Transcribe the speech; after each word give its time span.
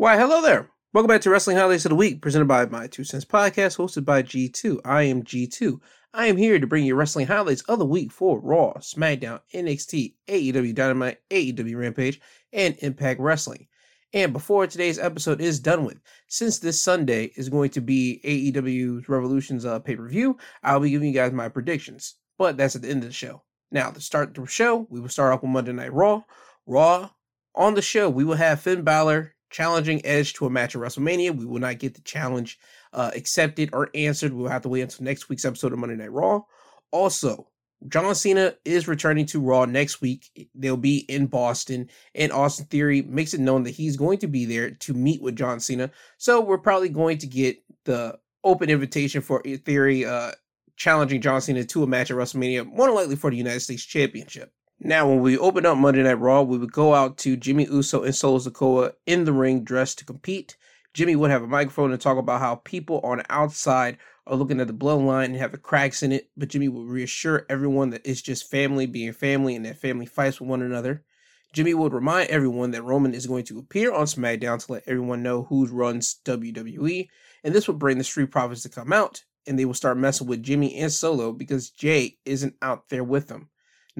Why, 0.00 0.16
hello 0.16 0.40
there. 0.40 0.70
Welcome 0.94 1.08
back 1.08 1.20
to 1.20 1.30
Wrestling 1.30 1.58
Highlights 1.58 1.84
of 1.84 1.90
the 1.90 1.94
Week, 1.94 2.22
presented 2.22 2.48
by 2.48 2.64
My 2.64 2.86
Two 2.86 3.04
Cents 3.04 3.26
Podcast, 3.26 3.76
hosted 3.76 4.06
by 4.06 4.22
G2. 4.22 4.80
I 4.82 5.02
am 5.02 5.22
G2. 5.22 5.78
I 6.14 6.24
am 6.24 6.38
here 6.38 6.58
to 6.58 6.66
bring 6.66 6.86
you 6.86 6.94
wrestling 6.94 7.26
highlights 7.26 7.60
of 7.64 7.78
the 7.78 7.84
week 7.84 8.10
for 8.10 8.40
Raw, 8.40 8.72
SmackDown, 8.78 9.40
NXT, 9.52 10.14
AEW 10.26 10.74
Dynamite, 10.74 11.18
AEW 11.28 11.76
Rampage, 11.76 12.18
and 12.50 12.78
Impact 12.78 13.20
Wrestling. 13.20 13.68
And 14.14 14.32
before 14.32 14.66
today's 14.66 14.98
episode 14.98 15.42
is 15.42 15.60
done 15.60 15.84
with, 15.84 16.00
since 16.28 16.58
this 16.58 16.80
Sunday 16.80 17.32
is 17.36 17.50
going 17.50 17.68
to 17.72 17.82
be 17.82 18.22
AEW's 18.24 19.06
Revolution's 19.06 19.66
uh, 19.66 19.80
pay 19.80 19.96
per 19.96 20.08
view, 20.08 20.38
I'll 20.62 20.80
be 20.80 20.88
giving 20.88 21.08
you 21.08 21.14
guys 21.14 21.32
my 21.32 21.50
predictions. 21.50 22.14
But 22.38 22.56
that's 22.56 22.74
at 22.74 22.80
the 22.80 22.88
end 22.88 23.02
of 23.02 23.10
the 23.10 23.14
show. 23.14 23.42
Now, 23.70 23.90
to 23.90 24.00
start 24.00 24.32
the 24.32 24.46
show, 24.46 24.86
we 24.88 24.98
will 24.98 25.10
start 25.10 25.34
off 25.34 25.42
with 25.42 25.50
Monday 25.50 25.72
Night 25.72 25.92
Raw. 25.92 26.22
Raw, 26.64 27.10
on 27.54 27.74
the 27.74 27.82
show, 27.82 28.08
we 28.08 28.24
will 28.24 28.36
have 28.36 28.62
Finn 28.62 28.80
Balor 28.80 29.34
challenging 29.50 30.04
Edge 30.04 30.32
to 30.34 30.46
a 30.46 30.50
match 30.50 30.74
at 30.74 30.80
WrestleMania. 30.80 31.36
We 31.36 31.44
will 31.44 31.60
not 31.60 31.78
get 31.78 31.94
the 31.94 32.00
challenge 32.02 32.58
uh, 32.92 33.10
accepted 33.14 33.70
or 33.72 33.90
answered. 33.94 34.32
We'll 34.32 34.48
have 34.48 34.62
to 34.62 34.68
wait 34.68 34.82
until 34.82 35.04
next 35.04 35.28
week's 35.28 35.44
episode 35.44 35.72
of 35.72 35.78
Monday 35.78 35.96
Night 35.96 36.12
Raw. 36.12 36.42
Also, 36.90 37.48
John 37.88 38.14
Cena 38.14 38.54
is 38.64 38.88
returning 38.88 39.26
to 39.26 39.40
Raw 39.40 39.64
next 39.64 40.00
week. 40.00 40.48
They'll 40.54 40.76
be 40.76 40.98
in 41.08 41.26
Boston, 41.26 41.88
and 42.14 42.32
Austin 42.32 42.66
Theory 42.66 43.02
makes 43.02 43.32
it 43.32 43.40
known 43.40 43.62
that 43.64 43.70
he's 43.70 43.96
going 43.96 44.18
to 44.18 44.26
be 44.26 44.44
there 44.44 44.70
to 44.70 44.94
meet 44.94 45.22
with 45.22 45.36
John 45.36 45.60
Cena. 45.60 45.90
So 46.18 46.40
we're 46.40 46.58
probably 46.58 46.90
going 46.90 47.18
to 47.18 47.26
get 47.26 47.62
the 47.84 48.18
open 48.44 48.70
invitation 48.70 49.22
for 49.22 49.42
Theory 49.42 50.04
uh, 50.04 50.32
challenging 50.76 51.20
John 51.20 51.40
Cena 51.40 51.64
to 51.64 51.82
a 51.82 51.86
match 51.86 52.10
at 52.10 52.16
WrestleMania, 52.16 52.66
more 52.66 52.90
likely 52.90 53.16
for 53.16 53.30
the 53.30 53.36
United 53.36 53.60
States 53.60 53.84
Championship. 53.84 54.52
Now, 54.82 55.06
when 55.06 55.20
we 55.20 55.36
open 55.36 55.66
up 55.66 55.76
Monday 55.76 56.02
Night 56.02 56.14
Raw, 56.14 56.40
we 56.40 56.56
would 56.56 56.72
go 56.72 56.94
out 56.94 57.18
to 57.18 57.36
Jimmy 57.36 57.66
Uso 57.66 58.02
and 58.02 58.14
Solo 58.14 58.38
Sikoa 58.38 58.94
in 59.04 59.24
the 59.24 59.32
ring 59.32 59.62
dressed 59.62 59.98
to 59.98 60.06
compete. 60.06 60.56
Jimmy 60.94 61.14
would 61.14 61.30
have 61.30 61.42
a 61.42 61.46
microphone 61.46 61.90
to 61.90 61.98
talk 61.98 62.16
about 62.16 62.40
how 62.40 62.54
people 62.54 62.98
on 63.04 63.18
the 63.18 63.26
outside 63.28 63.98
are 64.26 64.36
looking 64.36 64.58
at 64.58 64.68
the 64.68 64.72
bloodline 64.72 65.26
and 65.26 65.36
have 65.36 65.52
the 65.52 65.58
cracks 65.58 66.02
in 66.02 66.12
it, 66.12 66.30
but 66.34 66.48
Jimmy 66.48 66.68
would 66.68 66.88
reassure 66.88 67.44
everyone 67.50 67.90
that 67.90 68.00
it's 68.06 68.22
just 68.22 68.50
family 68.50 68.86
being 68.86 69.12
family 69.12 69.54
and 69.54 69.66
that 69.66 69.76
family 69.76 70.06
fights 70.06 70.40
with 70.40 70.48
one 70.48 70.62
another. 70.62 71.04
Jimmy 71.52 71.74
would 71.74 71.92
remind 71.92 72.30
everyone 72.30 72.70
that 72.70 72.82
Roman 72.82 73.12
is 73.12 73.26
going 73.26 73.44
to 73.44 73.58
appear 73.58 73.92
on 73.92 74.06
SmackDown 74.06 74.64
to 74.64 74.72
let 74.72 74.84
everyone 74.86 75.22
know 75.22 75.42
who 75.42 75.66
runs 75.66 76.20
WWE, 76.24 77.06
and 77.44 77.54
this 77.54 77.68
would 77.68 77.78
bring 77.78 77.98
the 77.98 78.04
Street 78.04 78.30
Profits 78.30 78.62
to 78.62 78.70
come 78.70 78.94
out, 78.94 79.24
and 79.46 79.58
they 79.58 79.66
will 79.66 79.74
start 79.74 79.98
messing 79.98 80.26
with 80.26 80.42
Jimmy 80.42 80.74
and 80.76 80.90
Solo 80.90 81.32
because 81.32 81.68
Jay 81.68 82.16
isn't 82.24 82.54
out 82.62 82.88
there 82.88 83.04
with 83.04 83.28
them. 83.28 83.50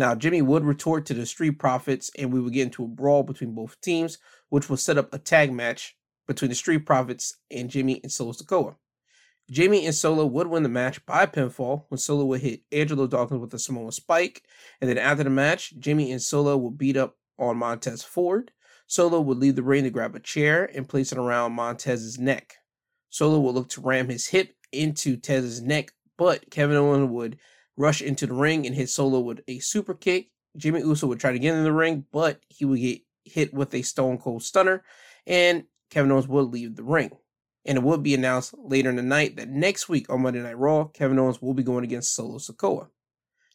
Now, 0.01 0.15
Jimmy 0.15 0.41
would 0.41 0.65
retort 0.65 1.05
to 1.07 1.15
the 1.15 1.27
Street 1.27 1.59
Profits, 1.59 2.11
and 2.19 2.33
we 2.33 2.41
would 2.41 2.55
get 2.55 2.63
into 2.63 2.85
a 2.85 2.89
brawl 2.89 3.23
between 3.23 3.55
both 3.55 3.79
teams, 3.83 4.17
which 4.49 4.71
will 4.71 4.79
set 4.79 4.97
up 4.97 5.13
a 5.13 5.19
tag 5.19 5.53
match 5.53 5.95
between 6.27 6.49
the 6.49 6.55
Street 6.55 6.87
Profits 6.87 7.37
and 7.51 7.69
Jimmy 7.69 8.01
and 8.03 8.11
Solo 8.11 8.33
Sikoa. 8.33 8.77
Jimmy 9.51 9.85
and 9.85 9.95
Solo 9.95 10.25
would 10.25 10.47
win 10.47 10.63
the 10.63 10.71
match 10.71 11.05
by 11.05 11.27
pinfall 11.27 11.85
when 11.91 11.99
Solo 11.99 12.25
would 12.25 12.41
hit 12.41 12.63
Angelo 12.73 13.07
Dawkins 13.07 13.43
with 13.43 13.53
a 13.53 13.59
Samoan 13.59 13.93
spike, 13.93 14.43
and 14.81 14.89
then 14.89 14.97
after 14.97 15.23
the 15.23 15.29
match, 15.29 15.75
Jimmy 15.79 16.13
and 16.13 16.23
Solo 16.23 16.57
would 16.57 16.79
beat 16.79 16.97
up 16.97 17.19
on 17.39 17.59
Montez 17.59 18.03
Ford. 18.03 18.53
Solo 18.87 19.21
would 19.21 19.37
leave 19.37 19.57
the 19.57 19.63
ring 19.63 19.85
to 19.85 19.91
grab 19.91 20.17
a 20.17 20.21
chair 20.21 20.65
and 20.75 20.89
place 20.89 21.13
it 21.13 21.19
around 21.19 21.53
Montez's 21.53 22.19
neck. 22.19 22.55
Solo 23.11 23.39
would 23.41 23.55
look 23.55 23.69
to 23.69 23.83
ram 23.83 24.09
his 24.09 24.29
hip 24.29 24.55
into 24.73 25.19
Tez's 25.19 25.61
neck, 25.61 25.93
but 26.17 26.51
Kevin 26.51 26.79
Owens 26.79 27.11
would 27.11 27.39
rush 27.81 28.03
into 28.03 28.27
the 28.27 28.35
ring 28.35 28.67
and 28.67 28.75
hit 28.75 28.91
Solo 28.91 29.21
with 29.21 29.41
a 29.49 29.59
super 29.59 29.95
kick. 29.95 30.29
Jimmy 30.57 30.81
Uso 30.81 31.07
would 31.07 31.19
try 31.19 31.33
to 31.33 31.39
get 31.39 31.55
in 31.55 31.65
the 31.65 31.73
ring, 31.73 32.05
but 32.13 32.41
he 32.49 32.65
would 32.65 32.81
get 32.81 33.01
hit 33.25 33.55
with 33.55 33.75
a 33.75 33.83
Stone 33.83 34.19
Cold 34.19 34.43
Stunner, 34.43 34.85
and 35.27 35.65
Kevin 35.91 36.13
Owens 36.13 36.29
would 36.29 36.49
leave 36.49 36.77
the 36.77 36.83
ring. 36.83 37.11
And 37.65 37.79
it 37.79 37.85
would 37.85 38.03
be 38.03 38.15
announced 38.15 38.55
later 38.59 38.91
in 38.91 38.97
the 38.97 39.03
night 39.03 39.37
that 39.37 39.49
next 39.49 39.89
week 39.89 40.11
on 40.11 40.23
Monday 40.23 40.43
Night 40.43 40.59
Raw, 40.59 40.85
Kevin 40.85 41.19
Owens 41.19 41.41
will 41.41 41.55
be 41.55 41.63
going 41.63 41.85
against 41.85 42.15
Solo 42.15 42.39
Sikoa. 42.39 42.89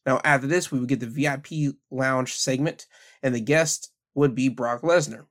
Now, 0.05 0.21
after 0.23 0.47
this, 0.47 0.71
we 0.71 0.79
would 0.79 0.89
get 0.89 0.99
the 0.99 1.07
VIP 1.07 1.75
lounge 1.91 2.33
segment, 2.33 2.85
and 3.23 3.33
the 3.33 3.39
guest 3.39 3.91
would 4.13 4.35
be 4.35 4.49
Brock 4.49 4.81
Lesnar. 4.81 5.25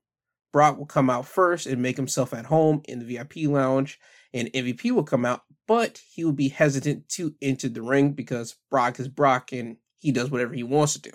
Brock 0.53 0.79
will 0.79 0.87
come 0.87 1.11
out 1.11 1.27
first 1.27 1.67
and 1.67 1.83
make 1.83 1.97
himself 1.97 2.35
at 2.35 2.47
home 2.47 2.83
in 2.87 2.99
the 2.99 3.05
VIP 3.05 3.49
lounge, 3.49 3.99
and 4.35 4.53
MVP 4.53 4.91
will 4.91 5.05
come 5.05 5.25
out, 5.25 5.43
but 5.67 6.03
he 6.13 6.25
will 6.25 6.33
be 6.33 6.49
hesitant 6.49 7.09
to 7.11 7.35
enter 7.41 7.69
the 7.69 7.81
ring 7.81 8.13
because 8.13 8.57
Brock 8.71 8.99
is 9.01 9.09
Brock 9.09 9.53
and 9.53 9.77
he 10.01 10.13
does 10.13 10.31
whatever 10.31 10.53
he 10.53 10.65
wants 10.65 10.93
to 10.95 11.01
do. 11.01 11.13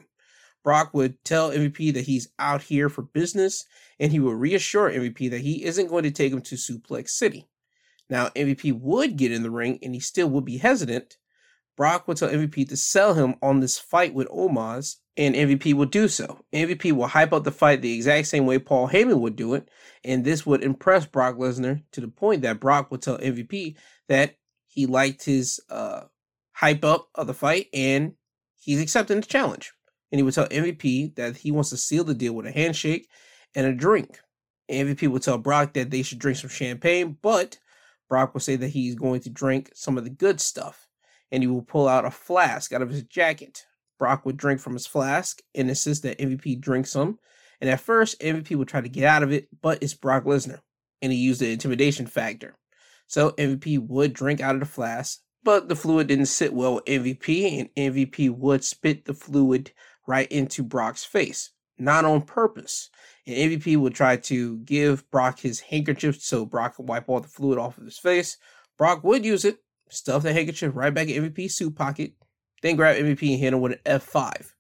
Brock 0.64 0.94
would 0.94 1.24
tell 1.24 1.52
MVP 1.52 1.94
that 1.94 2.06
he's 2.06 2.30
out 2.40 2.64
here 2.64 2.90
for 2.90 3.02
business, 3.02 3.66
and 4.00 4.12
he 4.12 4.20
will 4.20 4.34
reassure 4.36 4.90
MVP 4.90 5.30
that 5.30 5.42
he 5.42 5.64
isn't 5.64 5.88
going 5.88 6.04
to 6.04 6.12
take 6.12 6.34
him 6.34 6.42
to 6.42 6.56
Suplex 6.56 7.10
City. 7.10 7.48
Now, 8.10 8.30
MVP 8.30 8.80
would 8.80 9.18
get 9.18 9.32
in 9.32 9.44
the 9.44 9.52
ring 9.52 9.80
and 9.84 9.94
he 9.94 10.00
still 10.00 10.30
would 10.30 10.46
be 10.46 10.58
hesitant. 10.58 11.18
Brock 11.78 12.08
would 12.08 12.18
tell 12.18 12.30
MVP 12.30 12.68
to 12.70 12.78
sell 12.78 13.14
him 13.14 13.36
on 13.42 13.60
this 13.60 13.78
fight 13.78 14.14
with 14.14 14.28
Omos, 14.30 14.96
and 15.20 15.36
MVP 15.36 15.74
would 15.74 15.92
do 15.92 16.08
so. 16.08 16.40
MVP 16.54 16.94
will 16.94 17.08
hype 17.08 17.34
up 17.34 17.44
the 17.44 17.52
fight 17.52 17.82
the 17.82 17.94
exact 17.94 18.28
same 18.28 18.46
way 18.46 18.58
Paul 18.58 18.88
Heyman 18.88 19.20
would 19.20 19.36
do 19.36 19.54
it, 19.54 19.68
and 20.06 20.24
this 20.24 20.46
would 20.46 20.64
impress 20.64 21.06
Brock 21.06 21.36
Lesnar 21.36 21.84
to 21.92 22.00
the 22.00 22.08
point 22.08 22.42
that 22.44 22.62
Brock 22.62 22.90
would 22.90 23.02
tell 23.02 23.18
MVP 23.18 23.76
that 24.08 24.38
he 24.68 24.86
liked 24.86 25.26
his 25.26 25.60
uh, 25.70 26.04
hype 26.54 26.86
up 26.86 27.10
of 27.16 27.28
the 27.28 27.34
fight 27.34 27.68
and 27.74 28.14
he's 28.56 28.82
accepting 28.82 29.20
the 29.20 29.28
challenge. 29.28 29.74
And 30.10 30.20
he 30.20 30.24
would 30.24 30.34
tell 30.34 30.48
MVP 30.48 31.16
that 31.16 31.36
he 31.36 31.52
wants 31.52 31.72
to 31.72 31.78
seal 31.78 32.06
the 32.06 32.14
deal 32.14 32.34
with 32.34 32.46
a 32.46 32.52
handshake 32.52 33.10
and 33.56 33.68
a 33.68 33.74
drink. 33.74 34.20
MVP 34.72 35.10
would 35.10 35.22
tell 35.22 35.38
Brock 35.38 35.74
that 35.74 35.90
they 35.90 36.02
should 36.02 36.20
drink 36.20 36.38
some 36.38 36.50
champagne, 36.50 37.18
but 37.22 37.60
Brock 38.08 38.34
will 38.34 38.42
say 38.42 38.56
that 38.56 38.70
he's 38.70 38.96
going 38.96 39.20
to 39.22 39.30
drink 39.30 39.72
some 39.74 39.98
of 39.98 40.06
the 40.06 40.10
good 40.10 40.40
stuff. 40.40 40.88
And 41.30 41.44
he 41.44 41.48
will 41.48 41.62
pull 41.62 41.88
out 41.88 42.06
a 42.06 42.12
flask 42.12 42.72
out 42.72 42.82
of 42.82 42.90
his 42.90 43.04
jacket 43.04 43.66
Brock 44.00 44.26
would 44.26 44.38
drink 44.38 44.60
from 44.60 44.74
his 44.74 44.88
flask 44.88 45.42
and 45.54 45.70
insist 45.70 46.02
that 46.04 46.18
MVP 46.18 46.60
drink 46.60 46.88
some. 46.88 47.20
And 47.62 47.70
at 47.70 47.82
first, 47.82 48.20
MVP 48.22 48.56
would 48.56 48.70
try 48.70 48.82
to 48.82 48.90
get 48.90 49.04
out 49.04 49.22
of 49.22 49.32
it, 49.32 49.50
but 49.62 49.84
it's 49.84 49.94
Brock 49.94 50.24
Lesnar, 50.24 50.62
and 51.02 51.12
he 51.12 51.18
used 51.18 51.42
the 51.42 51.52
intimidation 51.52 52.08
factor. 52.08 52.56
So 53.08 53.32
MVP 53.32 53.80
would 53.80 54.14
drink 54.14 54.40
out 54.40 54.56
of 54.56 54.62
the 54.62 54.66
flask, 54.66 55.20
but 55.44 55.68
the 55.68 55.76
fluid 55.76 56.08
didn't 56.08 56.28
sit 56.28 56.54
well 56.54 56.76
with 56.76 56.86
MVP, 56.86 57.60
and 57.60 57.70
MVP 57.76 58.30
would 58.30 58.64
spit 58.64 59.06
the 59.06 59.14
fluid 59.14 59.72
right 60.08 60.32
into 60.32 60.64
Brock's 60.64 61.04
face, 61.04 61.52
not 61.78 62.06
on 62.06 62.22
purpose. 62.22 62.90
And 63.28 63.36
MVP 63.36 63.78
would 63.78 63.94
try 63.94 64.16
to 64.16 64.58
give 64.60 65.10
Brock 65.12 65.40
his 65.40 65.60
handkerchief 65.60 66.22
so 66.22 66.46
Brock 66.46 66.76
could 66.76 66.88
wipe 66.88 67.10
all 67.10 67.20
the 67.20 67.28
fluid 67.28 67.60
off 67.60 67.78
of 67.78 67.86
his 67.86 67.98
face. 67.98 68.38
Brock 68.78 69.04
would 69.04 69.26
use 69.26 69.44
it, 69.44 69.58
stuff 69.90 70.24
the 70.24 70.32
handkerchief 70.32 70.72
right 70.76 70.94
back 70.94 71.10
in 71.10 71.24
MVP's 71.24 71.56
suit 71.56 71.76
pocket, 71.76 72.14
then 72.62 72.76
grab 72.76 72.98
MVP 72.98 73.32
and 73.32 73.40
hit 73.40 73.54
him 73.54 73.62
with 73.62 73.74
an 73.74 74.00
F5. 74.00 74.52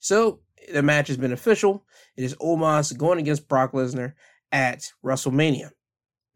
So 0.00 0.40
the 0.72 0.82
match 0.82 1.08
has 1.08 1.16
been 1.16 1.32
official. 1.32 1.84
It 2.16 2.24
is 2.24 2.34
Omos 2.36 2.96
going 2.96 3.18
against 3.18 3.48
Brock 3.48 3.72
Lesnar 3.72 4.14
at 4.52 4.92
WrestleMania. 5.04 5.70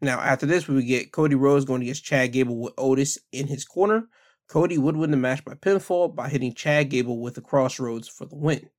Now, 0.01 0.19
after 0.19 0.45
this, 0.45 0.67
we 0.67 0.75
would 0.75 0.87
get 0.87 1.13
Cody 1.13 1.35
Rhodes 1.35 1.65
going 1.65 1.81
against 1.81 2.03
Chad 2.03 2.33
Gable 2.33 2.59
with 2.59 2.73
Otis 2.77 3.17
in 3.31 3.47
his 3.47 3.63
corner. 3.63 4.07
Cody 4.49 4.77
would 4.77 4.97
win 4.97 5.11
the 5.11 5.17
match 5.17 5.45
by 5.45 5.53
pinfall 5.53 6.13
by 6.13 6.27
hitting 6.27 6.53
Chad 6.53 6.89
Gable 6.89 7.21
with 7.21 7.35
the 7.35 7.41
crossroads 7.41 8.09
for 8.09 8.25
the 8.25 8.35
win. 8.35 8.69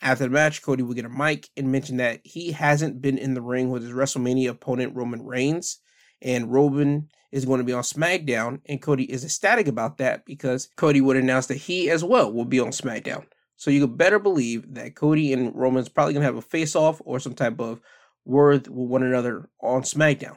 After 0.00 0.24
the 0.24 0.30
match, 0.30 0.62
Cody 0.62 0.82
would 0.82 0.96
get 0.96 1.06
a 1.06 1.08
mic 1.08 1.48
and 1.56 1.72
mention 1.72 1.96
that 1.96 2.20
he 2.22 2.52
hasn't 2.52 3.00
been 3.00 3.18
in 3.18 3.34
the 3.34 3.42
ring 3.42 3.70
with 3.70 3.82
his 3.82 3.92
WrestleMania 3.92 4.50
opponent 4.50 4.94
Roman 4.94 5.24
Reigns, 5.24 5.80
and 6.22 6.52
Roman 6.52 7.08
is 7.30 7.44
going 7.44 7.58
to 7.58 7.64
be 7.64 7.72
on 7.72 7.82
SmackDown, 7.82 8.60
and 8.66 8.80
Cody 8.80 9.04
is 9.04 9.24
ecstatic 9.24 9.68
about 9.68 9.98
that 9.98 10.24
because 10.24 10.68
Cody 10.76 11.00
would 11.00 11.16
announce 11.16 11.46
that 11.46 11.56
he 11.56 11.90
as 11.90 12.02
well 12.02 12.32
will 12.32 12.44
be 12.44 12.60
on 12.60 12.68
SmackDown. 12.68 13.26
So 13.56 13.70
you 13.70 13.80
could 13.80 13.98
better 13.98 14.18
believe 14.18 14.74
that 14.74 14.94
Cody 14.94 15.32
and 15.32 15.54
Roman's 15.54 15.88
probably 15.88 16.14
going 16.14 16.22
to 16.22 16.26
have 16.26 16.36
a 16.36 16.42
face 16.42 16.76
off 16.76 17.02
or 17.04 17.18
some 17.20 17.34
type 17.34 17.60
of 17.60 17.80
word 18.24 18.68
with 18.68 18.88
one 18.88 19.02
another 19.02 19.48
on 19.60 19.82
SmackDown. 19.82 20.36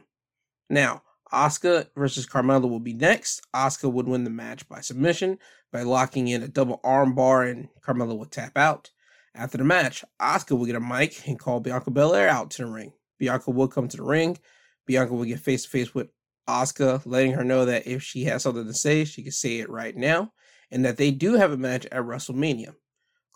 Now, 0.70 1.04
Asuka 1.32 1.88
versus 1.96 2.26
Carmella 2.26 2.70
will 2.70 2.80
be 2.80 2.94
next. 2.94 3.42
Asuka 3.54 3.92
would 3.92 4.08
win 4.08 4.24
the 4.24 4.30
match 4.30 4.68
by 4.68 4.82
submission 4.82 5.38
by 5.72 5.84
locking 5.84 6.28
in 6.28 6.44
a 6.44 6.48
double 6.48 6.80
armbar, 6.84 7.50
and 7.50 7.70
Carmella 7.82 8.18
would 8.18 8.32
tap 8.32 8.58
out. 8.58 8.90
After 9.34 9.58
the 9.58 9.64
match, 9.64 10.04
Asuka 10.20 10.58
will 10.58 10.66
get 10.66 10.76
a 10.76 10.82
mic 10.82 11.28
and 11.28 11.40
call 11.40 11.62
Bianca 11.62 11.92
Belair 11.92 12.28
out 12.28 12.52
to 12.52 12.64
the 12.64 12.72
ring. 12.72 12.92
Bianca 13.18 13.52
will 13.52 13.70
come 13.70 13.88
to 13.88 13.98
the 13.98 14.04
ring. 14.04 14.38
Bianca 14.86 15.14
would 15.14 15.28
get 15.28 15.40
face 15.40 15.64
to 15.64 15.70
face 15.70 15.94
with 15.94 16.10
Asuka, 16.48 17.02
letting 17.06 17.34
her 17.34 17.44
know 17.44 17.66
that 17.66 17.88
if 17.88 18.04
she 18.04 18.24
has 18.26 18.44
something 18.44 18.66
to 18.66 18.74
say, 18.74 19.06
she 19.06 19.24
can 19.24 19.32
say 19.32 19.60
it 19.60 19.70
right 19.70 19.96
now, 19.96 20.32
and 20.72 20.86
that 20.86 20.98
they 20.98 21.12
do 21.12 21.34
have 21.36 21.52
a 21.52 21.58
match 21.58 21.86
at 21.86 22.04
WrestleMania. 22.04 22.74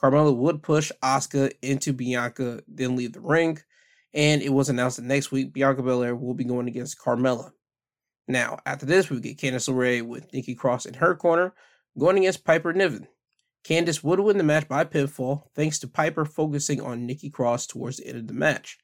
Carmella 0.01 0.35
would 0.35 0.61
push 0.61 0.91
Asuka 1.03 1.51
into 1.61 1.93
Bianca, 1.93 2.61
then 2.67 2.95
leave 2.95 3.13
the 3.13 3.21
ring, 3.21 3.59
and 4.13 4.41
it 4.41 4.51
was 4.51 4.69
announced 4.69 4.97
that 4.97 5.03
next 5.03 5.31
week 5.31 5.53
Bianca 5.53 5.83
Belair 5.83 6.15
will 6.15 6.33
be 6.33 6.43
going 6.43 6.67
against 6.67 6.99
Carmella. 6.99 7.51
Now, 8.27 8.57
after 8.65 8.85
this, 8.85 9.09
we 9.09 9.19
get 9.19 9.37
Candice 9.37 9.69
LeRae 9.69 10.01
with 10.01 10.31
Nikki 10.33 10.55
Cross 10.55 10.85
in 10.85 10.95
her 10.95 11.15
corner, 11.15 11.53
going 11.97 12.17
against 12.17 12.43
Piper 12.43 12.73
Niven. 12.73 13.07
Candice 13.63 14.03
would 14.03 14.19
win 14.19 14.37
the 14.37 14.43
match 14.43 14.67
by 14.67 14.83
pinfall, 14.83 15.43
thanks 15.55 15.79
to 15.79 15.87
Piper 15.87 16.25
focusing 16.25 16.81
on 16.81 17.05
Nikki 17.05 17.29
Cross 17.29 17.67
towards 17.67 17.97
the 17.97 18.07
end 18.07 18.17
of 18.17 18.27
the 18.27 18.33
match. 18.33 18.77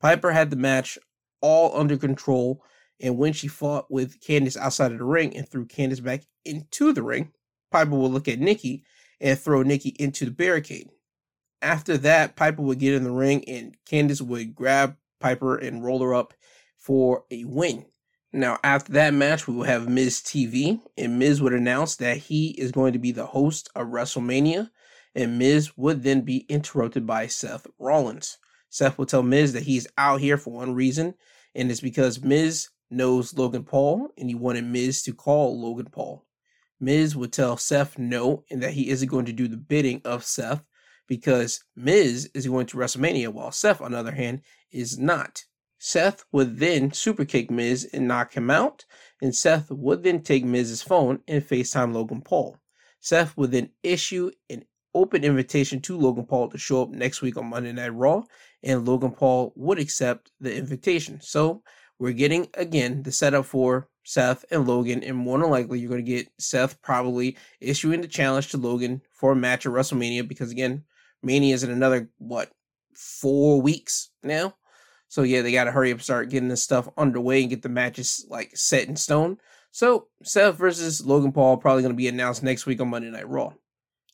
Piper 0.00 0.32
had 0.32 0.50
the 0.50 0.56
match 0.56 0.98
all 1.46 1.78
under 1.78 1.96
control. 1.96 2.64
And 3.00 3.16
when 3.16 3.32
she 3.32 3.46
fought 3.46 3.90
with 3.90 4.20
Candice 4.20 4.56
outside 4.56 4.90
of 4.90 4.98
the 4.98 5.04
ring 5.04 5.36
and 5.36 5.48
threw 5.48 5.66
Candice 5.66 6.02
back 6.02 6.22
into 6.44 6.92
the 6.92 7.02
ring, 7.02 7.30
Piper 7.70 7.94
would 7.94 8.10
look 8.10 8.26
at 8.26 8.40
Nikki 8.40 8.84
and 9.20 9.38
throw 9.38 9.62
Nikki 9.62 9.90
into 10.00 10.24
the 10.24 10.30
barricade. 10.32 10.88
After 11.62 11.96
that, 11.98 12.34
Piper 12.34 12.62
would 12.62 12.80
get 12.80 12.94
in 12.94 13.04
the 13.04 13.12
ring 13.12 13.44
and 13.48 13.76
Candice 13.88 14.20
would 14.20 14.54
grab 14.54 14.96
Piper 15.20 15.56
and 15.56 15.84
roll 15.84 16.02
her 16.02 16.14
up 16.14 16.34
for 16.78 17.24
a 17.30 17.44
win. 17.44 17.86
Now, 18.32 18.58
after 18.64 18.92
that 18.94 19.14
match, 19.14 19.46
we 19.46 19.54
will 19.54 19.64
have 19.64 19.88
Miz 19.88 20.20
TV, 20.20 20.80
and 20.98 21.18
Miz 21.18 21.40
would 21.40 21.54
announce 21.54 21.96
that 21.96 22.18
he 22.18 22.48
is 22.50 22.72
going 22.72 22.92
to 22.92 22.98
be 22.98 23.12
the 23.12 23.24
host 23.24 23.70
of 23.74 23.86
WrestleMania, 23.86 24.68
and 25.14 25.38
Miz 25.38 25.76
would 25.78 26.02
then 26.02 26.20
be 26.20 26.44
interrupted 26.48 27.06
by 27.06 27.28
Seth 27.28 27.66
Rollins. 27.78 28.36
Seth 28.68 28.98
will 28.98 29.06
tell 29.06 29.22
Miz 29.22 29.54
that 29.54 29.62
he's 29.62 29.86
out 29.96 30.20
here 30.20 30.36
for 30.36 30.52
one 30.52 30.74
reason, 30.74 31.14
and 31.56 31.70
it's 31.70 31.80
because 31.80 32.22
Miz 32.22 32.68
knows 32.90 33.36
Logan 33.36 33.64
Paul, 33.64 34.10
and 34.16 34.28
he 34.28 34.34
wanted 34.34 34.64
Miz 34.64 35.02
to 35.02 35.12
call 35.12 35.60
Logan 35.60 35.88
Paul. 35.90 36.24
Miz 36.78 37.16
would 37.16 37.32
tell 37.32 37.56
Seth 37.56 37.98
no, 37.98 38.44
and 38.50 38.62
that 38.62 38.74
he 38.74 38.90
isn't 38.90 39.08
going 39.08 39.24
to 39.24 39.32
do 39.32 39.48
the 39.48 39.56
bidding 39.56 40.02
of 40.04 40.24
Seth 40.24 40.62
because 41.08 41.64
Miz 41.74 42.30
is 42.34 42.46
going 42.46 42.66
to 42.66 42.76
WrestleMania, 42.76 43.28
while 43.28 43.50
Seth, 43.50 43.80
on 43.80 43.92
the 43.92 43.98
other 43.98 44.12
hand, 44.12 44.42
is 44.70 44.98
not. 44.98 45.42
Seth 45.78 46.24
would 46.32 46.58
then 46.58 46.90
superkick 46.90 47.50
Miz 47.50 47.88
and 47.92 48.06
knock 48.06 48.34
him 48.34 48.50
out, 48.50 48.84
and 49.22 49.34
Seth 49.34 49.70
would 49.70 50.02
then 50.02 50.22
take 50.22 50.44
Miz's 50.44 50.82
phone 50.82 51.20
and 51.26 51.42
FaceTime 51.42 51.94
Logan 51.94 52.22
Paul. 52.22 52.58
Seth 53.00 53.36
would 53.36 53.52
then 53.52 53.70
issue 53.82 54.30
an 54.50 54.64
open 54.94 55.22
invitation 55.22 55.80
to 55.82 55.96
Logan 55.96 56.24
Paul 56.24 56.48
to 56.50 56.58
show 56.58 56.82
up 56.82 56.90
next 56.90 57.22
week 57.22 57.36
on 57.36 57.46
Monday 57.46 57.72
Night 57.72 57.94
Raw, 57.94 58.22
and 58.62 58.86
Logan 58.86 59.12
Paul 59.12 59.52
would 59.56 59.78
accept 59.78 60.32
the 60.40 60.54
invitation. 60.54 61.20
So 61.20 61.62
we're 61.98 62.12
getting 62.12 62.48
again 62.54 63.02
the 63.02 63.12
setup 63.12 63.46
for 63.46 63.88
Seth 64.04 64.44
and 64.50 64.68
Logan, 64.68 65.02
and 65.02 65.16
more 65.16 65.38
than 65.38 65.50
likely 65.50 65.80
you're 65.80 65.90
going 65.90 66.04
to 66.04 66.10
get 66.10 66.28
Seth 66.38 66.80
probably 66.80 67.36
issuing 67.60 68.00
the 68.00 68.08
challenge 68.08 68.50
to 68.50 68.56
Logan 68.56 69.02
for 69.12 69.32
a 69.32 69.36
match 69.36 69.66
at 69.66 69.72
WrestleMania 69.72 70.26
because 70.28 70.52
again, 70.52 70.84
Mania 71.22 71.54
is 71.54 71.64
in 71.64 71.70
another 71.70 72.08
what 72.18 72.50
four 72.94 73.60
weeks 73.60 74.10
now. 74.22 74.54
So 75.08 75.22
yeah, 75.22 75.42
they 75.42 75.52
got 75.52 75.64
to 75.64 75.72
hurry 75.72 75.92
up, 75.92 76.00
start 76.00 76.30
getting 76.30 76.48
this 76.48 76.62
stuff 76.62 76.88
underway, 76.96 77.40
and 77.40 77.50
get 77.50 77.62
the 77.62 77.68
matches 77.68 78.26
like 78.28 78.56
set 78.56 78.88
in 78.88 78.96
stone. 78.96 79.38
So 79.72 80.08
Seth 80.22 80.56
versus 80.56 81.04
Logan 81.04 81.32
Paul 81.32 81.56
probably 81.56 81.82
going 81.82 81.94
to 81.94 81.96
be 81.96 82.08
announced 82.08 82.42
next 82.42 82.66
week 82.66 82.80
on 82.80 82.88
Monday 82.88 83.10
Night 83.10 83.28
Raw. 83.28 83.52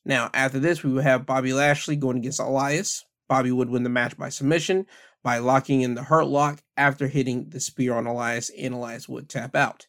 Now 0.05 0.31
after 0.33 0.59
this, 0.59 0.83
we 0.83 0.93
will 0.93 1.03
have 1.03 1.27
Bobby 1.27 1.53
Lashley 1.53 1.97
going 1.97 2.17
against 2.17 2.41
Elias. 2.41 3.05
Bobby 3.33 3.51
would 3.51 3.71
win 3.71 3.83
the 3.83 3.89
match 3.89 4.19
by 4.19 4.29
submission 4.29 4.85
by 5.25 5.39
locking 5.39 5.81
in 5.81 5.95
the 5.95 6.03
Hurt 6.03 6.27
Lock 6.27 6.63
after 6.77 7.09
hitting 7.09 7.49
the 7.49 7.61
spear 7.61 7.95
on 7.95 8.07
Elias, 8.07 8.51
and 8.51 8.75
Elias 8.75 9.09
would 9.09 9.31
tap 9.31 9.57
out. 9.57 9.87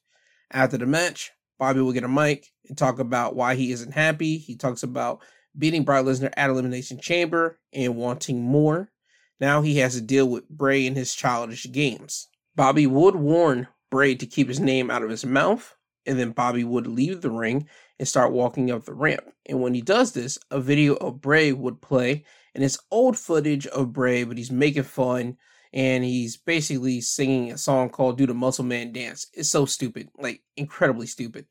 After 0.49 0.77
the 0.77 0.85
match, 0.85 1.33
Bobby 1.59 1.81
will 1.81 1.91
get 1.91 2.05
a 2.05 2.07
mic 2.07 2.53
and 2.69 2.77
talk 2.77 2.99
about 2.99 3.35
why 3.35 3.55
he 3.55 3.73
isn't 3.73 3.91
happy. 3.91 4.37
He 4.37 4.55
talks 4.55 4.81
about 4.81 5.21
beating 5.59 5.83
Brock 5.83 6.05
Lesnar 6.05 6.31
at 6.37 6.51
Elimination 6.51 7.01
Chamber 7.01 7.59
and 7.73 7.97
wanting 7.97 8.41
more. 8.41 8.93
Now 9.41 9.61
he 9.61 9.75
has 9.79 9.95
to 9.95 10.01
deal 10.01 10.29
with 10.29 10.47
Bray 10.47 10.87
and 10.87 10.95
his 10.95 11.13
childish 11.13 11.69
games. 11.69 12.29
Bobby 12.55 12.87
would 12.87 13.17
warn 13.17 13.67
Bray 13.91 14.15
to 14.15 14.25
keep 14.25 14.47
his 14.47 14.61
name 14.61 14.89
out 14.89 15.03
of 15.03 15.09
his 15.09 15.25
mouth, 15.25 15.75
and 16.05 16.17
then 16.17 16.31
Bobby 16.31 16.63
would 16.63 16.87
leave 16.87 17.19
the 17.19 17.29
ring 17.29 17.67
and 17.99 18.07
start 18.07 18.31
walking 18.31 18.71
up 18.71 18.85
the 18.85 18.93
ramp. 18.93 19.25
And 19.45 19.61
when 19.61 19.73
he 19.73 19.81
does 19.81 20.13
this, 20.13 20.39
a 20.49 20.61
video 20.61 20.93
of 20.95 21.19
Bray 21.19 21.51
would 21.51 21.81
play, 21.81 22.23
and 22.55 22.63
it's 22.63 22.79
old 22.91 23.17
footage 23.17 23.67
of 23.67 23.93
Bray, 23.93 24.23
but 24.23 24.37
he's 24.37 24.51
making 24.51 24.83
fun 24.83 25.37
and 25.73 26.03
he's 26.03 26.37
basically 26.37 27.01
singing 27.01 27.51
a 27.51 27.57
song 27.57 27.89
called 27.89 28.17
Do 28.17 28.27
the 28.27 28.33
Muscle 28.33 28.63
Man 28.63 28.91
Dance. 28.91 29.27
It's 29.33 29.49
so 29.49 29.65
stupid, 29.65 30.09
like 30.17 30.41
incredibly 30.55 31.07
stupid. 31.07 31.47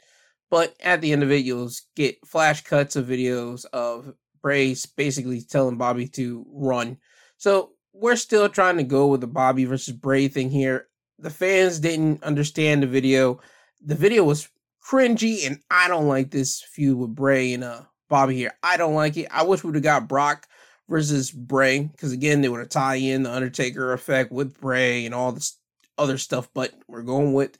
But 0.50 0.74
at 0.80 1.00
the 1.00 1.12
end 1.12 1.22
of 1.22 1.32
it, 1.32 1.44
you'll 1.44 1.70
get 1.96 2.24
flash 2.26 2.62
cuts 2.62 2.94
of 2.94 3.06
videos 3.06 3.64
of 3.72 4.12
Bray 4.42 4.76
basically 4.96 5.40
telling 5.40 5.76
Bobby 5.76 6.06
to 6.08 6.46
run. 6.52 6.98
So 7.38 7.72
we're 7.92 8.16
still 8.16 8.48
trying 8.48 8.76
to 8.76 8.84
go 8.84 9.08
with 9.08 9.22
the 9.22 9.26
Bobby 9.26 9.64
versus 9.64 9.94
Bray 9.94 10.28
thing 10.28 10.50
here. 10.50 10.86
The 11.18 11.30
fans 11.30 11.78
didn't 11.78 12.22
understand 12.22 12.82
the 12.82 12.86
video. 12.86 13.40
The 13.84 13.94
video 13.94 14.24
was 14.24 14.48
cringy, 14.86 15.46
and 15.46 15.60
I 15.70 15.88
don't 15.88 16.08
like 16.08 16.30
this 16.30 16.62
feud 16.62 16.98
with 16.98 17.14
Bray 17.14 17.54
and 17.54 17.64
uh 17.64 17.82
Bobby 18.08 18.36
here. 18.36 18.52
I 18.62 18.76
don't 18.76 18.94
like 18.94 19.16
it. 19.16 19.28
I 19.30 19.42
wish 19.42 19.64
we 19.64 19.68
would 19.68 19.76
have 19.76 19.82
got 19.82 20.08
Brock 20.08 20.46
versus 20.88 21.30
Bray 21.30 21.80
because 21.80 22.12
again 22.12 22.40
they 22.40 22.48
would 22.48 22.58
to 22.58 22.66
tie 22.66 22.96
in 22.96 23.22
the 23.22 23.32
Undertaker 23.32 23.92
effect 23.92 24.32
with 24.32 24.60
Bray 24.60 25.06
and 25.06 25.14
all 25.14 25.32
this 25.32 25.58
other 25.98 26.18
stuff. 26.18 26.48
But 26.54 26.72
we're 26.88 27.02
going 27.02 27.32
with 27.32 27.56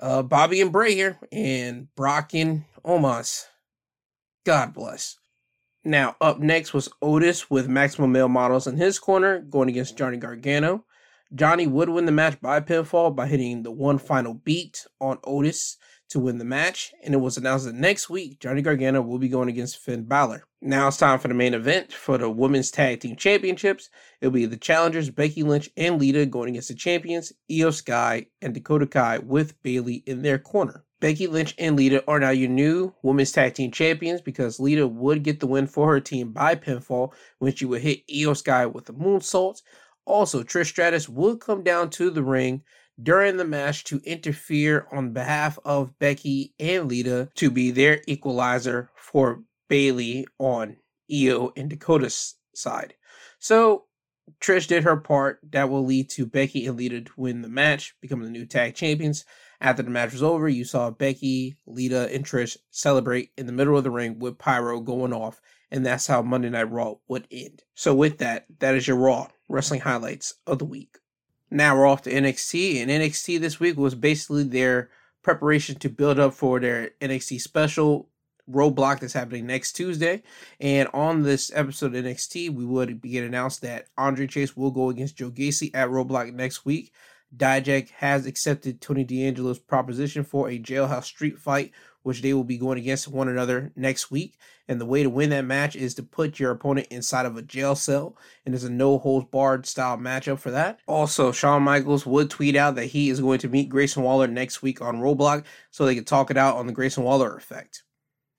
uh 0.00 0.22
Bobby 0.22 0.60
and 0.60 0.72
Bray 0.72 0.94
here, 0.94 1.18
and 1.32 1.94
Brock 1.94 2.34
and 2.34 2.64
Omos. 2.84 3.44
God 4.44 4.74
bless. 4.74 5.16
Now, 5.86 6.16
up 6.20 6.40
next 6.40 6.74
was 6.74 6.88
Otis 7.00 7.48
with 7.48 7.68
Maximum 7.68 8.10
Male 8.10 8.28
Models 8.28 8.66
in 8.66 8.76
his 8.76 8.98
corner, 8.98 9.38
going 9.40 9.68
against 9.68 9.96
Johnny 9.96 10.16
Gargano. 10.16 10.84
Johnny 11.34 11.66
would 11.66 11.88
win 11.88 12.06
the 12.06 12.12
match 12.12 12.40
by 12.40 12.60
pinfall 12.60 13.14
by 13.14 13.26
hitting 13.26 13.62
the 13.62 13.70
one 13.70 13.98
final 13.98 14.34
beat 14.34 14.84
on 15.00 15.18
Otis 15.24 15.76
to 16.08 16.20
win 16.20 16.38
the 16.38 16.44
match, 16.44 16.92
and 17.04 17.14
it 17.14 17.18
was 17.18 17.36
announced 17.36 17.66
that 17.66 17.74
next 17.74 18.10
week 18.10 18.40
Johnny 18.40 18.62
Gargano 18.62 19.00
will 19.02 19.18
be 19.18 19.28
going 19.28 19.48
against 19.48 19.78
Finn 19.78 20.04
Balor. 20.04 20.44
Now 20.66 20.88
it's 20.88 20.96
time 20.96 21.20
for 21.20 21.28
the 21.28 21.34
main 21.34 21.54
event 21.54 21.92
for 21.92 22.18
the 22.18 22.28
Women's 22.28 22.72
Tag 22.72 22.98
Team 22.98 23.14
Championships. 23.14 23.88
It'll 24.20 24.32
be 24.32 24.46
the 24.46 24.56
challengers 24.56 25.10
Becky 25.10 25.44
Lynch 25.44 25.70
and 25.76 26.00
Lita 26.00 26.26
going 26.26 26.48
against 26.48 26.66
the 26.66 26.74
champions 26.74 27.32
Iyo 27.48 27.72
Sky 27.72 28.26
and 28.42 28.52
Dakota 28.52 28.88
Kai 28.88 29.18
with 29.18 29.62
Bayley 29.62 30.02
in 30.06 30.22
their 30.22 30.40
corner. 30.40 30.84
Becky 30.98 31.28
Lynch 31.28 31.54
and 31.56 31.76
Lita 31.76 32.02
are 32.08 32.18
now 32.18 32.30
your 32.30 32.48
new 32.48 32.92
women's 33.04 33.30
tag 33.30 33.54
team 33.54 33.70
champions 33.70 34.20
because 34.20 34.58
Lita 34.58 34.88
would 34.88 35.22
get 35.22 35.38
the 35.38 35.46
win 35.46 35.68
for 35.68 35.88
her 35.88 36.00
team 36.00 36.32
by 36.32 36.56
pinfall 36.56 37.12
when 37.38 37.54
she 37.54 37.64
would 37.64 37.82
hit 37.82 38.04
Iyo 38.08 38.36
Sky 38.36 38.66
with 38.66 38.88
a 38.88 38.92
moonsault. 38.92 39.62
Also, 40.04 40.42
Trish 40.42 40.66
Stratus 40.66 41.08
would 41.08 41.38
come 41.38 41.62
down 41.62 41.90
to 41.90 42.10
the 42.10 42.24
ring 42.24 42.64
during 43.00 43.36
the 43.36 43.44
match 43.44 43.84
to 43.84 44.00
interfere 44.04 44.88
on 44.90 45.12
behalf 45.12 45.60
of 45.64 45.96
Becky 46.00 46.54
and 46.58 46.88
Lita 46.88 47.28
to 47.36 47.52
be 47.52 47.70
their 47.70 48.02
equalizer 48.08 48.90
for 48.96 49.44
Bayley 49.68 50.26
on 50.38 50.76
Iyo 51.10 51.52
and 51.56 51.70
Dakota's 51.70 52.34
side. 52.54 52.94
So 53.38 53.84
Trish 54.40 54.66
did 54.66 54.84
her 54.84 54.96
part. 54.96 55.40
That 55.50 55.70
will 55.70 55.84
lead 55.84 56.10
to 56.10 56.26
Becky 56.26 56.66
and 56.66 56.76
Lita 56.76 57.00
to 57.02 57.12
win 57.16 57.42
the 57.42 57.48
match, 57.48 57.94
becoming 58.00 58.24
the 58.24 58.32
new 58.32 58.46
tag 58.46 58.74
champions. 58.74 59.24
After 59.60 59.82
the 59.82 59.90
match 59.90 60.12
was 60.12 60.22
over, 60.22 60.48
you 60.48 60.64
saw 60.64 60.90
Becky, 60.90 61.56
Lita, 61.66 62.12
and 62.12 62.24
Trish 62.24 62.56
celebrate 62.70 63.30
in 63.38 63.46
the 63.46 63.52
middle 63.52 63.76
of 63.76 63.84
the 63.84 63.90
ring 63.90 64.18
with 64.18 64.38
Pyro 64.38 64.80
going 64.80 65.12
off, 65.12 65.40
and 65.70 65.86
that's 65.86 66.06
how 66.06 66.22
Monday 66.22 66.50
Night 66.50 66.70
Raw 66.70 66.96
would 67.08 67.26
end. 67.30 67.62
So, 67.74 67.94
with 67.94 68.18
that, 68.18 68.46
that 68.58 68.74
is 68.74 68.86
your 68.86 68.98
Raw 68.98 69.28
wrestling 69.48 69.80
highlights 69.80 70.34
of 70.46 70.58
the 70.58 70.64
week. 70.64 70.98
Now 71.50 71.76
we're 71.76 71.86
off 71.86 72.02
to 72.02 72.12
NXT, 72.12 72.82
and 72.82 72.90
NXT 72.90 73.40
this 73.40 73.60
week 73.60 73.76
was 73.76 73.94
basically 73.94 74.42
their 74.42 74.90
preparation 75.22 75.78
to 75.78 75.88
build 75.88 76.18
up 76.18 76.34
for 76.34 76.60
their 76.60 76.90
NXT 77.00 77.40
special 77.40 78.10
roadblock 78.50 79.00
that's 79.00 79.12
happening 79.12 79.46
next 79.46 79.72
Tuesday. 79.72 80.22
And 80.60 80.88
on 80.92 81.22
this 81.22 81.50
episode 81.54 81.94
of 81.94 82.04
NXT, 82.04 82.50
we 82.50 82.64
would 82.64 83.00
begin 83.00 83.24
announced 83.24 83.62
that 83.62 83.88
Andre 83.96 84.26
Chase 84.26 84.56
will 84.56 84.70
go 84.70 84.90
against 84.90 85.16
Joe 85.16 85.30
Gacy 85.30 85.70
at 85.74 85.88
Roadblock 85.88 86.32
next 86.34 86.64
week. 86.64 86.92
Dijak 87.36 87.90
has 87.90 88.26
accepted 88.26 88.80
Tony 88.80 89.04
D'Angelo's 89.04 89.58
proposition 89.58 90.22
for 90.24 90.48
a 90.48 90.58
jailhouse 90.58 91.04
street 91.04 91.38
fight, 91.38 91.72
which 92.02 92.22
they 92.22 92.32
will 92.32 92.44
be 92.44 92.56
going 92.56 92.78
against 92.78 93.08
one 93.08 93.28
another 93.28 93.72
next 93.74 94.10
week. 94.10 94.38
And 94.68 94.80
the 94.80 94.86
way 94.86 95.02
to 95.02 95.10
win 95.10 95.30
that 95.30 95.44
match 95.44 95.76
is 95.76 95.94
to 95.94 96.02
put 96.02 96.38
your 96.38 96.52
opponent 96.52 96.86
inside 96.90 97.26
of 97.26 97.36
a 97.36 97.42
jail 97.42 97.74
cell, 97.74 98.16
and 98.44 98.54
there's 98.54 98.64
a 98.64 98.70
no 98.70 98.98
holds 98.98 99.26
barred 99.26 99.66
style 99.66 99.98
matchup 99.98 100.38
for 100.38 100.50
that. 100.52 100.78
Also, 100.86 101.32
Shawn 101.32 101.62
Michaels 101.62 102.06
would 102.06 102.30
tweet 102.30 102.56
out 102.56 102.76
that 102.76 102.86
he 102.86 103.10
is 103.10 103.20
going 103.20 103.40
to 103.40 103.48
meet 103.48 103.68
Grayson 103.68 104.02
Waller 104.02 104.28
next 104.28 104.62
week 104.62 104.80
on 104.80 105.00
Roadblock 105.00 105.44
so 105.70 105.84
they 105.84 105.94
can 105.94 106.04
talk 106.04 106.30
it 106.30 106.36
out 106.36 106.56
on 106.56 106.66
the 106.66 106.72
Grayson 106.72 107.04
Waller 107.04 107.36
effect. 107.36 107.82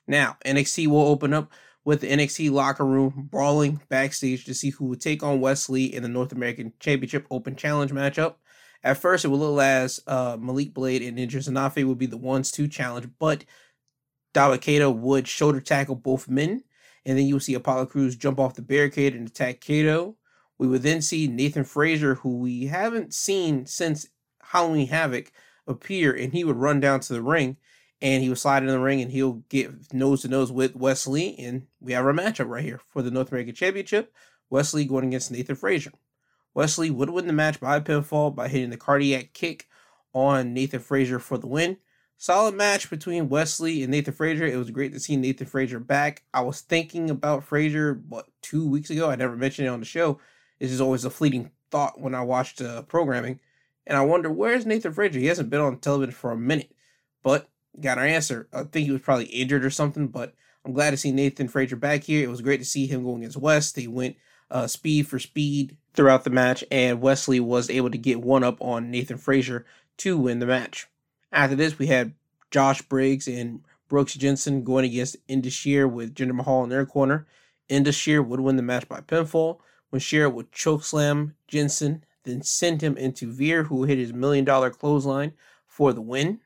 Now, 0.08 0.38
NXT 0.46 0.88
will 0.88 1.08
open 1.08 1.34
up 1.34 1.52
with 1.84 2.02
the 2.02 2.12
NXT 2.12 2.52
locker 2.52 2.86
room 2.86 3.28
brawling 3.32 3.82
backstage 3.90 4.46
to 4.46 4.54
see 4.54 4.72
who 4.72 4.86
would 4.86 5.02
take 5.02 5.24
on 5.24 5.40
Wes 5.40 5.70
Lee 5.70 5.86
in 5.86 6.04
the 6.04 6.10
North 6.10 6.32
American 6.32 6.74
Championship 6.80 7.26
Open 7.32 7.56
Challenge 7.56 7.92
matchup. 7.92 8.36
At 8.84 8.98
first, 8.98 9.26
it 9.26 9.30
would 9.30 9.40
look 9.40 9.62
as 9.62 10.00
uh, 10.08 10.38
Malik 10.40 10.74
Blade 10.74 11.02
and 11.02 11.18
Ninja 11.18 11.38
Sanafe 11.38 11.86
would 11.86 11.98
be 11.98 12.06
the 12.06 12.18
ones 12.18 12.52
to 12.52 12.68
challenge, 12.68 13.08
but 13.20 13.44
Dabba-Kato 14.34 14.92
would 14.92 15.28
shoulder 15.28 15.60
tackle 15.60 15.96
both 15.96 16.30
men, 16.30 16.64
and 17.06 17.18
then 17.18 17.26
you 17.26 17.36
would 17.36 17.44
see 17.44 17.54
Apollo 17.54 17.88
Crews 17.88 18.16
jump 18.16 18.40
off 18.40 18.56
the 18.56 18.62
barricade 18.62 19.16
and 19.16 19.28
attack 19.28 19.62
Kato. 19.62 20.16
We 20.58 20.68
would 20.68 20.84
then 20.84 21.02
see 21.02 21.28
Nathan 21.28 21.64
Frazer, 21.64 22.16
who 22.16 22.38
we 22.38 22.66
haven't 22.66 23.14
seen 23.14 23.66
since 23.66 24.08
Halloween 24.42 24.88
Havoc, 24.88 25.32
appear, 25.66 26.14
and 26.14 26.34
he 26.34 26.44
would 26.44 26.58
run 26.58 26.80
down 26.80 27.00
to 27.02 27.14
the 27.14 27.22
ring, 27.22 27.58
and 28.02 28.24
he 28.24 28.30
would 28.30 28.38
slide 28.38 28.64
in 28.64 28.70
the 28.70 28.80
ring, 28.80 29.02
and 29.02 29.12
he'll 29.12 29.44
get 29.50 29.94
nose 29.94 30.22
to 30.22 30.28
nose 30.28 30.52
with 30.52 30.76
Wes 30.76 31.08
Lee. 31.08 31.36
And 31.40 31.68
we 31.80 31.94
have 31.94 32.06
our 32.06 32.14
matchup 32.14 32.48
right 32.48 32.64
here 32.64 32.80
for 32.90 33.02
the 33.02 33.12
North 33.12 33.32
American 33.32 33.56
Championship. 33.56 34.14
Wes 34.50 34.74
Lee 34.74 34.86
going 34.86 35.08
against 35.08 35.32
Nathan 35.32 35.56
Frazer. 35.56 35.92
Wesley 36.54 36.90
would 36.90 37.12
win 37.12 37.28
the 37.28 37.34
match 37.34 37.60
by 37.60 37.80
pinfall 37.80 38.34
by 38.34 38.48
hitting 38.48 38.72
the 38.72 38.78
cardiac 38.78 39.32
kick 39.34 39.68
on 40.12 40.56
Nathan 40.56 40.80
Frazer 40.80 41.20
for 41.20 41.38
the 41.38 41.46
win. 41.46 41.78
Solid 42.18 42.56
match 42.56 42.90
between 42.90 43.30
Wes 43.30 43.60
Lee 43.60 43.84
and 43.84 43.92
Nathan 43.92 44.16
Frazer. 44.16 44.46
It 44.46 44.58
was 44.58 44.72
great 44.72 44.92
to 44.94 45.00
see 45.00 45.16
Nathan 45.16 45.46
Frazer 45.46 45.80
back. 45.80 46.24
I 46.34 46.42
was 46.42 46.62
thinking 46.62 47.12
about 47.12 47.44
Frazer, 47.44 48.02
what, 48.10 48.26
two 48.42 48.68
weeks 48.68 48.90
ago? 48.90 49.08
I 49.08 49.16
never 49.16 49.36
mentioned 49.36 49.68
it 49.68 49.72
on 49.72 49.82
the 49.82 49.86
show. 49.86 50.20
This 50.60 50.72
is 50.72 50.82
always 50.82 51.06
a 51.06 51.12
fleeting 51.12 51.52
thought 51.70 52.02
when 52.02 52.16
I 52.16 52.24
watched 52.24 52.60
uh, 52.60 52.82
programming. 52.82 53.40
And 53.86 53.96
I 53.96 54.02
wonder, 54.02 54.32
where's 54.32 54.66
Nathan 54.66 54.94
Frazer? 54.94 55.20
He 55.20 55.28
hasn't 55.28 55.52
been 55.52 55.62
on 55.62 55.78
television 55.78 56.16
for 56.16 56.32
a 56.32 56.38
minute. 56.38 56.72
But 57.22 57.48
got 57.80 57.98
our 57.98 58.06
answer. 58.06 58.48
I 58.54 58.64
think 58.64 58.86
he 58.86 58.92
was 58.92 59.02
probably 59.02 59.26
injured 59.26 59.66
or 59.66 59.70
something, 59.70 60.08
but 60.08 60.34
I'm 60.66 60.74
glad 60.74 60.92
to 60.92 60.98
see 60.98 61.12
Nathan 61.12 61.48
Frazer 61.48 61.76
back 61.76 62.04
here. 62.04 62.24
It 62.24 62.30
was 62.30 62.42
great 62.42 62.60
to 62.60 62.66
see 62.66 62.88
him 62.88 63.04
going 63.04 63.22
against 63.22 63.38
West. 63.38 63.76
They 63.76 63.88
went 63.88 64.18
uh, 64.50 64.68
speed 64.68 65.08
for 65.08 65.20
speed 65.20 65.78
throughout 65.94 66.24
the 66.24 66.30
match, 66.30 66.64
and 66.72 67.02
Wes 67.02 67.28
Lee 67.28 67.40
was 67.40 67.70
able 67.70 67.90
to 67.92 67.98
get 67.98 68.22
one 68.22 68.44
up 68.44 68.62
on 68.62 68.92
Nathan 68.92 69.18
Frazer 69.18 69.66
to 69.98 70.18
win 70.18 70.40
the 70.40 70.46
match. 70.46 70.88
After 71.32 71.56
this, 71.56 71.78
we 71.80 71.88
had 71.88 72.14
Josh 72.52 72.82
Briggs 72.82 73.28
and 73.28 73.62
Brooks 73.88 74.14
Jensen 74.14 74.64
going 74.64 74.86
against 74.86 75.18
Indus 75.28 75.54
Sher 75.54 75.88
with 75.88 76.14
Jinder 76.14 76.36
Mahal 76.36 76.64
in 76.64 76.70
their 76.70 76.86
corner. 76.86 77.28
Indus 77.70 77.96
Sher 77.96 78.22
would 78.22 78.40
win 78.40 78.56
the 78.56 78.62
match 78.62 78.88
by 78.88 79.02
pinfall 79.02 79.60
when 79.90 80.00
Sher 80.00 80.30
would 80.30 80.52
chokeslam 80.52 81.34
Jensen, 81.48 82.04
then 82.24 82.42
send 82.42 82.82
him 82.82 82.98
into 82.98 83.32
Veer, 83.32 83.64
who 83.64 83.84
hit 83.84 83.98
his 83.98 84.14
million 84.14 84.46
dollar 84.46 84.70
clothesline 84.70 85.34
for 85.66 85.94
the 85.94 86.02
win. 86.02 86.42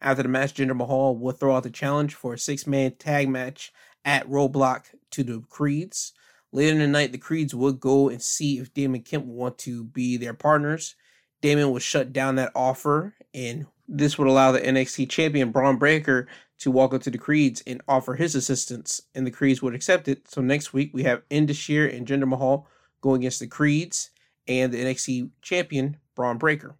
After 0.00 0.22
the 0.22 0.28
match, 0.28 0.54
Jinder 0.54 0.76
Mahal 0.76 1.16
would 1.16 1.38
throw 1.38 1.56
out 1.56 1.62
the 1.62 1.70
challenge 1.70 2.14
for 2.14 2.34
a 2.34 2.38
six 2.38 2.66
man 2.66 2.92
tag 2.92 3.28
match 3.28 3.72
at 4.04 4.28
Roadblock 4.28 4.84
to 5.12 5.22
the 5.22 5.42
Creeds. 5.48 6.12
Later 6.52 6.72
in 6.72 6.78
the 6.78 6.86
night, 6.86 7.12
the 7.12 7.18
Creeds 7.18 7.54
would 7.54 7.80
go 7.80 8.08
and 8.08 8.22
see 8.22 8.58
if 8.58 8.72
Damon 8.72 9.02
Kemp 9.02 9.26
want 9.26 9.58
to 9.58 9.84
be 9.84 10.16
their 10.16 10.34
partners. 10.34 10.94
Damon 11.42 11.70
would 11.70 11.82
shut 11.82 12.12
down 12.12 12.36
that 12.36 12.52
offer, 12.54 13.14
and 13.34 13.66
this 13.88 14.16
would 14.16 14.28
allow 14.28 14.52
the 14.52 14.60
NXT 14.60 15.10
champion 15.10 15.50
Bron 15.50 15.76
Breakker 15.76 16.28
to 16.58 16.70
walk 16.70 16.94
up 16.94 17.02
to 17.02 17.10
the 17.10 17.18
Creeds 17.18 17.62
and 17.66 17.82
offer 17.86 18.14
his 18.14 18.34
assistance, 18.34 19.02
and 19.14 19.26
the 19.26 19.30
Creeds 19.30 19.62
would 19.62 19.74
accept 19.74 20.08
it. 20.08 20.28
So 20.28 20.40
next 20.40 20.72
week 20.72 20.90
we 20.94 21.02
have 21.02 21.22
Indus 21.28 21.56
Sher 21.56 21.86
and 21.86 22.06
Jinder 22.06 22.28
Mahal 22.28 22.66
going 23.00 23.20
against 23.20 23.40
the 23.40 23.46
Creeds 23.46 24.10
and 24.48 24.72
the 24.72 24.82
NXT 24.82 25.30
champion 25.42 25.98
Bron 26.14 26.38
Breakker. 26.38 26.76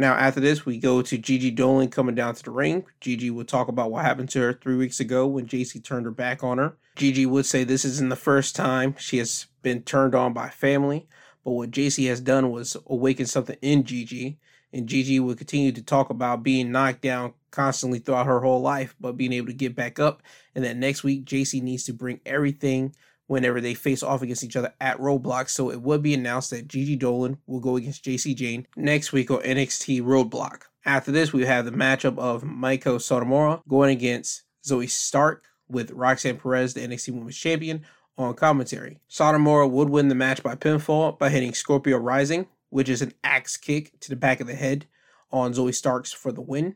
Now, 0.00 0.14
after 0.14 0.40
this, 0.40 0.64
we 0.64 0.78
go 0.78 1.02
to 1.02 1.18
Gigi 1.18 1.50
Dolan 1.50 1.90
coming 1.90 2.14
down 2.14 2.34
to 2.34 2.42
the 2.42 2.50
ring. 2.50 2.86
Gigi 3.02 3.28
would 3.28 3.48
talk 3.48 3.68
about 3.68 3.90
what 3.90 4.02
happened 4.02 4.30
to 4.30 4.40
her 4.40 4.54
three 4.54 4.76
weeks 4.76 4.98
ago 4.98 5.26
when 5.26 5.46
Jacy 5.46 5.78
turned 5.78 6.06
her 6.06 6.10
back 6.10 6.42
on 6.42 6.56
her. 6.56 6.78
Gigi 6.96 7.26
would 7.26 7.44
say 7.44 7.64
this 7.64 7.84
isn't 7.84 8.08
the 8.08 8.16
first 8.16 8.56
time 8.56 8.94
she 8.98 9.18
has 9.18 9.48
been 9.60 9.82
turned 9.82 10.14
on 10.14 10.32
by 10.32 10.48
family, 10.48 11.06
but 11.44 11.50
what 11.50 11.70
Jacy 11.70 12.06
has 12.06 12.22
done 12.22 12.50
was 12.50 12.78
awaken 12.86 13.26
something 13.26 13.58
in 13.60 13.84
Gigi. 13.84 14.38
And 14.72 14.86
Gigi 14.86 15.20
would 15.20 15.36
continue 15.36 15.70
to 15.70 15.82
talk 15.82 16.08
about 16.08 16.42
being 16.42 16.72
knocked 16.72 17.02
down 17.02 17.34
constantly 17.50 17.98
throughout 17.98 18.24
her 18.24 18.40
whole 18.40 18.62
life, 18.62 18.94
but 18.98 19.18
being 19.18 19.34
able 19.34 19.48
to 19.48 19.52
get 19.52 19.76
back 19.76 19.98
up. 19.98 20.22
And 20.54 20.64
that 20.64 20.78
next 20.78 21.04
week, 21.04 21.26
Jacy 21.26 21.60
needs 21.60 21.84
to 21.84 21.92
bring 21.92 22.20
everything 22.24 22.94
whenever 23.30 23.60
they 23.60 23.74
face 23.74 24.02
off 24.02 24.22
against 24.22 24.42
each 24.42 24.56
other 24.56 24.74
at 24.80 24.98
Roadblock. 24.98 25.48
So 25.48 25.70
it 25.70 25.80
would 25.80 26.02
be 26.02 26.14
announced 26.14 26.50
that 26.50 26.66
Gigi 26.66 26.96
Dolan 26.96 27.38
will 27.46 27.60
go 27.60 27.76
against 27.76 28.02
Jacy 28.02 28.34
Jayne 28.34 28.66
next 28.74 29.12
week 29.12 29.30
on 29.30 29.38
NXT 29.42 30.02
Roadblock. 30.02 30.62
After 30.84 31.12
this, 31.12 31.32
we 31.32 31.46
have 31.46 31.64
the 31.64 31.70
matchup 31.70 32.18
of 32.18 32.42
Meiko 32.42 32.96
Satomura 32.96 33.62
going 33.68 33.92
against 33.96 34.42
Zoey 34.66 34.90
Stark 34.90 35.44
with 35.68 35.92
Roxanne 35.92 36.38
Perez, 36.38 36.74
the 36.74 36.80
NXT 36.80 37.12
Women's 37.12 37.36
Champion, 37.36 37.84
on 38.18 38.34
commentary. 38.34 38.98
Satomura 39.08 39.70
would 39.70 39.90
win 39.90 40.08
the 40.08 40.16
match 40.16 40.42
by 40.42 40.56
pinfall 40.56 41.16
by 41.16 41.28
hitting 41.28 41.54
Scorpio 41.54 41.98
Rising, 41.98 42.48
which 42.70 42.88
is 42.88 43.00
an 43.00 43.12
axe 43.22 43.56
kick 43.56 43.92
to 44.00 44.08
the 44.08 44.16
back 44.16 44.40
of 44.40 44.48
the 44.48 44.56
head 44.56 44.86
on 45.30 45.54
Zoey 45.54 45.72
Starks 45.72 46.12
for 46.12 46.32
the 46.32 46.42
win. 46.42 46.74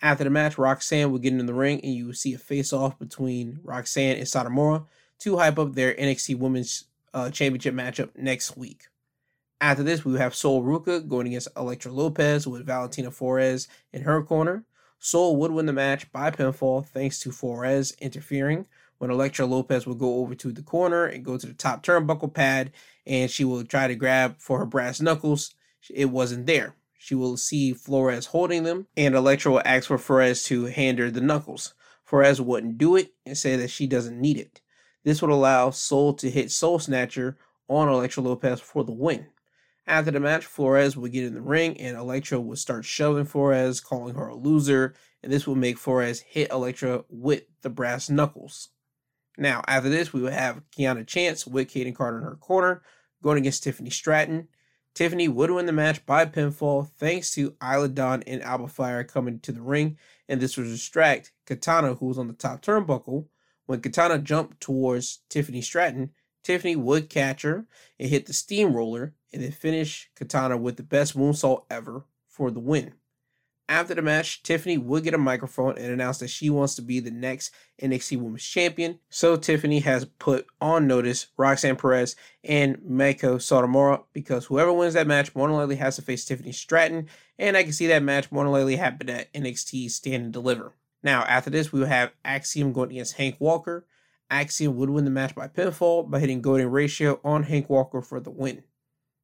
After 0.00 0.24
the 0.24 0.30
match, 0.30 0.56
Roxanne 0.56 1.12
would 1.12 1.20
get 1.20 1.34
in 1.34 1.44
the 1.44 1.52
ring 1.52 1.78
and 1.82 1.92
you 1.92 2.06
would 2.06 2.16
see 2.16 2.32
a 2.32 2.38
face 2.38 2.72
off 2.72 2.98
between 2.98 3.60
Roxanne 3.62 4.16
and 4.16 4.26
Satomura 4.26 4.86
to 5.20 5.38
hype 5.38 5.58
up 5.58 5.74
their 5.74 5.94
NXT 5.94 6.38
Women's 6.38 6.84
uh, 7.14 7.30
Championship 7.30 7.74
matchup 7.74 8.10
next 8.16 8.56
week. 8.56 8.88
After 9.60 9.82
this, 9.82 10.04
we 10.04 10.16
have 10.16 10.34
Sol 10.34 10.62
Ruka 10.62 11.06
going 11.06 11.26
against 11.26 11.48
Elektra 11.56 11.92
Lopez 11.92 12.46
with 12.46 12.64
Valentina 12.64 13.10
Flores 13.10 13.68
in 13.92 14.02
her 14.02 14.22
corner. 14.22 14.64
Sol 14.98 15.36
would 15.36 15.50
win 15.50 15.66
the 15.66 15.72
match 15.72 16.10
by 16.12 16.30
pinfall 16.30 16.86
thanks 16.86 17.20
to 17.20 17.30
Flores 17.30 17.94
interfering 18.00 18.66
when 18.98 19.10
Elektra 19.10 19.46
Lopez 19.46 19.86
would 19.86 19.98
go 19.98 20.16
over 20.16 20.34
to 20.34 20.52
the 20.52 20.62
corner 20.62 21.06
and 21.06 21.24
go 21.24 21.38
to 21.38 21.46
the 21.46 21.54
top 21.54 21.82
turnbuckle 21.82 22.32
pad 22.32 22.70
and 23.06 23.30
she 23.30 23.44
will 23.44 23.64
try 23.64 23.88
to 23.88 23.94
grab 23.94 24.36
for 24.38 24.58
her 24.58 24.66
brass 24.66 25.00
knuckles. 25.00 25.54
It 25.88 26.10
wasn't 26.10 26.46
there. 26.46 26.74
She 26.98 27.14
will 27.14 27.38
see 27.38 27.72
Flores 27.72 28.26
holding 28.26 28.64
them 28.64 28.86
and 28.96 29.14
Elektra 29.14 29.52
will 29.52 29.62
ask 29.64 29.88
for 29.88 29.96
Flores 29.96 30.44
to 30.44 30.66
hand 30.66 30.98
her 30.98 31.10
the 31.10 31.22
knuckles. 31.22 31.72
Flores 32.04 32.40
wouldn't 32.40 32.76
do 32.76 32.96
it 32.96 33.14
and 33.24 33.38
say 33.38 33.56
that 33.56 33.70
she 33.70 33.86
doesn't 33.86 34.20
need 34.20 34.36
it. 34.36 34.60
This 35.04 35.22
would 35.22 35.30
allow 35.30 35.70
Sol 35.70 36.14
to 36.14 36.30
hit 36.30 36.50
Soul 36.50 36.78
Snatcher 36.78 37.38
on 37.68 37.88
Elektra 37.88 38.22
Lopez 38.22 38.60
for 38.60 38.84
the 38.84 38.92
win. 38.92 39.26
After 39.86 40.10
the 40.10 40.20
match, 40.20 40.44
Flores 40.44 40.96
would 40.96 41.12
get 41.12 41.24
in 41.24 41.34
the 41.34 41.40
ring 41.40 41.76
and 41.80 41.96
Elektra 41.96 42.38
would 42.38 42.58
start 42.58 42.84
shoving 42.84 43.24
Flores, 43.24 43.80
calling 43.80 44.14
her 44.14 44.28
a 44.28 44.36
loser, 44.36 44.94
and 45.22 45.32
this 45.32 45.46
would 45.46 45.58
make 45.58 45.78
Flores 45.78 46.20
hit 46.20 46.50
Elektra 46.50 47.04
with 47.08 47.44
the 47.62 47.70
brass 47.70 48.08
knuckles. 48.10 48.68
Now, 49.36 49.62
after 49.66 49.88
this, 49.88 50.12
we 50.12 50.20
would 50.20 50.32
have 50.32 50.62
Katana 50.76 51.04
Chance 51.04 51.46
with 51.46 51.68
Kayden 51.68 51.94
Carter 51.94 52.18
in 52.18 52.24
her 52.24 52.36
corner, 52.36 52.82
going 53.22 53.38
against 53.38 53.64
Tiffany 53.64 53.90
Stratton. 53.90 54.48
Tiffany 54.94 55.28
would 55.28 55.50
win 55.50 55.66
the 55.66 55.72
match 55.72 56.04
by 56.04 56.26
pinfall 56.26 56.90
thanks 56.98 57.32
to 57.34 57.56
Isla 57.62 57.88
Dawn 57.88 58.22
and 58.26 58.42
Alba 58.42 58.68
Fyre 58.68 59.04
coming 59.04 59.40
to 59.40 59.52
the 59.52 59.62
ring, 59.62 59.96
and 60.28 60.40
this 60.40 60.56
would 60.56 60.64
distract 60.64 61.32
Katana, 61.46 61.94
who 61.94 62.06
was 62.06 62.18
on 62.18 62.28
the 62.28 62.34
top 62.34 62.60
turnbuckle, 62.60 63.26
when 63.70 63.80
Katana 63.80 64.18
jumped 64.18 64.60
towards 64.60 65.20
Tiffany 65.28 65.62
Stratton, 65.62 66.10
Tiffany 66.42 66.74
would 66.74 67.08
catch 67.08 67.42
her 67.42 67.66
and 68.00 68.10
hit 68.10 68.26
the 68.26 68.32
steamroller 68.32 69.14
and 69.32 69.44
then 69.44 69.52
finish 69.52 70.10
Katana 70.16 70.56
with 70.56 70.76
the 70.76 70.82
best 70.82 71.16
moonsault 71.16 71.66
ever 71.70 72.04
for 72.26 72.50
the 72.50 72.58
win. 72.58 72.94
After 73.68 73.94
the 73.94 74.02
match, 74.02 74.42
Tiffany 74.42 74.76
would 74.76 75.04
get 75.04 75.14
a 75.14 75.18
microphone 75.18 75.78
and 75.78 75.86
announce 75.86 76.18
that 76.18 76.30
she 76.30 76.50
wants 76.50 76.74
to 76.74 76.82
be 76.82 76.98
the 76.98 77.12
next 77.12 77.54
NXT 77.80 78.20
Women's 78.20 78.42
Champion. 78.42 78.98
So 79.08 79.36
Tiffany 79.36 79.78
has 79.78 80.04
put 80.04 80.48
on 80.60 80.88
notice 80.88 81.28
Roxanne 81.36 81.76
Perez 81.76 82.16
and 82.42 82.78
Meiko 82.78 83.36
Satomura 83.36 84.02
because 84.12 84.46
whoever 84.46 84.72
wins 84.72 84.94
that 84.94 85.06
match 85.06 85.32
more 85.36 85.46
than 85.46 85.56
likely 85.56 85.76
has 85.76 85.94
to 85.94 86.02
face 86.02 86.24
Tiffany 86.24 86.50
Stratton, 86.50 87.06
and 87.38 87.56
I 87.56 87.62
can 87.62 87.72
see 87.72 87.86
that 87.86 88.02
match 88.02 88.32
more 88.32 88.42
than 88.42 88.52
likely 88.52 88.74
happen 88.74 89.08
at 89.08 89.32
NXT 89.32 89.92
Stand 89.92 90.24
and 90.24 90.32
Deliver. 90.32 90.72
Now, 91.02 91.22
after 91.22 91.50
this, 91.50 91.72
we 91.72 91.80
will 91.80 91.86
have 91.86 92.12
Axiom 92.24 92.72
going 92.72 92.90
against 92.90 93.16
Hank 93.16 93.36
Walker. 93.38 93.86
Axiom 94.30 94.76
would 94.76 94.90
win 94.90 95.04
the 95.04 95.10
match 95.10 95.34
by 95.34 95.48
pinfall 95.48 96.08
by 96.08 96.20
hitting 96.20 96.40
Golden 96.40 96.70
Ratio 96.70 97.20
on 97.24 97.44
Hank 97.44 97.68
Walker 97.68 98.00
for 98.00 98.20
the 98.20 98.30
win. 98.30 98.62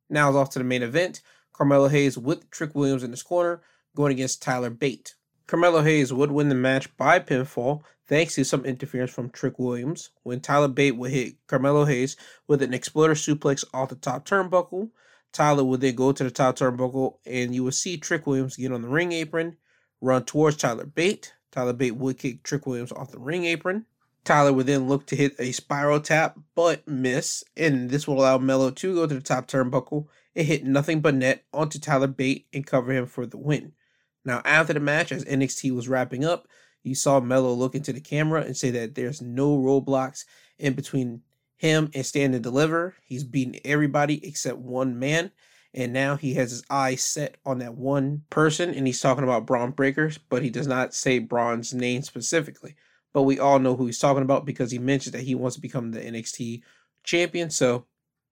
Now 0.09 0.29
it's 0.29 0.37
off 0.37 0.51
to 0.51 0.59
the 0.59 0.65
main 0.65 0.83
event. 0.83 1.21
Carmelo 1.53 1.89
Hayes 1.89 2.19
with 2.19 2.51
Trick 2.51 2.75
Williams 2.75 3.03
in 3.03 3.11
his 3.11 3.23
corner 3.23 3.63
going 3.95 4.13
against 4.13 4.43
Tyler 4.43 4.71
Bate. 4.71 5.15
Carmelo 5.47 5.83
Hayes 5.83 6.13
would 6.13 6.33
win 6.33 6.49
the 6.49 6.55
match 6.55 6.95
by 6.97 7.21
pinfall 7.21 7.83
thanks 8.09 8.35
to 8.35 8.45
some 8.45 8.65
interference 8.65 9.13
from 9.13 9.31
Trick 9.31 9.59
Williams 9.59 10.11
when 10.23 10.41
Tyler 10.41 10.69
Bate 10.69 10.97
would 10.97 11.13
hit 11.13 11.35
Carmelo 11.47 11.85
Hayes 11.85 12.17
with 12.49 12.63
an 12.63 12.75
exploder 12.75 13.15
suplex 13.15 13.65
off 13.73 13.89
the 13.89 13.95
top 13.95 14.27
turnbuckle. 14.27 14.91
Tyler 15.33 15.65
would 15.65 15.81
then 15.81 15.95
go 15.95 16.13
to 16.13 16.25
the 16.25 16.31
top 16.31 16.57
turnbuckle 16.57 17.19
and 17.25 17.55
you 17.55 17.63
would 17.65 17.75
see 17.75 17.97
Trick 17.97 18.27
Williams 18.27 18.57
get 18.57 18.73
on 18.73 18.83
the 18.83 18.89
ring 18.89 19.13
apron, 19.13 19.57
run 20.01 20.25
towards 20.25 20.57
Tyler 20.57 20.87
Bate. 20.87 21.33
Tyler 21.57 21.73
Bate 21.73 21.97
would 21.97 22.19
kick 22.19 22.43
Trick 22.43 22.67
Williams 22.67 22.93
off 22.93 23.11
the 23.11 23.19
ring 23.19 23.47
apron. 23.47 23.87
Tyler 24.25 24.53
would 24.53 24.67
then 24.67 24.89
look 24.89 25.07
to 25.07 25.17
hit 25.17 25.35
a 25.39 25.53
spiral 25.53 26.01
tap, 26.01 26.39
but 26.55 26.87
miss, 26.87 27.43
and 27.57 27.89
this 27.89 28.07
will 28.07 28.21
allow 28.21 28.37
Mello 28.37 28.71
to 28.71 28.95
go 28.95 29.07
to 29.07 29.15
the 29.15 29.23
top 29.23 29.47
turnbuckle 29.47 30.07
and 30.35 30.47
hit 30.47 30.67
nothing 30.67 31.01
but 31.01 31.15
net 31.15 31.45
onto 31.55 31.79
Tyler 31.79 32.09
Bate 32.09 32.47
and 32.53 32.67
cover 32.67 32.93
him 32.93 33.07
for 33.07 33.25
the 33.25 33.39
win. 33.39 33.73
Now, 34.23 34.43
after 34.45 34.75
the 34.75 34.81
match, 34.81 35.11
as 35.13 35.25
NXT 35.25 35.75
was 35.75 35.89
wrapping 35.89 36.27
up, 36.27 36.47
you 36.83 36.95
saw 36.95 37.21
Mello 37.21 37.55
look 37.55 37.75
into 37.75 37.93
the 37.95 38.01
camera 38.03 38.43
and 38.43 38.55
say 38.55 38.71
that 38.73 38.95
there's 38.95 39.23
no 39.23 39.57
roadblocks 39.57 40.27
in 40.59 40.75
between 40.75 41.23
him 41.57 41.91
and 41.95 42.05
Stand 42.05 42.35
and 42.35 42.45
Deliver. 42.45 42.97
He's 43.03 43.25
beaten 43.25 43.59
everybody 43.65 44.27
except 44.29 44.59
one 44.59 44.99
man, 44.99 45.31
and 45.77 45.93
now 45.93 46.17
he 46.17 46.35
has 46.35 46.51
his 46.51 46.65
eyes 46.71 47.05
set 47.05 47.37
on 47.45 47.59
that 47.59 47.75
one 47.75 48.23
person 48.31 48.71
and 48.71 48.87
he's 48.87 49.01
talking 49.01 49.25
about 49.25 49.45
Bron 49.45 49.75
Breakkers, 49.75 50.19
but 50.31 50.43
he 50.43 50.49
does 50.49 50.67
not 50.67 50.95
say 50.95 51.19
Bron's 51.19 51.75
name 51.75 52.03
specifically. 52.03 52.75
But 53.13 53.25
we 53.25 53.39
all 53.39 53.59
know 53.59 53.77
who 53.77 53.85
he's 53.85 53.99
talking 53.99 54.23
about 54.23 54.47
because 54.47 54.71
he 54.71 54.79
mentioned 54.79 55.15
that 55.15 55.23
he 55.23 55.35
wants 55.35 55.57
to 55.57 55.61
become 55.61 55.91
the 55.91 56.01
NXT 56.01 56.63
champion. 57.05 57.51
So 57.51 57.85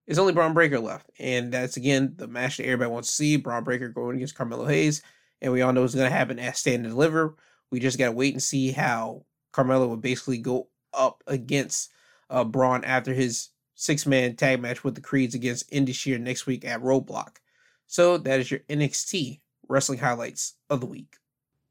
it's 0.06 0.18
only 0.18 0.32
Bron 0.32 0.54
Breakker 0.54 0.80
left. 0.80 1.10
And 1.18 1.52
that's 1.52 1.76
again 1.76 2.14
the 2.16 2.26
match 2.26 2.56
that 2.56 2.64
everybody 2.64 2.90
wants 2.90 3.10
to 3.10 3.14
see. 3.14 3.36
Bron 3.36 3.62
Breakker 3.62 3.90
going 3.90 4.16
against 4.16 4.34
Carmelo 4.34 4.64
Hayes. 4.64 5.02
And 5.42 5.52
we 5.52 5.60
all 5.60 5.72
know 5.74 5.84
it's 5.84 5.94
gonna 5.94 6.08
happen 6.08 6.38
at 6.38 6.56
Stand 6.56 6.86
and 6.86 6.94
Deliver. 6.94 7.36
We 7.70 7.78
just 7.78 7.98
gotta 7.98 8.12
wait 8.12 8.32
and 8.32 8.42
see 8.42 8.72
how 8.72 9.26
Carmelo 9.52 9.86
will 9.86 9.98
basically 9.98 10.38
go 10.38 10.68
up 10.94 11.22
against 11.26 11.92
uh, 12.30 12.44
Bron 12.44 12.84
after 12.84 13.12
his 13.12 13.50
six 13.74 14.06
man 14.06 14.36
tag 14.36 14.60
match 14.60 14.84
with 14.84 14.94
the 14.94 15.00
Creeds 15.00 15.34
against 15.34 15.72
Indus 15.72 15.96
Sher 15.96 16.18
next 16.18 16.46
week 16.46 16.64
at 16.64 16.80
Roadblock. 16.80 17.36
So 17.86 18.18
that 18.18 18.40
is 18.40 18.50
your 18.50 18.60
NXT 18.60 19.40
wrestling 19.68 19.98
highlights 19.98 20.54
of 20.70 20.80
the 20.80 20.86
week. 20.86 21.16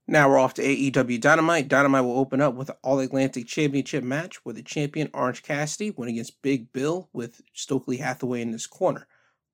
Now 0.06 0.30
we're 0.30 0.38
off 0.38 0.54
to 0.56 0.62
AEW 0.62 1.22
Dynamite. 1.22 1.70
Dynamite 1.70 2.04
will 2.04 2.20
open 2.20 2.42
up 2.42 2.56
with 2.56 2.70
an 2.70 2.76
All 2.84 3.00
Atlantic 3.00 3.48
Championship 3.48 4.04
match 4.04 4.44
where 4.44 4.54
the 4.54 4.62
champion 4.62 5.10
Orange 5.14 5.44
Cassidy 5.44 5.92
went 5.92 6.12
against 6.12 6.42
Big 6.42 6.74
Bill 6.74 7.08
with 7.14 7.42
Stokely 7.54 7.98
Hathaway 7.98 8.42
in 8.42 8.52
this 8.52 8.68
corner. 8.68 9.08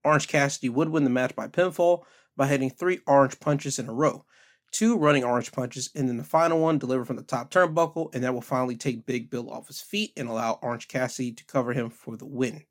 Orange 0.04 0.28
Cassidy 0.28 0.70
would 0.70 0.90
win 0.90 1.04
the 1.04 1.10
match 1.12 1.36
by 1.36 1.48
pinfall 1.48 2.04
by 2.36 2.48
hitting 2.48 2.72
three 2.72 3.00
orange 3.06 3.40
punches 3.40 3.78
in 3.78 3.88
a 3.88 3.94
row. 3.94 4.26
Two 4.72 4.98
running 4.98 5.24
orange 5.24 5.52
punches, 5.52 5.90
and 5.96 6.08
then 6.08 6.18
the 6.18 6.24
final 6.24 6.60
one 6.60 6.78
delivered 6.78 7.06
from 7.06 7.16
the 7.16 7.24
top 7.24 7.50
turnbuckle, 7.50 8.14
and 8.14 8.24
that 8.24 8.34
will 8.34 8.42
finally 8.42 8.76
take 8.76 9.06
Big 9.06 9.30
Bill 9.30 9.50
off 9.50 9.68
his 9.68 9.82
feet 9.82 10.14
and 10.16 10.30
allow 10.30 10.60
Orange 10.62 10.88
Cassidy 10.88 11.32
to 11.32 11.46
cover 11.46 11.74
him 11.74 11.90
for 11.90 12.16
the 12.16 12.26
win. 12.26 12.64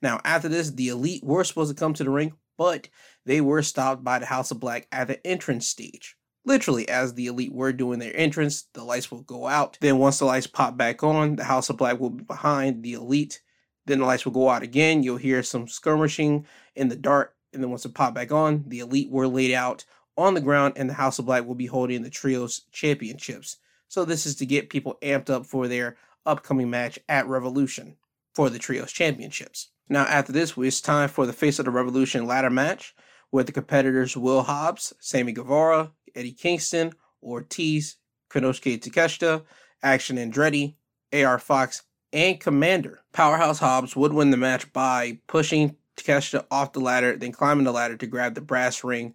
Now, 0.00 0.20
after 0.24 0.48
this, 0.48 0.70
the 0.70 0.88
Elite 0.88 1.24
were 1.24 1.44
supposed 1.44 1.74
to 1.74 1.78
come 1.78 1.92
to 1.94 2.04
the 2.04 2.10
ring, 2.10 2.34
but 2.56 2.88
they 3.26 3.40
were 3.40 3.62
stopped 3.62 4.04
by 4.04 4.18
the 4.18 4.26
House 4.26 4.50
of 4.50 4.60
Black 4.60 4.86
at 4.92 5.08
the 5.08 5.24
entrance 5.26 5.66
stage. 5.66 6.16
Literally, 6.46 6.88
as 6.88 7.14
the 7.14 7.26
Elite 7.26 7.52
were 7.52 7.72
doing 7.72 7.98
their 7.98 8.16
entrance, 8.16 8.68
the 8.74 8.84
lights 8.84 9.10
will 9.10 9.22
go 9.22 9.46
out. 9.46 9.78
Then, 9.80 9.98
once 9.98 10.18
the 10.18 10.26
lights 10.26 10.46
pop 10.46 10.76
back 10.76 11.02
on, 11.02 11.36
the 11.36 11.44
House 11.44 11.68
of 11.68 11.78
Black 11.78 11.98
will 11.98 12.10
be 12.10 12.22
behind 12.22 12.82
the 12.82 12.92
Elite. 12.92 13.42
Then 13.86 13.98
the 13.98 14.06
lights 14.06 14.24
will 14.24 14.32
go 14.32 14.48
out 14.48 14.62
again. 14.62 15.02
You'll 15.02 15.16
hear 15.16 15.42
some 15.42 15.68
skirmishing 15.68 16.46
in 16.76 16.88
the 16.88 16.96
dark. 16.96 17.34
And 17.52 17.62
then 17.62 17.70
once 17.70 17.84
it 17.84 17.94
pop 17.94 18.14
back 18.14 18.32
on, 18.32 18.64
the 18.68 18.80
Elite 18.80 19.10
were 19.10 19.28
laid 19.28 19.52
out 19.52 19.84
on 20.16 20.34
the 20.34 20.40
ground, 20.40 20.74
and 20.76 20.88
the 20.88 20.94
House 20.94 21.18
of 21.18 21.26
Black 21.26 21.44
will 21.46 21.54
be 21.54 21.66
holding 21.66 22.02
the 22.02 22.10
Trios 22.10 22.62
Championships. 22.72 23.58
So, 23.88 24.04
this 24.04 24.26
is 24.26 24.36
to 24.36 24.46
get 24.46 24.70
people 24.70 24.98
amped 25.02 25.30
up 25.30 25.46
for 25.46 25.68
their 25.68 25.96
upcoming 26.26 26.70
match 26.70 26.98
at 27.08 27.26
Revolution 27.26 27.96
for 28.34 28.50
the 28.50 28.58
Trios 28.58 28.92
Championships. 28.92 29.70
Now, 29.88 30.04
after 30.04 30.32
this, 30.32 30.54
it's 30.56 30.80
time 30.80 31.08
for 31.08 31.26
the 31.26 31.32
Face 31.32 31.58
of 31.58 31.66
the 31.66 31.70
Revolution 31.70 32.26
ladder 32.26 32.50
match 32.50 32.94
with 33.30 33.46
the 33.46 33.52
competitors 33.52 34.16
Will 34.16 34.42
Hobbs, 34.42 34.92
Sammy 35.00 35.32
Guevara, 35.32 35.92
Eddie 36.14 36.32
Kingston, 36.32 36.92
Ortiz, 37.22 37.96
Konosuke 38.30 38.80
Takeshita, 38.80 39.42
Action 39.82 40.16
Andretti, 40.16 40.74
AR 41.12 41.38
Fox, 41.38 41.82
and 42.12 42.40
Komander. 42.40 42.98
Powerhouse 43.12 43.58
Hobbs 43.58 43.94
would 43.94 44.12
win 44.12 44.30
the 44.30 44.36
match 44.36 44.72
by 44.72 45.18
pushing 45.26 45.76
Takeshita 45.96 46.46
off 46.50 46.72
the 46.72 46.80
ladder, 46.80 47.16
then 47.16 47.32
climbing 47.32 47.64
the 47.64 47.72
ladder 47.72 47.96
to 47.96 48.06
grab 48.06 48.34
the 48.34 48.40
brass 48.40 48.82
ring 48.82 49.14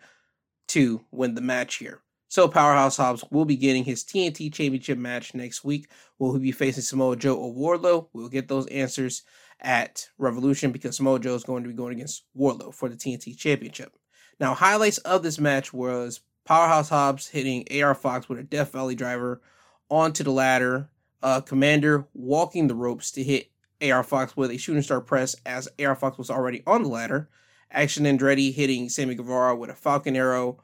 to 0.69 1.05
win 1.11 1.35
the 1.35 1.41
match 1.41 1.75
here. 1.75 2.01
So 2.27 2.47
Powerhouse 2.47 2.97
Hobbs 2.97 3.23
will 3.31 3.45
be 3.45 3.55
getting 3.55 3.83
his 3.83 4.03
TNT 4.03 4.53
Championship 4.53 4.99
match 4.99 5.33
next 5.33 5.63
week. 5.63 5.89
Will 6.19 6.33
he 6.33 6.39
be 6.39 6.51
facing 6.51 6.83
Samoa 6.83 7.15
Joe 7.15 7.35
or 7.35 7.53
Wardlow? 7.53 8.07
We'll 8.13 8.29
get 8.29 8.47
those 8.47 8.67
answers 8.67 9.23
at 9.59 10.09
Revolution 10.19 10.71
because 10.71 10.95
Samoa 10.95 11.19
Joe 11.19 11.33
is 11.33 11.43
going 11.43 11.63
to 11.63 11.69
be 11.69 11.75
going 11.75 11.93
against 11.93 12.23
Wardlow 12.37 12.73
for 12.73 12.87
the 12.87 12.95
TNT 12.95 13.35
Championship. 13.35 13.93
Now, 14.39 14.53
highlights 14.53 14.99
of 14.99 15.23
this 15.23 15.39
match 15.39 15.73
was 15.73 16.21
Powerhouse 16.45 16.89
Hobbs 16.89 17.27
hitting 17.27 17.65
AR 17.81 17.95
Fox 17.95 18.29
with 18.29 18.39
a 18.39 18.43
Death 18.43 18.71
Valley 18.71 18.95
driver 18.95 19.41
onto 19.89 20.23
the 20.23 20.31
ladder. 20.31 20.89
Uh, 21.21 21.41
Komander 21.41 22.05
walking 22.13 22.67
the 22.67 22.75
ropes 22.75 23.11
to 23.11 23.23
hit 23.23 23.51
AR 23.81 24.03
Fox 24.03 24.37
with 24.37 24.51
a 24.51 24.57
shooting 24.57 24.83
star 24.83 25.01
press 25.01 25.35
as 25.45 25.67
AR 25.83 25.95
Fox 25.95 26.17
was 26.17 26.29
already 26.29 26.61
on 26.67 26.83
the 26.83 26.89
ladder. 26.89 27.27
Action 27.71 28.05
Andretti 28.05 28.53
hitting 28.53 28.89
Sammy 28.89 29.15
Guevara 29.15 29.55
with 29.55 29.69
a 29.69 29.75
Falcon 29.75 30.15
Arrow 30.15 30.57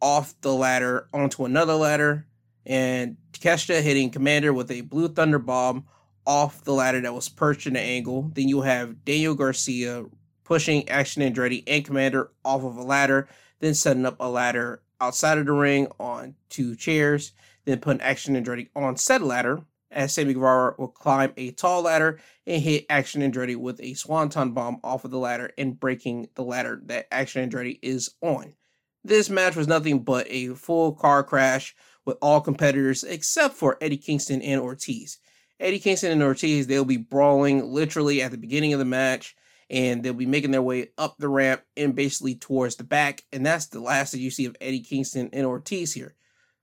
off 0.00 0.34
the 0.40 0.52
ladder 0.52 1.08
onto 1.12 1.44
another 1.44 1.74
ladder, 1.74 2.26
and 2.66 3.16
Takeshita 3.32 3.80
hitting 3.82 4.10
Komander 4.10 4.54
with 4.54 4.70
a 4.70 4.82
Blue 4.82 5.08
Thunder 5.08 5.38
Bomb 5.38 5.86
off 6.26 6.64
the 6.64 6.72
ladder 6.72 7.00
that 7.00 7.14
was 7.14 7.28
perched 7.28 7.66
in 7.66 7.76
an 7.76 7.82
angle. 7.82 8.30
Then 8.34 8.48
you 8.48 8.62
have 8.62 9.04
Daniel 9.04 9.34
Garcia 9.34 10.04
pushing 10.44 10.88
Action 10.88 11.22
Andretti 11.22 11.64
and 11.66 11.84
Komander 11.84 12.28
off 12.44 12.62
of 12.62 12.76
a 12.76 12.82
ladder, 12.82 13.28
then 13.60 13.74
setting 13.74 14.06
up 14.06 14.16
a 14.20 14.28
ladder 14.28 14.82
outside 15.00 15.38
of 15.38 15.46
the 15.46 15.52
ring 15.52 15.88
on 15.98 16.34
two 16.48 16.76
chairs, 16.76 17.32
then 17.64 17.80
putting 17.80 18.00
Action 18.02 18.36
Andretti 18.36 18.68
on 18.76 18.96
said 18.96 19.22
ladder 19.22 19.64
as 19.94 20.12
Sammy 20.12 20.34
Guevara 20.34 20.74
will 20.78 20.88
climb 20.88 21.32
a 21.36 21.52
tall 21.52 21.82
ladder 21.82 22.20
and 22.46 22.62
hit 22.62 22.86
Action 22.90 23.22
Andretti 23.22 23.56
with 23.56 23.80
a 23.80 23.94
Swanton 23.94 24.52
bomb 24.52 24.78
off 24.84 25.04
of 25.04 25.10
the 25.10 25.18
ladder 25.18 25.50
and 25.56 25.78
breaking 25.78 26.28
the 26.34 26.42
ladder 26.42 26.80
that 26.86 27.06
Action 27.10 27.48
Andretti 27.48 27.78
is 27.80 28.10
on. 28.20 28.54
This 29.02 29.30
match 29.30 29.56
was 29.56 29.68
nothing 29.68 30.00
but 30.00 30.26
a 30.28 30.48
full 30.48 30.92
car 30.92 31.22
crash 31.22 31.74
with 32.04 32.18
all 32.20 32.40
competitors 32.40 33.04
except 33.04 33.54
for 33.54 33.78
Eddie 33.80 33.96
Kingston 33.96 34.42
and 34.42 34.60
Ortiz. 34.60 35.18
Eddie 35.60 35.78
Kingston 35.78 36.10
and 36.10 36.22
Ortiz, 36.22 36.66
they'll 36.66 36.84
be 36.84 36.96
brawling 36.96 37.72
literally 37.72 38.20
at 38.22 38.30
the 38.30 38.38
beginning 38.38 38.72
of 38.72 38.78
the 38.78 38.84
match 38.84 39.36
and 39.70 40.02
they'll 40.02 40.12
be 40.12 40.26
making 40.26 40.50
their 40.50 40.62
way 40.62 40.88
up 40.98 41.16
the 41.18 41.28
ramp 41.28 41.62
and 41.76 41.94
basically 41.94 42.34
towards 42.34 42.76
the 42.76 42.84
back. 42.84 43.22
And 43.32 43.44
that's 43.44 43.66
the 43.66 43.80
last 43.80 44.12
that 44.12 44.20
you 44.20 44.30
see 44.30 44.46
of 44.46 44.56
Eddie 44.60 44.80
Kingston 44.80 45.30
and 45.32 45.46
Ortiz 45.46 45.92
here. 45.92 46.14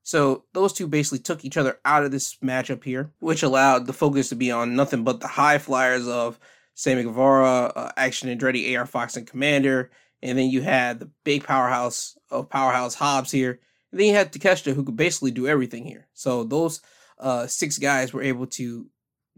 So 0.04 0.46
those 0.54 0.74
two 0.74 0.88
basically 0.88 1.20
took 1.20 1.46
each 1.46 1.58
other 1.58 1.80
out 1.86 2.04
of 2.04 2.12
this 2.12 2.36
matchup 2.38 2.84
here, 2.84 3.12
which 3.20 3.44
allowed 3.44 3.86
the 3.86 3.94
focus 3.94 4.30
to 4.30 4.36
be 4.36 4.52
on 4.52 4.76
nothing 4.76 5.04
but 5.04 5.20
the 5.20 5.28
high 5.28 5.58
flyers 5.58 6.08
of 6.08 6.40
Sammy 6.74 7.04
Guevara, 7.04 7.72
uh, 7.76 7.92
Action 7.96 8.36
Andretti, 8.36 8.78
AR 8.78 8.86
Fox, 8.86 9.16
and 9.16 9.28
Komander. 9.28 9.90
and 10.24 10.38
then 10.38 10.50
you 10.50 10.62
had 10.62 11.00
the 11.00 11.12
big 11.24 11.44
powerhouse 11.44 12.18
of 12.30 12.50
Powerhouse 12.50 12.96
Hobbs 12.96 13.32
here. 13.32 13.60
And 13.92 14.00
then 14.00 14.08
you 14.08 14.14
had 14.14 14.32
Takeshita, 14.32 14.74
who 14.74 14.84
could 14.84 14.96
basically 14.96 15.32
do 15.32 15.48
everything 15.48 15.86
here. 15.86 16.08
So 16.14 16.44
those 16.44 16.82
uh, 17.20 17.48
six 17.48 17.78
guys 17.78 18.14
were 18.14 18.24
able 18.24 18.48
to 18.48 18.88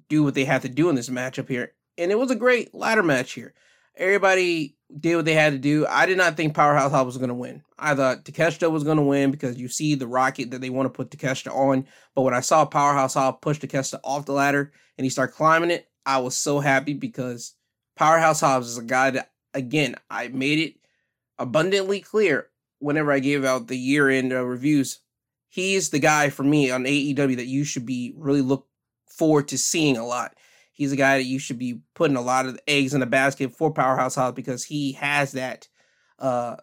do 0.09 0.23
what 0.23 0.35
they 0.35 0.45
had 0.45 0.61
to 0.61 0.69
do 0.69 0.89
in 0.89 0.95
this 0.95 1.09
matchup 1.09 1.49
here. 1.49 1.73
And 1.97 2.11
it 2.11 2.19
was 2.19 2.31
a 2.31 2.35
great 2.35 2.73
ladder 2.73 3.03
match 3.03 3.33
here. 3.33 3.53
Everybody 3.95 4.77
did 4.99 5.15
what 5.15 5.25
they 5.25 5.33
had 5.33 5.53
to 5.53 5.59
do. 5.59 5.85
I 5.87 6.05
did 6.05 6.17
not 6.17 6.35
think 6.35 6.55
Powerhouse 6.55 6.91
Hobbs 6.91 7.07
was 7.07 7.17
going 7.17 7.29
to 7.29 7.35
win. 7.35 7.63
I 7.77 7.95
thought 7.95 8.25
Takeshita 8.25 8.71
was 8.71 8.83
going 8.83 8.97
to 8.97 9.03
win 9.03 9.31
because 9.31 9.57
you 9.57 9.67
see 9.67 9.95
the 9.95 10.07
rocket 10.07 10.51
that 10.51 10.61
they 10.61 10.69
want 10.69 10.85
to 10.85 10.89
put 10.89 11.09
Takeshita 11.09 11.53
on. 11.53 11.87
But 12.15 12.21
when 12.23 12.33
I 12.33 12.41
saw 12.41 12.65
Powerhouse 12.65 13.13
Hobbs 13.13 13.39
push 13.41 13.59
Takeshita 13.59 13.99
off 14.03 14.25
the 14.25 14.33
ladder 14.33 14.71
and 14.97 15.05
he 15.05 15.09
started 15.09 15.33
climbing 15.33 15.71
it, 15.71 15.89
I 16.05 16.19
was 16.19 16.37
so 16.37 16.59
happy 16.59 16.93
because 16.93 17.55
Powerhouse 17.95 18.41
Hobbs 18.41 18.67
is 18.67 18.77
a 18.77 18.83
guy 18.83 19.11
that 19.11 19.31
again, 19.53 19.95
I 20.09 20.27
made 20.29 20.59
it 20.59 20.75
abundantly 21.37 22.01
clear 22.01 22.49
whenever 22.79 23.11
I 23.11 23.19
gave 23.19 23.45
out 23.45 23.67
the 23.67 23.77
year 23.77 24.09
end 24.09 24.33
uh, 24.33 24.43
reviews. 24.43 24.99
He's 25.49 25.89
the 25.89 25.99
guy 25.99 26.29
for 26.29 26.43
me 26.43 26.71
on 26.71 26.83
AEW 26.83 27.35
that 27.35 27.45
you 27.45 27.63
should 27.63 27.85
be 27.85 28.13
really 28.17 28.41
look 28.41 28.67
forward 29.07 29.47
to 29.49 29.57
seeing 29.57 29.97
a 29.97 30.05
lot. 30.05 30.35
He's 30.73 30.91
a 30.91 30.97
guy 30.97 31.17
that 31.17 31.25
you 31.25 31.39
should 31.39 31.59
be 31.59 31.81
putting 31.93 32.17
a 32.17 32.21
lot 32.21 32.45
of 32.45 32.59
eggs 32.67 32.93
in 32.93 32.99
the 32.99 33.05
basket 33.05 33.55
for 33.55 33.71
Powerhouse 33.71 34.15
Hobbs 34.15 34.35
because 34.35 34.63
he 34.63 34.93
has 34.93 35.33
that 35.33 35.67
uh, 36.19 36.57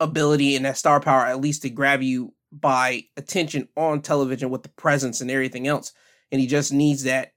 ability 0.00 0.56
and 0.56 0.64
that 0.64 0.76
star 0.76 1.00
power 1.00 1.24
at 1.24 1.40
least 1.40 1.62
to 1.62 1.70
grab 1.70 2.02
you 2.02 2.34
by 2.50 3.04
attention 3.16 3.68
on 3.76 4.02
television 4.02 4.50
with 4.50 4.62
the 4.62 4.68
presence 4.70 5.20
and 5.20 5.30
everything 5.30 5.66
else. 5.66 5.92
And 6.32 6.40
he 6.40 6.46
just 6.46 6.72
needs 6.72 7.04
that 7.04 7.32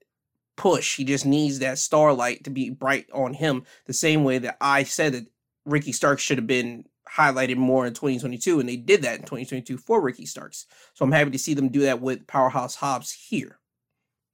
push. 0.57 0.95
He 0.95 1.03
just 1.03 1.25
needs 1.25 1.59
that 1.59 1.77
starlight 1.77 2.43
to 2.45 2.49
be 2.49 2.69
bright 2.69 3.07
on 3.13 3.33
him, 3.33 3.63
the 3.85 3.93
same 3.93 4.23
way 4.23 4.37
that 4.39 4.57
I 4.59 4.83
said 4.83 5.13
that 5.13 5.27
Ricky 5.65 5.91
Starks 5.91 6.23
should 6.23 6.37
have 6.37 6.47
been 6.47 6.85
highlighted 7.15 7.57
more 7.57 7.85
in 7.85 7.93
2022, 7.93 8.59
and 8.59 8.69
they 8.69 8.77
did 8.77 9.01
that 9.01 9.19
in 9.19 9.21
2022 9.21 9.77
for 9.77 10.01
Ricky 10.01 10.25
Starks. 10.25 10.65
So 10.93 11.03
I'm 11.03 11.11
happy 11.11 11.31
to 11.31 11.39
see 11.39 11.53
them 11.53 11.69
do 11.69 11.81
that 11.81 12.01
with 12.01 12.27
Powerhouse 12.27 12.75
Hobbs 12.75 13.11
here. 13.11 13.59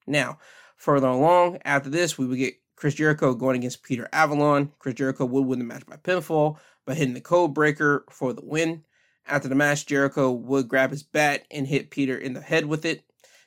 Now, 0.05 0.39
further 0.77 1.07
along, 1.07 1.59
after 1.65 1.89
this, 1.89 2.17
we 2.17 2.25
would 2.25 2.37
get 2.37 2.55
Chris 2.75 2.93
Jericho 2.93 3.33
going 3.33 3.57
against 3.57 3.83
Peter 3.83 4.07
Avalon. 4.13 4.71
Chris 4.79 4.95
Jericho 4.95 5.25
would 5.25 5.45
win 5.45 5.59
the 5.59 5.65
match 5.65 5.85
by 5.85 5.97
pinfall 5.97 6.57
by 6.85 6.93
hitting 6.93 7.13
the 7.13 7.21
code 7.21 7.53
breaker 7.53 8.05
for 8.09 8.31
the 8.31 8.45
win. 8.45 8.83
After 9.25 9.49
the 9.49 9.55
match, 9.55 9.85
Jericho 9.85 10.31
would 10.31 10.69
grab 10.69 10.91
his 10.91 11.03
bat 11.03 11.45
and 11.51 11.67
hit 11.67 11.91
Peter 11.91 12.17
in 12.17 12.33
the 12.33 12.41
head 12.41 12.65
with 12.65 12.85
it. 12.85 13.03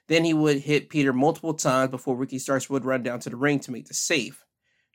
Then 0.09 0.25
he 0.25 0.35
would 0.35 0.59
hit 0.59 0.90
Peter 0.90 1.12
multiple 1.12 1.55
times 1.55 1.90
before 1.90 2.16
Ricky 2.16 2.38
Starks 2.38 2.69
would 2.69 2.85
run 2.85 3.03
down 3.03 3.21
to 3.21 3.31
the 3.31 3.37
ring 3.37 3.61
to 3.61 3.71
make 3.71 3.87
the 3.87 3.95
save. 3.95 4.45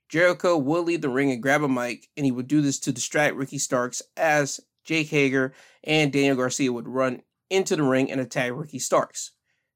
Jericho 0.09 0.57
would 0.57 0.85
leave 0.85 1.01
the 1.01 1.09
ring 1.09 1.31
and 1.31 1.41
grab 1.41 1.63
a 1.63 1.69
mic, 1.69 2.09
and 2.15 2.25
he 2.25 2.31
would 2.31 2.47
do 2.47 2.61
this 2.61 2.77
to 2.79 2.91
distract 2.91 3.35
Ricky 3.35 3.57
Starks 3.57 4.01
as 4.15 4.59
Jake 4.83 5.07
Hager 5.07 5.53
and 5.83 6.11
Daniel 6.11 6.35
Garcia 6.35 6.71
would 6.71 6.87
run 6.87 7.21
into 7.49 7.75
the 7.75 7.83
ring 7.83 8.11
and 8.11 8.21
attack 8.21 8.51
Ricky 8.53 8.77
Starks. 8.77 9.31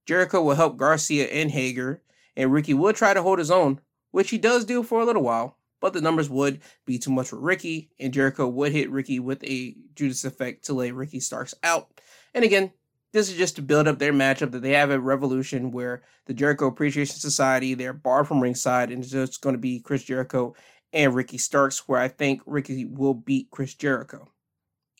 Jericho 0.06 0.44
would 0.44 0.58
help 0.58 0.78
Garcia 0.78 1.28
and 1.28 1.52
Hager, 1.52 2.04
and 2.40 2.54
Ricky 2.54 2.74
would 2.74 2.96
try 2.96 3.14
to 3.14 3.22
hold 3.22 3.38
his 3.38 3.52
own, 3.52 3.82
which 4.12 4.30
he 4.30 4.38
does 4.38 4.64
do 4.64 4.82
for 4.82 5.02
a 5.02 5.06
little 5.06 5.24
while, 5.24 5.58
but 5.82 5.92
the 5.92 6.00
numbers 6.00 6.30
would 6.30 6.62
be 6.86 6.98
too 6.98 7.12
much 7.12 7.28
for 7.28 7.38
Ricky, 7.38 7.90
and 8.00 8.14
Jericho 8.14 8.48
would 8.48 8.72
hit 8.72 8.90
Ricky 8.90 9.20
with 9.20 9.44
a 9.44 9.76
Judas 9.94 10.24
effect 10.24 10.64
to 10.66 10.74
lay 10.74 10.92
Ricky 10.92 11.20
Starks 11.20 11.54
out. 11.64 12.00
And 12.34 12.46
again, 12.46 12.72
this 13.12 13.30
is 13.30 13.38
just 13.38 13.58
to 13.58 13.62
build 13.62 13.90
up 13.90 14.00
their 14.00 14.14
matchup 14.14 14.52
that 14.52 14.62
they 14.62 14.72
have 14.72 14.90
at 14.90 15.02
Revolution, 15.02 15.72
where 15.72 16.02
the 16.28 16.34
Jericho 16.34 16.68
Appreciation 16.68 17.18
Society 17.18 17.74
they're 17.74 17.92
barred 17.92 18.30
from 18.30 18.40
ringside, 18.40 18.90
and 18.90 19.04
it's 19.04 19.12
just 19.12 19.42
going 19.42 19.56
to 19.56 19.60
be 19.60 19.82
Chris 19.82 20.06
Jericho 20.06 20.56
and 20.94 21.14
Ricky 21.14 21.38
Starks, 21.38 21.90
where 21.90 22.00
I 22.00 22.08
think 22.08 22.42
Ricky 22.46 22.86
will 22.86 23.16
beat 23.16 23.52
Chris 23.52 23.74
Jericho. 23.74 24.30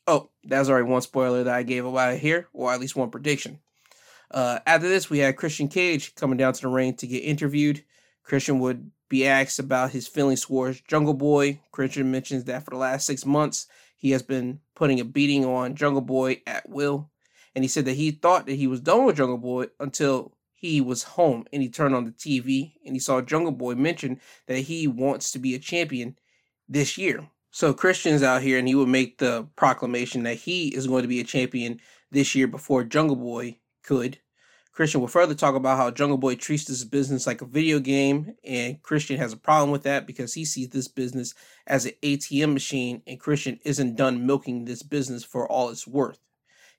Oh, 0.08 0.30
that's 0.44 0.68
already 0.68 0.90
one 0.90 1.02
spoiler 1.04 1.46
that 1.46 1.56
I 1.56 1.64
gave 1.64 1.86
away 1.86 2.18
here, 2.18 2.50
or 2.52 2.74
at 2.74 2.82
least 2.82 2.98
one 2.98 3.12
prediction. 3.12 3.60
Uh, 4.32 4.60
after 4.66 4.88
this, 4.88 5.10
we 5.10 5.20
had 5.20 5.38
Christian 5.38 5.68
Cage 5.68 6.16
coming 6.16 6.38
down 6.38 6.54
to 6.54 6.62
the 6.62 6.68
ring 6.68 6.94
to 6.96 7.08
get 7.08 7.24
interviewed. 7.24 7.84
Christian 8.24 8.60
would 8.60 8.92
be 9.10 9.26
asked 9.26 9.60
about 9.60 9.92
his 9.92 10.08
feelings 10.08 10.42
towards 10.42 10.82
Jungle 10.82 11.16
Boy, 11.16 11.62
Christian 11.72 12.12
mentions 12.12 12.44
that 12.44 12.64
for 12.64 12.72
the 12.72 12.78
last 12.78 13.08
six 13.08 13.26
months, 13.26 13.66
he 13.98 14.12
has 14.12 14.22
been 14.22 14.60
putting 14.76 15.00
a 15.00 15.04
beating 15.04 15.44
on 15.46 15.76
Jungle 15.76 16.02
Boy 16.02 16.42
at 16.46 16.70
will. 16.70 17.10
And 17.56 17.64
he 17.64 17.68
said 17.68 17.86
that 17.86 17.94
he 17.94 18.12
thought 18.12 18.46
that 18.46 18.54
he 18.54 18.68
was 18.68 18.80
done 18.80 19.06
with 19.06 19.18
Jungle 19.18 19.40
Boy 19.40 19.66
until 19.80 20.38
he 20.54 20.80
was 20.80 21.04
home 21.04 21.46
and 21.52 21.62
he 21.62 21.70
turned 21.70 21.96
on 21.96 22.06
the 22.06 22.12
TV 22.12 22.74
and 22.86 22.96
he 22.96 23.00
saw 23.00 23.22
Jungle 23.22 23.52
Boy 23.52 23.76
mention 23.76 24.20
that 24.46 24.60
he 24.60 24.88
wants 24.88 25.32
to 25.32 25.40
be 25.40 25.56
a 25.56 25.60
champion 25.60 26.18
this 26.68 26.98
year. 26.98 27.28
So 27.52 27.74
Christian's 27.74 28.22
out 28.22 28.44
here 28.44 28.60
and 28.60 28.68
he 28.68 28.76
would 28.76 28.90
make 28.90 29.18
the 29.18 29.48
proclamation 29.56 30.24
that 30.24 30.36
he 30.36 30.68
is 30.68 30.86
going 30.86 31.02
to 31.02 31.08
be 31.08 31.20
a 31.20 31.26
champion 31.26 31.80
this 32.12 32.36
year 32.36 32.48
before 32.48 32.84
Jungle 32.84 33.16
Boy 33.16 33.58
could. 33.90 34.20
Christian 34.72 35.02
will 35.02 35.08
further 35.08 35.34
talk 35.34 35.56
about 35.56 35.78
how 35.78 35.90
Jungle 35.90 36.20
Boy 36.20 36.36
treats 36.36 36.66
this 36.66 36.84
business 36.84 37.26
like 37.26 37.42
a 37.42 37.46
video 37.46 37.80
game, 37.80 38.36
and 38.44 38.82
Christian 38.84 39.18
has 39.18 39.34
a 39.34 39.38
problem 39.38 39.72
with 39.72 39.82
that 39.82 40.06
because 40.06 40.36
he 40.36 40.46
sees 40.46 40.70
this 40.70 40.88
business 40.88 41.34
as 41.66 41.86
an 41.86 41.94
ATM 42.04 42.54
machine, 42.54 43.02
and 43.08 43.20
Christian 43.20 43.60
isn't 43.66 43.96
done 43.96 44.28
milking 44.28 44.66
this 44.66 44.84
business 44.84 45.24
for 45.24 45.52
all 45.52 45.70
it's 45.70 45.88
worth. 45.88 46.20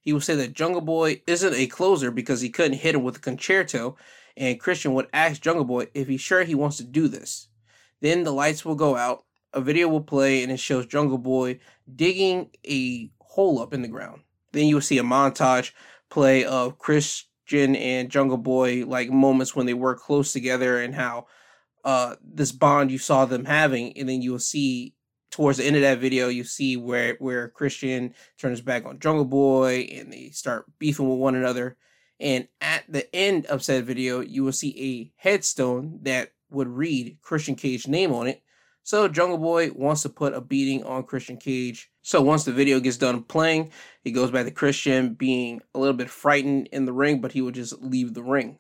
He 0.01 0.13
will 0.13 0.21
say 0.21 0.37
that 0.37 0.53
Jungle 0.53 0.83
Boy 0.83 1.21
isn't 1.27 1.53
a 1.53 1.67
closer 1.67 2.13
because 2.13 2.43
he 2.43 2.49
couldn't 2.49 2.79
hit 2.79 2.95
him 2.95 3.03
with 3.03 3.17
a 3.17 3.21
Con-Chair-To, 3.21 3.97
and 4.37 4.61
Christian 4.61 4.95
would 4.95 5.09
ask 5.13 5.43
Jungle 5.43 5.65
Boy 5.65 5.89
if 5.93 6.07
he's 6.07 6.21
sure 6.21 6.45
he 6.45 6.55
wants 6.55 6.77
to 6.77 6.85
do 6.85 7.09
this. 7.09 7.49
Then 8.01 8.23
the 8.23 8.33
lights 8.33 8.65
will 8.65 8.77
go 8.77 8.97
out, 8.97 9.25
a 9.53 9.61
video 9.61 9.89
will 9.89 10.01
play, 10.01 10.45
and 10.45 10.53
it 10.53 10.61
shows 10.61 10.87
Jungle 10.87 11.19
Boy 11.19 11.59
digging 11.93 12.51
a 12.65 13.11
hole 13.19 13.61
up 13.61 13.75
in 13.75 13.83
the 13.83 13.89
ground. 13.89 14.23
Then 14.53 14.69
you 14.69 14.77
will 14.77 14.81
see 14.81 14.99
a 14.99 15.03
montage 15.03 15.73
play 16.11 16.45
of 16.45 16.79
Christian 16.79 17.77
and 17.77 18.11
Jungle 18.11 18.37
Boy 18.37 18.85
like 18.87 19.11
moments 19.11 19.57
when 19.57 19.67
they 19.67 19.75
work 19.75 20.01
close 20.01 20.33
together 20.33 20.81
and 20.81 20.95
how 20.95 21.27
uh 21.85 22.17
this 22.23 22.53
bond 22.53 22.91
you 22.91 22.99
saw 22.99 23.25
them 23.25 23.47
having 23.47 23.97
and 23.97 24.09
then 24.09 24.21
you 24.21 24.33
will 24.33 24.39
see 24.39 24.95
towards 25.31 25.59
the 25.59 25.65
end 25.65 25.77
of 25.77 25.83
that 25.83 25.99
video 25.99 26.29
you 26.29 26.45
see 26.45 26.77
where 26.77 27.17
where 27.19 27.49
Christian 27.49 28.15
turns 28.39 28.61
back 28.61 28.85
on 28.85 28.99
Jungle 28.99 29.25
Boy 29.25 29.89
and 29.93 30.13
they 30.13 30.31
start 30.31 30.67
beefing 30.79 31.09
with 31.09 31.19
one 31.19 31.35
another 31.35 31.77
and 32.19 32.47
at 32.61 32.85
the 32.89 33.15
end 33.17 33.47
of 33.47 33.63
said 33.63 33.87
video 33.87 34.21
you 34.21 34.45
will 34.45 34.53
see 34.53 34.77
a 34.79 35.13
headstone 35.23 36.01
that 36.03 36.33
would 36.51 36.69
read 36.69 37.17
Christian 37.23 37.55
Cage 37.55 37.89
name 37.89 38.13
on 38.13 38.27
it 38.27 38.43
so 38.83 39.09
Jungle 39.09 39.39
Boy 39.39 39.71
wants 39.73 40.03
to 40.03 40.09
put 40.09 40.35
a 40.35 40.41
beating 40.41 40.85
on 40.85 41.05
Christian 41.05 41.37
Cage. 41.37 41.90
So 42.03 42.23
once 42.23 42.45
the 42.45 42.53
video 42.53 42.81
gets 42.81 42.97
done 42.97 43.23
playing, 43.23 43.73
he 44.03 44.11
goes 44.11 44.31
back 44.31 44.47
to 44.47 44.51
Christian 44.51 45.15
being 45.15 45.61
a 45.75 45.79
little 45.79 45.95
bit 45.95 46.09
frightened 46.11 46.69
in 46.73 46.87
the 46.87 46.93
ring, 46.93 47.21
but 47.21 47.33
he 47.33 47.43
will 47.43 47.51
just 47.51 47.81
leave 47.83 48.15
the 48.15 48.23
ring. 48.23 48.59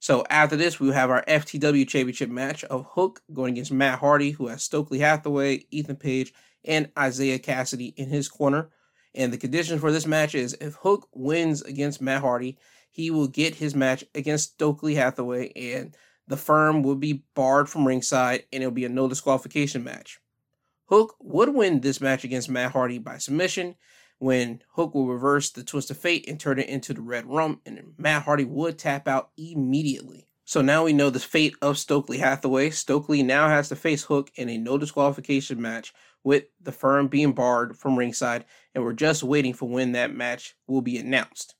So 0.00 0.24
after 0.28 0.56
this, 0.56 0.78
we 0.78 0.88
will 0.88 0.94
have 0.94 1.08
our 1.08 1.24
FTW 1.26 1.88
Championship 1.88 2.28
match 2.28 2.64
of 2.64 2.86
Hook 2.90 3.22
going 3.32 3.54
against 3.54 3.72
Matt 3.72 4.00
Hardy, 4.00 4.32
who 4.32 4.48
has 4.48 4.62
Stokely 4.62 4.98
Hathaway, 4.98 5.66
Ethan 5.70 5.96
Page, 5.96 6.34
and 6.64 6.90
Isiah 7.00 7.38
Kassidy 7.38 7.94
in 7.96 8.08
his 8.08 8.28
corner. 8.28 8.70
And 9.14 9.32
the 9.32 9.38
condition 9.38 9.78
for 9.78 9.92
this 9.92 10.06
match 10.06 10.34
is 10.34 10.56
if 10.60 10.74
Hook 10.74 11.08
wins 11.14 11.62
against 11.62 12.02
Matt 12.02 12.22
Hardy, 12.22 12.58
he 12.90 13.10
will 13.10 13.28
get 13.28 13.54
his 13.54 13.74
match 13.74 14.04
against 14.14 14.52
Stokely 14.54 14.94
Hathaway 14.96 15.52
and 15.54 15.96
the 16.26 16.36
firm 16.36 16.82
will 16.82 16.96
be 16.96 17.24
barred 17.34 17.68
from 17.68 17.86
ringside 17.86 18.44
and 18.52 18.62
it'll 18.62 18.72
be 18.72 18.84
a 18.84 18.88
no 18.88 19.08
disqualification 19.08 19.84
match. 19.84 20.20
Hook 20.86 21.16
would 21.20 21.54
win 21.54 21.80
this 21.80 22.00
match 22.00 22.24
against 22.24 22.50
Matt 22.50 22.72
Hardy 22.72 22.98
by 22.98 23.18
submission 23.18 23.76
when 24.18 24.62
Hook 24.72 24.94
will 24.94 25.06
reverse 25.06 25.50
the 25.50 25.64
twist 25.64 25.90
of 25.90 25.98
fate 25.98 26.28
and 26.28 26.38
turn 26.38 26.58
it 26.58 26.68
into 26.68 26.94
the 26.94 27.00
red 27.00 27.26
rum, 27.26 27.60
and 27.66 27.94
Matt 27.98 28.22
Hardy 28.22 28.44
would 28.44 28.78
tap 28.78 29.08
out 29.08 29.30
immediately. 29.36 30.28
So 30.46 30.60
now 30.60 30.84
we 30.84 30.92
know 30.92 31.08
the 31.08 31.18
fate 31.18 31.54
of 31.62 31.78
Stokely 31.78 32.18
Hathaway. 32.18 32.70
Stokely 32.70 33.22
now 33.22 33.48
has 33.48 33.70
to 33.70 33.76
face 33.76 34.04
Hook 34.04 34.30
in 34.34 34.50
a 34.50 34.58
no 34.58 34.76
disqualification 34.76 35.60
match 35.60 35.94
with 36.22 36.44
the 36.60 36.72
firm 36.72 37.08
being 37.08 37.32
barred 37.32 37.76
from 37.76 37.96
ringside, 37.96 38.44
and 38.74 38.84
we're 38.84 38.92
just 38.92 39.22
waiting 39.22 39.54
for 39.54 39.68
when 39.68 39.92
that 39.92 40.14
match 40.14 40.54
will 40.66 40.82
be 40.82 40.98
announced. 40.98 41.54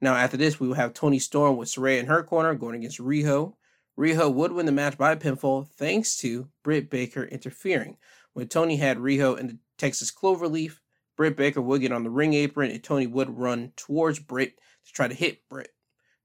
Now, 0.00 0.14
after 0.14 0.36
this, 0.36 0.58
we 0.58 0.66
will 0.66 0.74
have 0.74 0.94
Toni 0.94 1.20
Storm 1.20 1.56
with 1.56 1.68
Saraya 1.68 2.00
in 2.00 2.06
her 2.06 2.22
corner 2.22 2.54
going 2.54 2.74
against 2.76 2.98
Riho. 2.98 3.54
Riho 3.98 4.32
would 4.34 4.52
win 4.52 4.66
the 4.66 4.72
match 4.72 4.98
by 4.98 5.14
pinfall 5.14 5.68
thanks 5.78 6.16
to 6.18 6.48
Britt 6.64 6.90
Baker 6.90 7.24
interfering. 7.24 7.96
When 8.34 8.48
Toni 8.48 8.76
had 8.76 8.98
Riho 8.98 9.38
in 9.38 9.46
the 9.46 9.58
Texas 9.78 10.10
Cloverleaf, 10.10 10.80
Britt 11.16 11.36
Baker 11.36 11.62
would 11.62 11.80
get 11.80 11.92
on 11.92 12.02
the 12.02 12.10
ring 12.10 12.34
apron 12.34 12.70
and 12.70 12.82
Toni 12.82 13.06
would 13.06 13.38
run 13.38 13.72
towards 13.76 14.18
Britt 14.18 14.58
to 14.84 14.92
try 14.92 15.06
to 15.06 15.14
hit 15.14 15.48
Britt. 15.48 15.72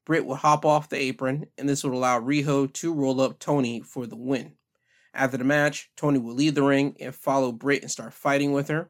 Britt 0.06 0.26
would 0.26 0.40
hop 0.40 0.66
off 0.66 0.90
the 0.90 0.98
apron, 0.98 1.46
and 1.56 1.70
this 1.70 1.84
would 1.84 1.94
allow 1.94 2.20
Riho 2.20 2.74
to 2.74 2.94
roll 2.94 3.22
up 3.22 3.38
Toni 3.38 3.82
for 3.82 4.08
the 4.08 4.16
win. 4.16 4.54
After 5.14 5.38
the 5.38 5.44
match, 5.44 5.92
Toni 5.96 6.18
would 6.18 6.36
leave 6.36 6.56
the 6.56 6.64
ring 6.64 6.98
and 7.00 7.14
follow 7.14 7.52
Britt 7.52 7.84
and 7.84 7.92
start 7.92 8.14
fighting 8.14 8.54
with 8.54 8.70
her. 8.70 8.90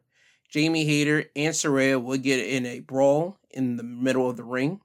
Jamie 0.50 0.86
Hayter 0.86 1.26
and 1.36 1.54
Saraya 1.54 2.02
would 2.02 2.24
get 2.24 2.40
in 2.40 2.66
a 2.66 2.80
brawl 2.80 3.38
in 3.52 3.76
the 3.76 3.84
middle 3.84 4.30
of 4.30 4.38
the 4.38 4.46
ring. 4.46 4.80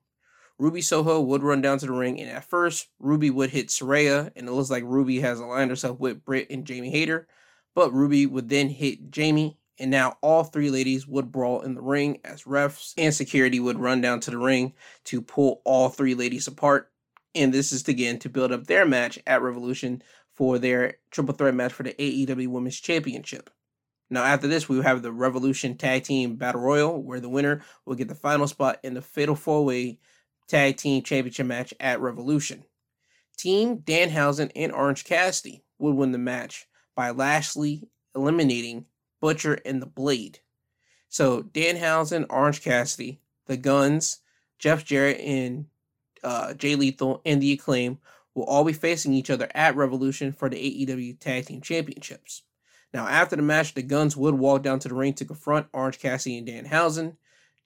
Ruby 0.58 0.82
Soho 0.82 1.20
would 1.20 1.44
run 1.44 1.60
down 1.60 1.78
to 1.78 1.86
the 1.86 1.92
ring, 1.92 2.20
and 2.20 2.30
at 2.30 2.44
first, 2.44 2.88
Ruby 2.98 3.30
would 3.30 3.50
hit 3.50 3.68
Saraya, 3.68 4.32
and 4.34 4.48
it 4.48 4.52
looks 4.52 4.70
like 4.70 4.82
Ruby 4.84 5.20
has 5.20 5.38
aligned 5.38 5.70
herself 5.70 6.00
with 6.00 6.24
Britt 6.24 6.50
and 6.50 6.64
Jamie 6.64 6.90
Hayter. 6.90 7.28
But 7.74 7.92
Ruby 7.92 8.26
would 8.26 8.48
then 8.48 8.68
hit 8.68 9.10
Jamie, 9.10 9.58
and 9.78 9.90
now 9.90 10.16
all 10.20 10.44
three 10.44 10.70
ladies 10.70 11.06
would 11.06 11.32
brawl 11.32 11.62
in 11.62 11.74
the 11.74 11.82
ring 11.82 12.20
as 12.24 12.44
refs 12.44 12.94
and 12.96 13.12
security 13.12 13.58
would 13.58 13.78
run 13.78 14.00
down 14.00 14.20
to 14.20 14.30
the 14.30 14.38
ring 14.38 14.74
to 15.04 15.20
pull 15.20 15.60
all 15.64 15.88
three 15.88 16.14
ladies 16.14 16.46
apart. 16.46 16.90
And 17.34 17.52
this 17.52 17.72
is 17.72 17.88
again 17.88 18.18
to 18.20 18.28
build 18.28 18.52
up 18.52 18.66
their 18.66 18.86
match 18.86 19.18
at 19.26 19.42
Revolution 19.42 20.02
for 20.32 20.58
their 20.58 20.98
triple 21.10 21.34
threat 21.34 21.54
match 21.54 21.72
for 21.72 21.82
the 21.82 21.94
AEW 21.94 22.48
Women's 22.48 22.80
Championship. 22.80 23.50
Now, 24.10 24.22
after 24.22 24.46
this, 24.46 24.68
we 24.68 24.80
have 24.82 25.02
the 25.02 25.12
Revolution 25.12 25.76
Tag 25.76 26.04
Team 26.04 26.36
Battle 26.36 26.60
Royal, 26.60 27.02
where 27.02 27.20
the 27.20 27.28
winner 27.28 27.62
will 27.84 27.96
get 27.96 28.08
the 28.08 28.14
final 28.14 28.46
spot 28.46 28.78
in 28.84 28.94
the 28.94 29.02
Fatal 29.02 29.34
Four 29.34 29.64
Way 29.64 29.98
Tag 30.46 30.76
Team 30.76 31.02
Championship 31.02 31.46
match 31.46 31.74
at 31.80 32.00
Revolution. 32.00 32.64
Team 33.36 33.78
Danhausen 33.78 34.52
and 34.54 34.70
Orange 34.70 35.04
Cassidy 35.04 35.64
would 35.78 35.96
win 35.96 36.12
the 36.12 36.18
match 36.18 36.66
by 36.94 37.10
Lashley 37.10 37.88
eliminating 38.14 38.86
Butcher 39.20 39.58
and 39.64 39.80
the 39.80 39.86
Blade. 39.86 40.40
So 41.08 41.42
Danhausen, 41.42 42.26
Orange 42.28 42.62
Cassidy, 42.62 43.20
the 43.46 43.56
Guns, 43.56 44.20
Jeff 44.58 44.84
Jarrett, 44.84 45.20
and 45.20 45.66
uh, 46.22 46.54
Jay 46.54 46.74
Lethal 46.74 47.20
and 47.24 47.42
the 47.42 47.52
Acclaim 47.52 47.98
will 48.34 48.44
all 48.44 48.64
be 48.64 48.72
facing 48.72 49.12
each 49.12 49.30
other 49.30 49.48
at 49.54 49.76
Revolution 49.76 50.32
for 50.32 50.48
the 50.48 50.56
AEW 50.56 51.18
Tag 51.20 51.46
Team 51.46 51.60
Championships. 51.60 52.42
Now, 52.92 53.06
after 53.06 53.36
the 53.36 53.42
match, 53.42 53.74
the 53.74 53.82
Guns 53.82 54.16
would 54.16 54.34
walk 54.34 54.62
down 54.62 54.78
to 54.80 54.88
the 54.88 54.94
ring 54.94 55.14
to 55.14 55.24
confront 55.24 55.66
Orange 55.72 55.98
Cassidy 55.98 56.38
and 56.38 56.46
Danhausen. 56.46 57.16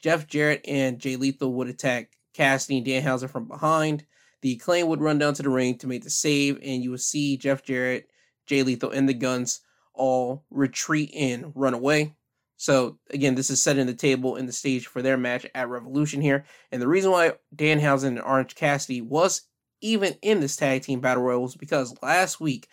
Jeff 0.00 0.26
Jarrett 0.26 0.62
and 0.66 0.98
Jay 0.98 1.16
Lethal 1.16 1.52
would 1.54 1.68
attack 1.68 2.16
Cassidy 2.32 2.78
and 2.78 2.86
Danhausen 2.86 3.28
from 3.30 3.46
behind. 3.46 4.06
The 4.40 4.52
Acclaim 4.52 4.86
would 4.86 5.00
run 5.00 5.18
down 5.18 5.34
to 5.34 5.42
the 5.42 5.50
ring 5.50 5.76
to 5.78 5.86
make 5.86 6.04
the 6.04 6.10
save, 6.10 6.58
and 6.62 6.82
you 6.82 6.90
would 6.90 7.00
see 7.00 7.36
Jeff 7.36 7.62
Jarrett, 7.62 8.10
Jay 8.48 8.62
Lethal, 8.62 8.90
and 8.90 9.08
the 9.08 9.14
Guns 9.14 9.60
all 9.94 10.44
retreat 10.50 11.12
and 11.14 11.52
run 11.54 11.74
away. 11.74 12.16
So 12.56 12.98
again, 13.10 13.36
this 13.36 13.50
is 13.50 13.62
setting 13.62 13.86
the 13.86 13.94
table 13.94 14.34
and 14.34 14.48
the 14.48 14.52
stage 14.52 14.86
for 14.86 15.00
their 15.00 15.16
match 15.16 15.46
at 15.54 15.68
Revolution 15.68 16.20
here. 16.20 16.44
And 16.72 16.82
the 16.82 16.88
reason 16.88 17.12
why 17.12 17.34
Danhausen 17.54 18.08
and 18.08 18.20
Orange 18.20 18.56
Cassidy 18.56 19.00
was 19.00 19.42
even 19.80 20.16
in 20.22 20.40
this 20.40 20.56
tag 20.56 20.82
team 20.82 21.00
battle 21.00 21.22
royal 21.22 21.42
was 21.42 21.54
because 21.54 21.94
last 22.02 22.40
week, 22.40 22.66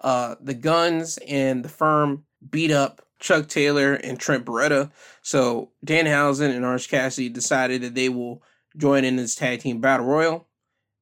uh, 0.00 0.36
the 0.40 0.54
Guns 0.54 1.18
and 1.28 1.64
the 1.64 1.68
Firm 1.68 2.24
beat 2.50 2.70
up 2.70 3.02
Chuck 3.18 3.48
Taylor 3.48 3.94
and 3.94 4.18
Trent 4.18 4.46
Beretta. 4.46 4.90
So 5.22 5.70
Danhausen 5.84 6.54
and 6.54 6.64
Orange 6.64 6.88
Cassidy 6.88 7.28
decided 7.28 7.82
that 7.82 7.94
they 7.94 8.08
will 8.08 8.42
join 8.76 9.04
in 9.04 9.16
this 9.16 9.34
tag 9.34 9.60
team 9.60 9.80
battle 9.80 10.06
royal, 10.06 10.46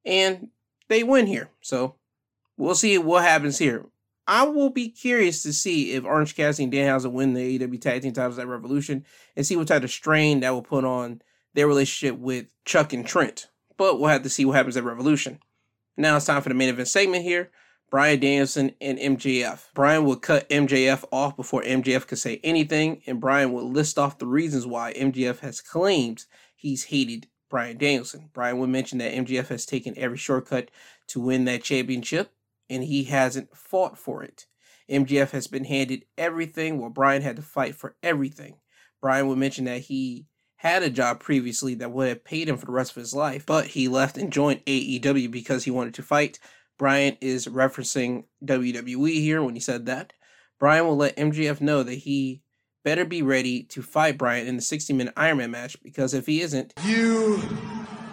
and 0.05 0.49
they 0.87 1.03
win 1.03 1.27
here. 1.27 1.49
So 1.61 1.95
we'll 2.57 2.75
see 2.75 2.97
what 2.97 3.23
happens 3.23 3.57
here. 3.57 3.85
I 4.27 4.43
will 4.43 4.69
be 4.69 4.89
curious 4.89 5.43
to 5.43 5.53
see 5.53 5.91
if 5.91 6.03
Orange 6.03 6.35
Cassidy 6.35 6.63
and 6.63 6.73
Danhausen 6.73 7.11
win 7.11 7.33
the 7.33 7.59
AEW 7.59 7.79
Tag 7.79 8.01
Team 8.01 8.13
titles 8.13 8.39
at 8.39 8.47
Revolution 8.47 9.05
and 9.35 9.45
see 9.45 9.55
what 9.55 9.67
type 9.67 9.83
of 9.83 9.91
strain 9.91 10.39
that 10.39 10.51
will 10.51 10.63
put 10.63 10.83
on 10.83 11.21
their 11.53 11.67
relationship 11.67 12.19
with 12.19 12.47
Chuck 12.65 12.91
and 12.91 13.05
Trent. 13.05 13.47
But 13.77 13.99
we'll 13.99 14.09
have 14.09 14.23
to 14.23 14.29
see 14.29 14.45
what 14.45 14.55
happens 14.55 14.77
at 14.77 14.83
Revolution. 14.83 15.39
Now 15.97 16.17
it's 16.17 16.25
time 16.25 16.41
for 16.41 16.49
the 16.49 16.55
main 16.55 16.69
event 16.69 16.87
segment 16.87 17.23
here. 17.23 17.51
Bryan 17.91 18.19
Danielson 18.19 18.71
and 18.81 18.97
MJF. 18.97 19.73
Bryan 19.73 20.03
will 20.05 20.15
cut 20.15 20.49
MJF 20.49 21.05
off 21.11 21.37
before 21.37 21.61
MJF 21.61 22.07
could 22.07 22.17
say 22.17 22.41
anything, 22.43 23.01
and 23.05 23.21
Bryan 23.21 23.53
will 23.53 23.69
list 23.69 23.99
off 23.99 24.17
the 24.17 24.25
reasons 24.25 24.65
why 24.65 24.91
MJF 24.93 25.39
has 25.39 25.61
claimed 25.61 26.25
he's 26.55 26.85
hated 26.85 27.27
Bryan 27.47 27.77
Danielson. 27.77 28.31
Bryan 28.33 28.57
would 28.57 28.69
mention 28.69 28.97
that 28.97 29.13
MJF 29.13 29.47
has 29.47 29.65
taken 29.65 29.93
every 29.97 30.17
shortcut 30.17 30.71
to 31.07 31.21
win 31.21 31.45
that 31.45 31.63
championship, 31.63 32.31
and 32.69 32.83
he 32.83 33.05
hasn't 33.05 33.55
fought 33.55 33.97
for 33.97 34.23
it. 34.23 34.45
MJF 34.89 35.31
has 35.31 35.47
been 35.47 35.65
handed 35.65 36.05
everything 36.17 36.77
while 36.79 36.89
Bryan 36.89 37.21
had 37.21 37.37
to 37.37 37.41
fight 37.41 37.75
for 37.75 37.95
everything. 38.03 38.57
Bryan 39.01 39.27
would 39.27 39.37
mention 39.37 39.65
that 39.65 39.81
he 39.81 40.27
had 40.57 40.83
a 40.83 40.89
job 40.89 41.19
previously 41.19 41.75
that 41.75 41.91
would 41.91 42.07
have 42.07 42.23
paid 42.23 42.47
him 42.47 42.57
for 42.57 42.65
the 42.65 42.71
rest 42.71 42.91
of 42.91 42.97
his 42.97 43.13
life, 43.13 43.45
but 43.45 43.67
he 43.67 43.87
left 43.87 44.17
and 44.17 44.31
joined 44.31 44.65
AEW 44.65 45.29
because 45.29 45.63
he 45.63 45.71
wanted 45.71 45.93
to 45.95 46.03
fight 46.03 46.39
Bryan 46.77 47.17
is 47.21 47.47
referencing 47.47 48.25
WWE 48.43 49.13
here 49.13 49.41
when 49.41 49.53
he 49.53 49.61
said 49.61 49.85
that. 49.85 50.13
Bryan 50.59 50.85
will 50.85 50.97
let 50.97 51.15
MJF 51.17 51.61
know 51.61 51.83
that 51.83 51.93
he 51.93 52.41
better 52.83 53.05
be 53.05 53.21
ready 53.21 53.63
to 53.63 53.81
fight 53.81 54.17
Bryan 54.17 54.47
in 54.47 54.55
the 54.55 54.61
60 54.61 54.93
minute 54.93 55.15
Ironman 55.15 55.51
match 55.51 55.81
because 55.81 56.13
if 56.13 56.25
he 56.25 56.41
isn't, 56.41 56.73
you 56.85 57.41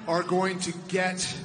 are 0.06 0.22
going 0.22 0.58
to 0.60 0.72
get 0.88 1.36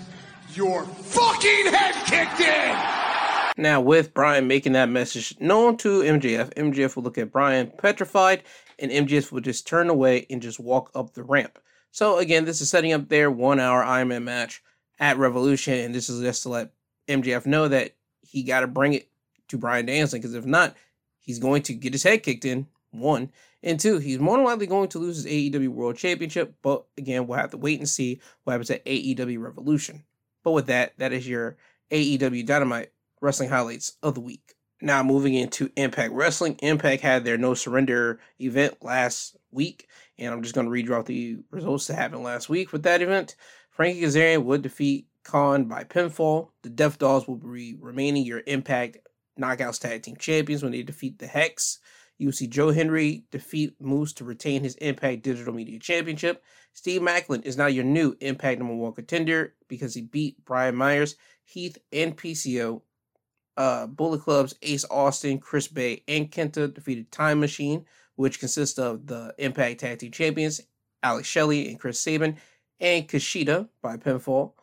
your 0.58 0.86
fucking 0.86 1.67
head 1.72 1.93
kicked 2.08 2.41
in! 2.41 3.63
Now, 3.63 3.80
with 3.80 4.13
Bryan 4.13 4.48
making 4.48 4.74
that 4.74 4.89
message 4.89 5.36
known 5.39 5.78
to 5.78 6.02
MJF, 6.02 6.54
MJF 6.56 6.96
will 6.96 7.04
look 7.04 7.20
at 7.20 7.32
Bryan 7.32 7.72
petrified, 7.78 8.43
and 8.80 8.91
MJF 8.91 9.32
will 9.32 9.41
just 9.41 9.67
turn 9.67 9.89
away 9.89 10.26
and 10.30 10.41
just 10.41 10.60
walk 10.60 10.89
up 10.96 11.13
the 11.13 11.24
ramp. 11.24 11.60
So, 11.91 12.17
again, 12.17 12.46
this 12.46 12.60
is 12.60 12.70
setting 12.70 12.91
up 12.91 13.08
their 13.08 13.30
one 13.30 13.60
hour 13.60 13.84
Iron 13.84 14.08
Man 14.10 14.24
match 14.24 14.63
at 15.00 15.17
Revolution, 15.17 15.76
and 15.76 15.93
this 15.93 16.10
is 16.10 16.22
just 16.22 16.43
to 16.43 16.50
let 16.50 16.74
MJF 17.08 17.46
know 17.46 17.67
that 17.67 17.96
he 18.22 18.43
got 18.43 18.62
to 18.62 18.67
bring 18.67 18.93
it 18.93 19.10
to 19.50 19.58
Bryan 19.58 19.86
Danielson 19.86 20.20
because 20.20 20.34
if 20.34 20.46
not, 20.46 20.76
he's 21.20 21.39
going 21.39 21.62
to 21.63 21.74
get 21.74 21.93
his 21.93 22.04
head 22.04 22.24
kicked 22.24 22.46
in. 22.46 22.67
One 22.91 23.32
and 23.63 23.80
two, 23.80 24.00
he's 24.00 24.20
more 24.20 24.38
than 24.38 24.46
likely 24.46 24.65
going 24.65 24.89
to 24.89 25.00
lose 25.00 25.24
his 25.24 25.26
AEW 25.26 25.70
World 25.70 25.98
Championship. 25.98 26.56
But 26.62 26.86
again, 26.98 27.28
we'll 27.28 27.38
have 27.38 27.52
to 27.52 27.58
wait 27.58 27.80
and 27.80 27.88
see 27.88 28.22
what 28.43 28.54
happens 28.54 28.72
at 28.72 28.86
AEW 28.86 29.41
Revolution. 29.41 30.04
But 30.48 30.54
with 30.54 30.68
that, 30.68 30.94
that 30.98 31.12
is 31.12 31.28
your 31.28 31.58
AEW 31.92 32.46
Dynamite 32.46 32.94
wrestling 33.20 33.50
highlights 33.50 33.98
of 34.02 34.16
the 34.16 34.22
week. 34.22 34.54
Now 34.82 35.04
moving 35.04 35.34
into 35.34 35.70
Impact 35.76 36.14
Wrestling. 36.14 36.56
Impact 36.62 37.02
had 37.02 37.26
their 37.26 37.38
No 37.38 37.54
Surrender 37.54 38.22
event 38.40 38.78
last 38.82 39.36
week, 39.52 39.90
and 40.18 40.34
I'm 40.34 40.42
just 40.44 40.56
going 40.56 40.64
to 40.64 40.72
read 40.72 40.88
the 40.88 41.40
results 41.52 41.88
that 41.88 41.96
happened 41.96 42.24
last 42.24 42.48
week 42.48 42.72
with 42.72 42.84
that 42.84 43.02
event. 43.02 43.36
Frankie 43.72 44.00
Kazarian 44.00 44.46
would 44.46 44.62
defeat 44.62 45.08
Khan 45.26 45.66
by 45.66 45.84
pinfall. 45.84 46.52
The 46.64 46.70
Death 46.70 46.98
Dollz 46.98 47.28
will 47.28 47.36
be 47.36 47.76
remaining 47.78 48.24
your 48.26 48.42
Impact 48.48 49.00
Knockouts 49.38 49.82
Tag 49.82 50.04
Team 50.04 50.16
Champions 50.16 50.64
when 50.64 50.72
they 50.72 50.82
defeat 50.82 51.20
the 51.20 51.28
Hex. 51.28 51.80
You 52.17 52.32
see 52.32 52.47
Joe 52.47 52.71
Hendry 52.71 53.25
defeat 53.32 53.75
Moose 53.80 54.13
to 54.13 54.23
retain 54.23 54.63
his 54.63 54.75
Impact 54.75 55.21
Digital 55.21 55.53
Media 55.53 55.77
Championship. 55.80 56.43
Steve 56.73 57.01
Maclin 57.01 57.43
is 57.45 57.58
now 57.58 57.67
your 57.67 57.84
new 57.84 58.15
Impact 58.21 58.60
number 58.60 58.75
one 58.75 58.93
contender 58.93 59.53
because 59.67 59.93
he 59.93 60.01
beat 60.01 60.43
Brian 60.43 60.75
Myers, 60.75 61.15
Heath, 61.43 61.77
and 61.91 62.17
PCO. 62.17 62.82
Uh, 63.56 63.88
Bullet 63.88 64.21
Club's 64.21 64.56
Ace 64.62 64.86
Austin, 64.89 65.39
Chris 65.39 65.67
Bey, 65.67 66.03
and 66.08 66.32
Kenta 66.32 66.71
defeated 66.71 67.12
Time 67.12 67.39
Machine, 67.39 67.86
which 68.15 68.39
consists 68.39 68.77
of 68.77 69.08
the 69.08 69.34
Impact 69.39 69.80
Tag 69.80 69.99
Team 69.99 70.12
Champions, 70.12 70.62
Alex 71.01 71.27
Shelley 71.27 71.69
and 71.69 71.80
Chris 71.80 71.99
Sabin, 71.99 72.38
and 72.80 73.08
Kushida 73.08 73.67
by 73.82 73.97
pinfall. 73.97 74.53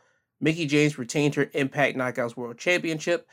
Mickie 0.40 0.66
James 0.66 0.98
retained 0.98 1.34
her 1.36 1.50
Impact 1.54 1.96
Knockouts 1.96 2.36
World 2.36 2.58
Championship 2.58 3.28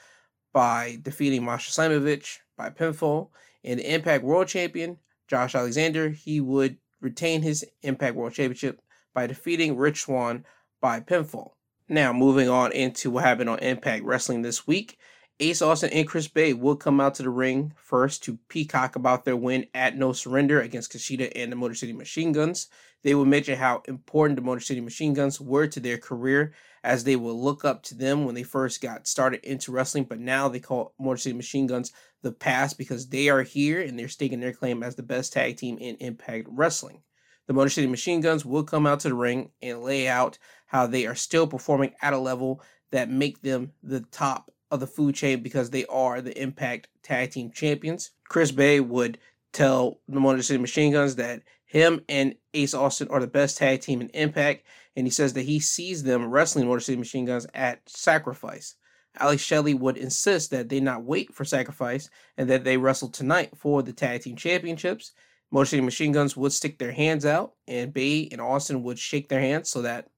by 0.53 0.97
defeating 1.01 1.43
Masha 1.43 1.71
Slamovich 1.71 2.39
by 2.57 2.69
pinfall. 2.69 3.29
And 3.63 3.80
the 3.80 3.93
Impact 3.93 4.24
World 4.24 4.47
Champion, 4.47 4.97
Josh 5.28 5.56
Alexander, 5.56 6.10
he 6.10 6.41
would 6.41 6.78
retain 7.00 7.41
his 7.41 7.65
Impact 7.82 8.15
World 8.15 8.34
Championship 8.34 8.82
by 9.13 9.28
defeating 9.28 9.78
Rich 9.78 10.04
Swann 10.04 10.45
by 10.80 11.00
pinfall. 11.00 11.52
Now, 11.88 12.13
moving 12.13 12.47
on 12.47 12.71
into 12.71 13.12
what 13.12 13.26
happened 13.26 13.50
on 13.50 13.60
Impact 13.60 14.04
Wrestling 14.04 14.41
this 14.41 14.65
week. 14.65 14.97
Ace 15.39 15.62
Austin 15.62 15.89
and 15.91 16.08
Chris 16.08 16.28
Bey 16.28 16.54
will 16.54 16.76
come 16.76 17.02
out 17.02 17.15
to 17.15 17.24
the 17.24 17.30
ring 17.30 17.74
first 17.76 18.24
to 18.24 18.38
peacock 18.47 18.95
about 18.95 19.26
their 19.26 19.36
win 19.36 19.65
at 19.74 19.97
No 19.97 20.13
Surrender 20.13 20.62
against 20.62 20.93
Kushida 20.93 21.32
and 21.36 21.52
the 21.52 21.56
Motor 21.56 21.74
City 21.74 21.93
Machine 21.93 22.32
Guns. 22.32 22.67
They 23.04 23.15
will 23.15 23.26
mention 23.26 23.58
how 23.58 23.82
important 23.88 24.36
the 24.36 24.43
Motor 24.43 24.60
City 24.60 24.82
Machine 24.82 25.13
Guns 25.13 25.41
were 25.41 25.65
to 25.67 25.80
their 25.80 25.97
career 25.97 26.54
as 26.84 27.04
they 27.04 27.15
will 27.15 27.39
look 27.39 27.63
up 27.63 27.84
to 27.84 27.96
them 27.96 28.26
when 28.26 28.36
they 28.36 28.44
first 28.44 28.82
got 28.82 29.08
started 29.08 29.44
into 29.44 29.72
wrestling, 29.72 30.04
but 30.04 30.20
now 30.20 30.48
they 30.48 30.60
call 30.60 30.94
Motor 31.00 31.17
City 31.17 31.36
Machine 31.36 31.67
Guns 31.67 31.91
the 32.22 32.32
past 32.32 32.78
because 32.78 33.08
they 33.10 33.30
are 33.30 33.44
here 33.44 33.82
and 33.82 33.98
they're 33.98 34.08
staking 34.08 34.39
their 34.39 34.54
claim 34.54 34.84
as 34.84 34.96
the 34.96 35.04
best 35.04 35.34
tag 35.34 35.58
team 35.58 35.78
in 35.78 35.96
Impact 35.98 36.48
Wrestling. 36.50 37.02
The 37.48 37.54
Motor 37.54 37.70
City 37.70 37.88
Machine 37.88 38.22
Guns 38.22 38.46
will 38.46 38.63
come 38.63 38.88
out 38.88 39.02
to 39.02 39.10
the 39.10 39.15
ring 39.15 39.52
and 39.62 39.82
lay 39.82 40.08
out 40.08 40.38
how 40.67 40.88
they 40.88 41.06
are 41.06 41.15
still 41.15 41.48
performing 41.48 41.94
at 42.02 42.13
a 42.13 42.17
level 42.17 42.62
that 42.91 43.10
make 43.10 43.41
them 43.41 43.74
the 43.84 44.02
top 44.12 44.52
of 44.70 44.80
the 44.80 44.88
food 44.88 45.15
chain 45.15 45.44
because 45.44 45.70
they 45.70 45.86
are 45.88 46.22
the 46.22 46.39
Impact 46.41 46.88
Tag 47.04 47.32
Team 47.32 47.52
Champions. 47.52 48.12
Chris 48.30 48.52
Bey 48.52 48.80
would 48.80 49.17
tell 49.52 50.00
the 50.08 50.20
Motor 50.20 50.41
City 50.41 50.60
Machine 50.60 50.94
Guns 50.94 51.15
that 51.17 51.41
him 51.71 52.01
and 52.10 52.36
Ace 52.53 52.73
Austin 52.73 53.07
are 53.07 53.21
the 53.21 53.27
best 53.27 53.57
tag 53.57 53.79
team 53.79 54.01
in 54.01 54.10
Impact, 54.10 54.65
and 54.97 55.07
he 55.07 55.12
says 55.12 55.31
that 55.34 55.43
he 55.43 55.62
sees 55.62 56.03
them 56.03 56.25
wrestling 56.25 56.67
Motor 56.67 56.81
City 56.81 56.97
Machine 56.97 57.23
Guns 57.23 57.47
at 57.53 57.79
Sacrifice. 57.88 58.75
Alex 59.17 59.41
Shelley 59.41 59.73
would 59.73 59.95
insist 59.95 60.51
that 60.51 60.67
they 60.67 60.81
not 60.81 61.05
wait 61.05 61.34
for 61.34 61.45
Sacrifice 61.45 62.10
and 62.38 62.49
that 62.49 62.65
they 62.65 62.75
wrestle 62.75 63.07
tonight 63.07 63.51
for 63.55 63.81
the 63.81 63.93
tag 63.93 64.21
team 64.21 64.36
championships. 64.36 65.13
Motor 65.49 65.65
City 65.65 65.81
Machine 65.81 66.12
Guns 66.12 66.36
would 66.36 66.51
stick 66.51 66.77
their 66.77 66.91
hands 66.91 67.25
out, 67.25 67.53
and 67.69 67.93
Bey 67.93 68.27
and 68.34 68.41
Austin 68.41 68.84
would 68.84 68.99
shake 68.99 69.29
their 69.29 69.39
hands 69.39 69.69
so 69.69 69.81
that 69.81 70.10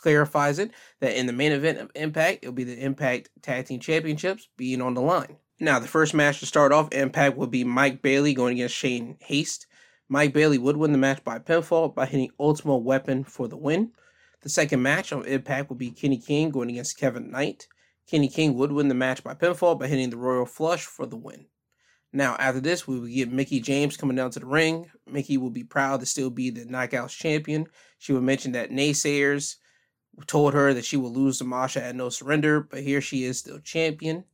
clarifies 0.00 0.58
it 0.58 0.70
that 1.02 1.18
in 1.18 1.26
the 1.26 1.34
main 1.34 1.52
event 1.52 1.80
of 1.80 1.90
Impact, 1.94 2.38
it'll 2.42 2.54
be 2.54 2.64
the 2.64 2.82
Impact 2.82 3.28
Tag 3.42 3.66
Team 3.66 3.78
Championships 3.78 4.48
being 4.56 4.80
on 4.80 4.94
the 4.94 5.02
line. 5.02 5.36
Now, 5.60 5.78
the 5.80 5.86
first 5.86 6.14
match 6.14 6.40
to 6.40 6.46
start 6.46 6.72
off, 6.72 6.94
Impact 6.94 7.36
will 7.36 7.46
be 7.46 7.62
Mike 7.62 8.00
Bailey 8.00 8.32
going 8.32 8.54
against 8.54 8.74
Shane 8.74 9.18
Haste. 9.20 9.66
Mike 10.08 10.34
Bailey 10.34 10.58
would 10.58 10.76
win 10.76 10.92
the 10.92 10.98
match 10.98 11.24
by 11.24 11.38
pinfall 11.38 11.94
by 11.94 12.06
hitting 12.06 12.30
Ultimate 12.38 12.78
Weapon 12.78 13.24
for 13.24 13.48
the 13.48 13.56
win. 13.56 13.92
The 14.42 14.48
second 14.50 14.82
match 14.82 15.12
on 15.12 15.24
Impact 15.24 15.70
would 15.70 15.78
be 15.78 15.90
Kenny 15.90 16.18
King 16.18 16.50
going 16.50 16.68
against 16.70 16.98
Kevin 16.98 17.30
Knight. 17.30 17.66
Kenny 18.06 18.28
King 18.28 18.54
would 18.54 18.70
win 18.70 18.88
the 18.88 18.94
match 18.94 19.24
by 19.24 19.34
pinfall 19.34 19.78
by 19.78 19.86
hitting 19.86 20.10
the 20.10 20.18
Royal 20.18 20.44
Flush 20.44 20.84
for 20.84 21.06
the 21.06 21.16
win. 21.16 21.46
Now, 22.12 22.36
after 22.38 22.60
this, 22.60 22.86
we 22.86 23.00
will 23.00 23.08
get 23.08 23.32
Mickie 23.32 23.60
James 23.60 23.96
coming 23.96 24.14
down 24.14 24.30
to 24.32 24.40
the 24.40 24.46
ring. 24.46 24.90
Mickie 25.06 25.38
will 25.38 25.50
be 25.50 25.64
proud 25.64 26.00
to 26.00 26.06
still 26.06 26.30
be 26.30 26.50
the 26.50 26.66
Knockouts 26.66 27.16
champion. 27.16 27.66
She 27.98 28.12
would 28.12 28.22
mention 28.22 28.52
that 28.52 28.70
naysayers 28.70 29.56
told 30.26 30.54
her 30.54 30.74
that 30.74 30.84
she 30.84 30.96
would 30.96 31.12
lose 31.12 31.38
to 31.38 31.44
Masha 31.44 31.82
at 31.82 31.96
No 31.96 32.10
Surrender, 32.10 32.60
but 32.60 32.82
here 32.82 33.00
she 33.00 33.24
is 33.24 33.38
still 33.38 33.58
champion. 33.58 34.24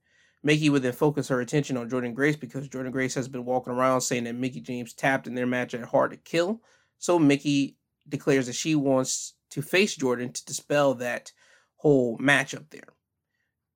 Mickie 0.42 0.70
would 0.70 0.82
then 0.82 0.92
focus 0.92 1.28
her 1.28 1.40
attention 1.40 1.76
on 1.76 1.90
Jordynne 1.90 2.14
Grace 2.14 2.36
because 2.36 2.68
Jordynne 2.68 2.92
Grace 2.92 3.14
has 3.14 3.28
been 3.28 3.44
walking 3.44 3.72
around 3.72 4.00
saying 4.00 4.24
that 4.24 4.34
Mickie 4.34 4.60
James 4.60 4.94
tapped 4.94 5.26
in 5.26 5.34
their 5.34 5.46
match 5.46 5.74
at 5.74 5.82
Hard 5.82 6.12
to 6.12 6.16
Kill. 6.16 6.60
So 6.98 7.18
Mickie 7.18 7.76
declares 8.08 8.46
that 8.46 8.54
she 8.54 8.74
wants 8.74 9.34
to 9.50 9.62
face 9.62 9.96
Jordynne 9.96 10.32
to 10.32 10.44
dispel 10.44 10.94
that 10.94 11.32
whole 11.76 12.16
matchup 12.18 12.70
there. 12.70 12.94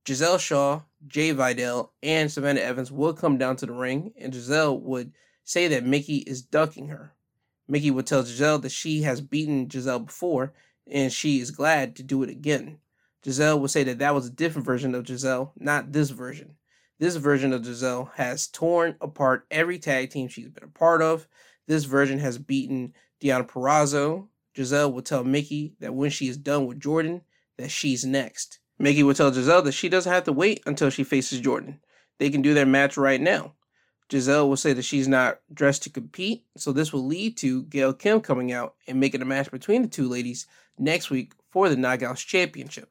Giselle 0.06 0.38
Shaw, 0.38 0.82
Jai 1.06 1.32
Vidal, 1.32 1.92
and 2.02 2.30
Savannah 2.30 2.60
Evans 2.60 2.92
would 2.92 3.16
come 3.16 3.38
down 3.38 3.56
to 3.56 3.66
the 3.66 3.72
ring, 3.72 4.12
and 4.18 4.34
Giselle 4.34 4.78
would 4.78 5.12
say 5.44 5.68
that 5.68 5.86
Mickie 5.86 6.18
is 6.18 6.42
ducking 6.42 6.88
her. 6.88 7.14
Mickie 7.68 7.90
would 7.90 8.06
tell 8.06 8.22
Giselle 8.22 8.58
that 8.58 8.72
she 8.72 9.02
has 9.02 9.22
beaten 9.22 9.68
Giselle 9.68 10.00
before, 10.00 10.52
and 10.86 11.10
she 11.10 11.40
is 11.40 11.50
glad 11.50 11.96
to 11.96 12.02
do 12.02 12.22
it 12.22 12.28
again. 12.28 12.78
Giselle 13.24 13.58
would 13.60 13.70
say 13.70 13.84
that 13.84 13.98
that 14.00 14.14
was 14.14 14.26
a 14.26 14.30
different 14.30 14.66
version 14.66 14.94
of 14.94 15.06
Giselle, 15.06 15.52
not 15.56 15.92
this 15.92 16.10
version. 16.10 16.56
This 16.98 17.16
version 17.16 17.52
of 17.52 17.64
Giselle 17.64 18.12
has 18.16 18.46
torn 18.46 18.96
apart 19.00 19.46
every 19.50 19.78
tag 19.78 20.10
team 20.10 20.28
she's 20.28 20.48
been 20.48 20.64
a 20.64 20.68
part 20.68 21.02
of. 21.02 21.26
This 21.66 21.84
version 21.84 22.18
has 22.18 22.38
beaten 22.38 22.92
Deonna 23.22 23.48
Purrazzo. 23.48 24.28
Giselle 24.54 24.92
will 24.92 25.02
tell 25.02 25.24
Mickie 25.24 25.74
that 25.80 25.94
when 25.94 26.10
she 26.10 26.28
is 26.28 26.36
done 26.36 26.66
with 26.66 26.78
Jordynne, 26.78 27.22
that 27.56 27.70
she's 27.70 28.04
next. 28.04 28.60
Mickie 28.78 29.02
will 29.02 29.14
tell 29.14 29.32
Giselle 29.32 29.62
that 29.62 29.72
she 29.72 29.88
doesn't 29.88 30.12
have 30.12 30.24
to 30.24 30.32
wait 30.32 30.62
until 30.66 30.90
she 30.90 31.02
faces 31.02 31.40
Jordynne. 31.40 31.78
They 32.18 32.30
can 32.30 32.42
do 32.42 32.54
their 32.54 32.66
match 32.66 32.96
right 32.96 33.20
now. 33.20 33.54
Giselle 34.10 34.48
will 34.48 34.56
say 34.56 34.74
that 34.74 34.84
she's 34.84 35.08
not 35.08 35.40
dressed 35.52 35.82
to 35.84 35.90
compete, 35.90 36.44
so 36.56 36.72
this 36.72 36.92
will 36.92 37.06
lead 37.06 37.36
to 37.38 37.64
Gail 37.64 37.94
Kim 37.94 38.20
coming 38.20 38.52
out 38.52 38.74
and 38.86 39.00
making 39.00 39.22
a 39.22 39.24
match 39.24 39.50
between 39.50 39.82
the 39.82 39.88
two 39.88 40.08
ladies 40.08 40.46
next 40.78 41.10
week 41.10 41.32
for 41.50 41.68
the 41.68 41.76
Knockouts 41.76 42.24
Championship. 42.24 42.90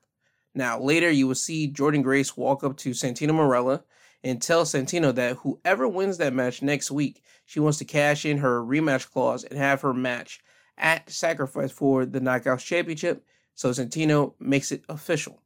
Now, 0.56 0.80
later 0.80 1.10
you 1.10 1.28
will 1.28 1.36
see 1.36 1.72
Jordynne 1.72 2.04
Grace 2.04 2.38
walk 2.38 2.64
up 2.64 2.78
to 2.78 2.92
Santino 2.92 3.32
Marella 3.32 3.84
and 4.24 4.42
tell 4.42 4.64
Santino 4.64 5.14
that 5.16 5.38
whoever 5.38 5.88
wins 5.88 6.18
that 6.18 6.34
match 6.34 6.62
next 6.62 6.92
week, 6.92 7.24
she 7.46 7.60
wants 7.60 7.78
to 7.80 7.86
cash 7.86 8.26
in 8.26 8.38
her 8.38 8.62
rematch 8.62 9.12
clause 9.12 9.44
and 9.44 9.58
have 9.58 9.82
her 9.82 9.94
match 9.94 10.42
at 10.78 11.10
Sacrifice 11.10 11.72
for 11.72 12.06
the 12.06 12.20
Knockouts 12.20 12.66
Championship. 12.66 13.26
So 13.56 13.70
Santino 13.72 14.34
makes 14.40 14.72
it 14.72 14.84
official. 14.90 15.42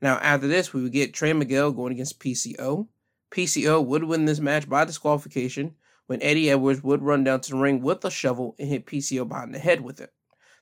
Now, 0.00 0.16
after 0.18 0.46
this, 0.46 0.72
we 0.72 0.82
would 0.82 0.92
get 0.92 1.12
Trey 1.12 1.32
Miguel 1.32 1.72
going 1.72 1.92
against 1.92 2.20
PCO. 2.20 2.86
PCO 3.30 3.84
would 3.84 4.04
win 4.04 4.24
this 4.24 4.40
match 4.40 4.68
by 4.68 4.84
disqualification 4.84 5.74
when 6.06 6.22
Eddie 6.22 6.50
Edwards 6.50 6.82
would 6.82 7.02
run 7.02 7.24
down 7.24 7.40
to 7.42 7.50
the 7.50 7.56
ring 7.56 7.82
with 7.82 8.04
a 8.04 8.10
shovel 8.10 8.54
and 8.58 8.68
hit 8.68 8.86
PCO 8.86 9.28
behind 9.28 9.54
the 9.54 9.58
head 9.58 9.80
with 9.80 10.00
it. 10.00 10.12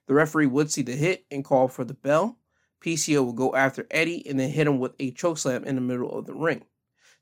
The 0.06 0.14
referee 0.14 0.46
would 0.46 0.72
see 0.72 0.82
the 0.82 0.96
hit 0.96 1.26
and 1.30 1.44
call 1.44 1.68
for 1.68 1.84
the 1.84 1.94
bell. 1.94 2.38
PCO 2.84 3.24
would 3.24 3.36
go 3.36 3.54
after 3.54 3.86
Eddie 3.90 4.26
and 4.28 4.38
then 4.38 4.50
hit 4.50 4.66
him 4.66 4.78
with 4.78 4.92
a 4.98 5.12
chokeslam 5.12 5.64
in 5.64 5.74
the 5.74 5.80
middle 5.80 6.16
of 6.16 6.26
the 6.26 6.34
ring. 6.34 6.64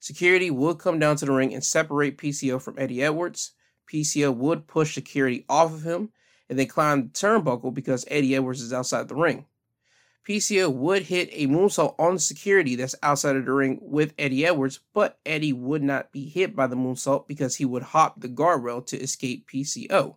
Security 0.00 0.50
would 0.50 0.78
come 0.78 0.98
down 0.98 1.16
to 1.16 1.24
the 1.24 1.32
ring 1.32 1.54
and 1.54 1.64
separate 1.64 2.18
PCO 2.18 2.60
from 2.60 2.78
Eddie 2.78 3.02
Edwards. 3.02 3.52
PCO 3.90 4.34
would 4.34 4.66
push 4.66 4.94
security 4.94 5.44
off 5.48 5.72
of 5.72 5.82
him 5.82 6.10
and 6.48 6.58
then 6.58 6.66
climb 6.66 7.02
the 7.02 7.08
turnbuckle 7.08 7.72
because 7.72 8.04
Eddie 8.08 8.34
Edwards 8.34 8.60
is 8.60 8.72
outside 8.72 9.08
the 9.08 9.14
ring. 9.14 9.46
PCO 10.28 10.72
would 10.72 11.02
hit 11.02 11.28
a 11.32 11.46
moonsault 11.46 11.94
on 11.98 12.18
security 12.18 12.76
that's 12.76 12.94
outside 13.02 13.36
of 13.36 13.44
the 13.44 13.52
ring 13.52 13.78
with 13.82 14.14
Eddie 14.18 14.46
Edwards, 14.46 14.80
but 14.94 15.18
Eddie 15.26 15.52
would 15.52 15.82
not 15.82 16.12
be 16.12 16.28
hit 16.28 16.56
by 16.56 16.66
the 16.66 16.76
moonsault 16.76 17.28
because 17.28 17.56
he 17.56 17.64
would 17.64 17.82
hop 17.82 18.20
the 18.20 18.28
guardrail 18.28 18.84
to 18.86 18.98
escape 18.98 19.48
PCO. 19.50 20.16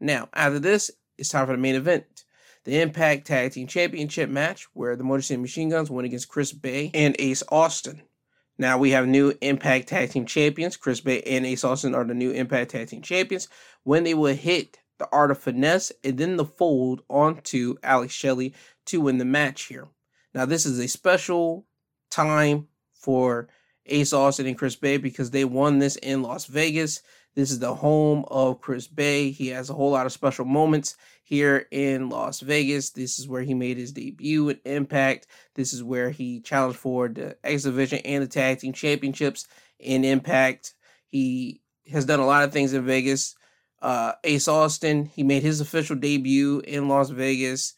Now, 0.00 0.28
after 0.34 0.58
this, 0.58 0.90
it's 1.18 1.28
time 1.28 1.46
for 1.46 1.52
the 1.52 1.58
main 1.58 1.76
event. 1.76 2.21
The 2.64 2.80
Impact 2.80 3.26
Tag 3.26 3.52
Team 3.52 3.66
Championship 3.66 4.30
match, 4.30 4.68
where 4.72 4.94
the 4.94 5.04
Motor 5.04 5.22
City 5.22 5.40
Machine 5.40 5.70
Guns 5.70 5.90
went 5.90 6.06
against 6.06 6.28
Chris 6.28 6.52
Bey 6.52 6.90
and 6.94 7.16
Ace 7.18 7.42
Austin. 7.48 8.02
Now 8.58 8.78
we 8.78 8.90
have 8.90 9.06
new 9.06 9.32
Impact 9.40 9.88
Tag 9.88 10.10
Team 10.10 10.26
Champions. 10.26 10.76
Chris 10.76 11.00
Bey 11.00 11.22
and 11.22 11.44
Ace 11.44 11.64
Austin 11.64 11.94
are 11.94 12.04
the 12.04 12.14
new 12.14 12.30
Impact 12.30 12.70
Tag 12.70 12.88
Team 12.88 13.02
Champions. 13.02 13.48
When 13.82 14.04
they 14.04 14.14
will 14.14 14.34
hit 14.34 14.78
the 14.98 15.08
Art 15.10 15.32
of 15.32 15.38
Finesse 15.38 15.90
and 16.04 16.16
then 16.16 16.36
the 16.36 16.44
fold 16.44 17.02
onto 17.08 17.74
Alex 17.82 18.12
Shelley 18.12 18.54
to 18.86 19.00
win 19.00 19.18
the 19.18 19.24
match 19.24 19.62
here. 19.62 19.88
Now, 20.32 20.46
this 20.46 20.64
is 20.64 20.78
a 20.78 20.86
special 20.86 21.66
time 22.10 22.68
for 22.92 23.48
Ace 23.86 24.12
Austin 24.12 24.46
and 24.46 24.56
Chris 24.56 24.76
Bey 24.76 24.98
because 24.98 25.32
they 25.32 25.44
won 25.44 25.80
this 25.80 25.96
in 25.96 26.22
Las 26.22 26.46
Vegas. 26.46 27.02
This 27.34 27.50
is 27.50 27.58
the 27.58 27.74
home 27.74 28.24
of 28.28 28.60
Chris 28.60 28.86
Bey. 28.86 29.30
He 29.30 29.48
has 29.48 29.70
a 29.70 29.74
whole 29.74 29.90
lot 29.90 30.06
of 30.06 30.12
special 30.12 30.44
moments 30.44 30.96
here 31.22 31.66
in 31.70 32.10
Las 32.10 32.40
Vegas. 32.40 32.90
This 32.90 33.18
is 33.18 33.26
where 33.26 33.42
he 33.42 33.54
made 33.54 33.78
his 33.78 33.92
debut 33.92 34.50
at 34.50 34.60
Impact. 34.64 35.26
This 35.54 35.72
is 35.72 35.82
where 35.82 36.10
he 36.10 36.40
challenged 36.40 36.78
for 36.78 37.08
the 37.08 37.36
X 37.42 37.62
Division 37.62 38.00
and 38.04 38.22
the 38.22 38.28
Tag 38.28 38.58
Team 38.58 38.72
Championships 38.74 39.46
in 39.78 40.04
Impact. 40.04 40.74
He 41.06 41.62
has 41.90 42.04
done 42.04 42.20
a 42.20 42.26
lot 42.26 42.44
of 42.44 42.52
things 42.52 42.74
in 42.74 42.84
Vegas. 42.84 43.34
Uh, 43.80 44.12
Ace 44.24 44.46
Austin, 44.46 45.06
he 45.06 45.22
made 45.22 45.42
his 45.42 45.60
official 45.60 45.96
debut 45.96 46.60
in 46.60 46.88
Las 46.88 47.10
Vegas. 47.10 47.74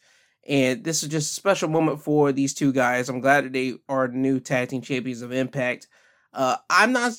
And 0.47 0.83
this 0.83 1.01
is 1.01 1.09
just 1.09 1.31
a 1.31 1.33
special 1.33 1.69
moment 1.69 2.01
for 2.01 2.31
these 2.31 2.53
two 2.53 2.71
guys. 2.71 3.09
I'm 3.09 3.21
glad 3.21 3.45
that 3.45 3.53
they 3.53 3.75
are 3.89 4.07
the 4.07 4.17
new 4.17 4.39
tag 4.39 4.69
team 4.69 4.81
champions 4.81 5.21
of 5.21 5.31
Impact. 5.31 5.87
Uh, 6.33 6.57
I'm 6.69 6.91
not 6.91 7.13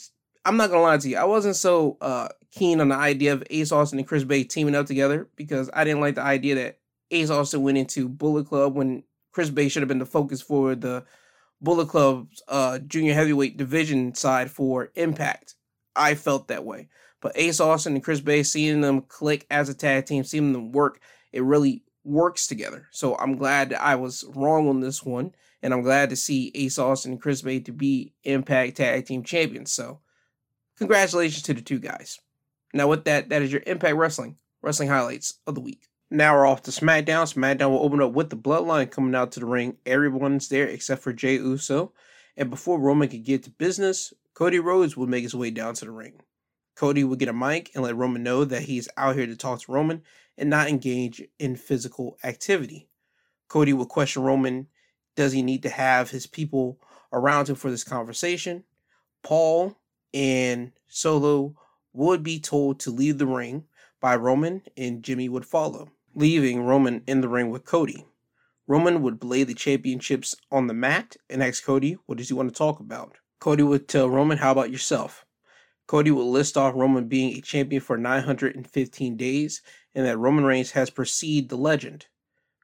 I'm 0.46 0.56
not 0.56 0.70
gonna 0.70 0.82
lie 0.82 0.96
to 0.96 1.08
you. 1.08 1.16
I 1.16 1.24
wasn't 1.24 1.56
so 1.56 1.96
uh, 2.00 2.28
keen 2.52 2.80
on 2.80 2.88
the 2.88 2.94
idea 2.94 3.32
of 3.32 3.42
Ace 3.50 3.72
Austin 3.72 3.98
and 3.98 4.06
Chris 4.06 4.22
Bey 4.22 4.44
teaming 4.44 4.76
up 4.76 4.86
together 4.86 5.28
because 5.34 5.68
I 5.74 5.82
didn't 5.82 6.00
like 6.00 6.14
the 6.14 6.22
idea 6.22 6.54
that 6.54 6.78
Ace 7.10 7.30
Austin 7.30 7.62
went 7.62 7.78
into 7.78 8.08
Bullet 8.08 8.46
Club 8.46 8.76
when 8.76 9.02
Chris 9.32 9.50
Bey 9.50 9.68
should 9.68 9.82
have 9.82 9.88
been 9.88 9.98
the 9.98 10.06
focus 10.06 10.40
for 10.40 10.76
the 10.76 11.04
Bullet 11.60 11.88
Club's 11.88 12.44
uh, 12.46 12.78
junior 12.78 13.12
heavyweight 13.12 13.56
division 13.56 14.14
side 14.14 14.48
for 14.48 14.92
Impact. 14.94 15.56
I 15.96 16.14
felt 16.14 16.46
that 16.46 16.64
way. 16.64 16.90
But 17.20 17.32
Ace 17.34 17.58
Austin 17.58 17.94
and 17.94 18.04
Chris 18.04 18.20
Bey, 18.20 18.44
seeing 18.44 18.82
them 18.82 19.00
click 19.00 19.46
as 19.50 19.68
a 19.68 19.74
tag 19.74 20.06
team, 20.06 20.22
seeing 20.22 20.52
them 20.52 20.70
work, 20.70 21.00
it 21.32 21.42
really 21.42 21.82
works 22.04 22.46
together. 22.46 22.86
So 22.92 23.16
I'm 23.16 23.36
glad 23.36 23.70
that 23.70 23.82
I 23.82 23.96
was 23.96 24.24
wrong 24.36 24.68
on 24.68 24.78
this 24.78 25.02
one, 25.02 25.34
and 25.60 25.74
I'm 25.74 25.82
glad 25.82 26.10
to 26.10 26.16
see 26.16 26.52
Ace 26.54 26.78
Austin 26.78 27.12
and 27.12 27.20
Chris 27.20 27.42
Bey 27.42 27.58
to 27.60 27.72
be 27.72 28.14
Impact 28.22 28.76
Tag 28.76 29.06
Team 29.06 29.24
Champions. 29.24 29.72
So 29.72 30.02
congratulations 30.78 31.42
to 31.42 31.54
the 31.54 31.62
two 31.62 31.78
guys. 31.78 32.18
Now 32.72 32.88
with 32.88 33.04
that, 33.04 33.28
that 33.30 33.42
is 33.42 33.52
your 33.52 33.62
Impact 33.66 33.96
Wrestling 33.96 34.36
wrestling 34.62 34.88
highlights 34.88 35.34
of 35.46 35.54
the 35.54 35.60
week. 35.60 35.86
Now 36.10 36.34
we're 36.34 36.46
off 36.46 36.62
to 36.62 36.72
SmackDown. 36.72 37.32
SmackDown 37.32 37.70
will 37.70 37.84
open 37.84 38.02
up 38.02 38.12
with 38.12 38.30
the 38.30 38.36
Bloodline 38.36 38.90
coming 38.90 39.14
out 39.14 39.32
to 39.32 39.40
the 39.40 39.46
ring. 39.46 39.76
Everyone's 39.86 40.48
there 40.48 40.66
except 40.66 41.02
for 41.02 41.12
Jay 41.12 41.34
Uso. 41.34 41.92
And 42.36 42.50
before 42.50 42.80
Roman 42.80 43.08
could 43.08 43.24
get 43.24 43.44
to 43.44 43.50
business, 43.50 44.12
Cody 44.34 44.58
Rhodes 44.58 44.96
would 44.96 45.08
make 45.08 45.22
his 45.22 45.34
way 45.34 45.50
down 45.50 45.74
to 45.74 45.84
the 45.84 45.90
ring. 45.92 46.20
Cody 46.74 47.04
would 47.04 47.18
get 47.18 47.28
a 47.28 47.32
mic 47.32 47.70
and 47.74 47.82
let 47.82 47.96
Roman 47.96 48.22
know 48.22 48.44
that 48.44 48.62
he's 48.62 48.88
out 48.96 49.16
here 49.16 49.26
to 49.26 49.36
talk 49.36 49.60
to 49.62 49.72
Roman 49.72 50.02
and 50.36 50.50
not 50.50 50.68
engage 50.68 51.22
in 51.38 51.56
physical 51.56 52.18
activity. 52.22 52.88
Cody 53.48 53.72
would 53.72 53.88
question 53.88 54.22
Roman 54.22 54.66
does 55.14 55.32
he 55.32 55.42
need 55.42 55.62
to 55.62 55.70
have 55.70 56.10
his 56.10 56.26
people 56.26 56.78
around 57.12 57.48
him 57.48 57.54
for 57.54 57.70
this 57.70 57.84
conversation? 57.84 58.64
Paul 59.22 59.78
and 60.16 60.72
Solo 60.88 61.54
would 61.92 62.22
be 62.22 62.40
told 62.40 62.80
to 62.80 62.90
leave 62.90 63.18
the 63.18 63.26
ring 63.26 63.64
by 64.00 64.16
Roman, 64.16 64.62
and 64.74 65.02
Jimmy 65.02 65.28
would 65.28 65.44
follow, 65.44 65.90
leaving 66.14 66.62
Roman 66.62 67.02
in 67.06 67.20
the 67.20 67.28
ring 67.28 67.50
with 67.50 67.66
Cody. 67.66 68.06
Roman 68.66 69.02
would 69.02 69.22
lay 69.22 69.44
the 69.44 69.52
championships 69.52 70.34
on 70.50 70.68
the 70.68 70.74
mat 70.74 71.18
and 71.28 71.42
ask 71.42 71.62
Cody, 71.62 71.98
What 72.06 72.16
does 72.16 72.28
he 72.28 72.34
want 72.34 72.48
to 72.48 72.54
talk 72.54 72.80
about? 72.80 73.18
Cody 73.40 73.62
would 73.62 73.88
tell 73.88 74.08
Roman, 74.08 74.38
How 74.38 74.52
about 74.52 74.70
yourself? 74.70 75.26
Cody 75.86 76.10
would 76.10 76.24
list 76.24 76.56
off 76.56 76.74
Roman 76.74 77.08
being 77.08 77.36
a 77.36 77.42
champion 77.42 77.82
for 77.82 77.98
915 77.98 79.18
days 79.18 79.60
and 79.94 80.06
that 80.06 80.16
Roman 80.16 80.44
Reigns 80.44 80.70
has 80.70 80.88
preceded 80.88 81.50
the 81.50 81.58
legend. 81.58 82.06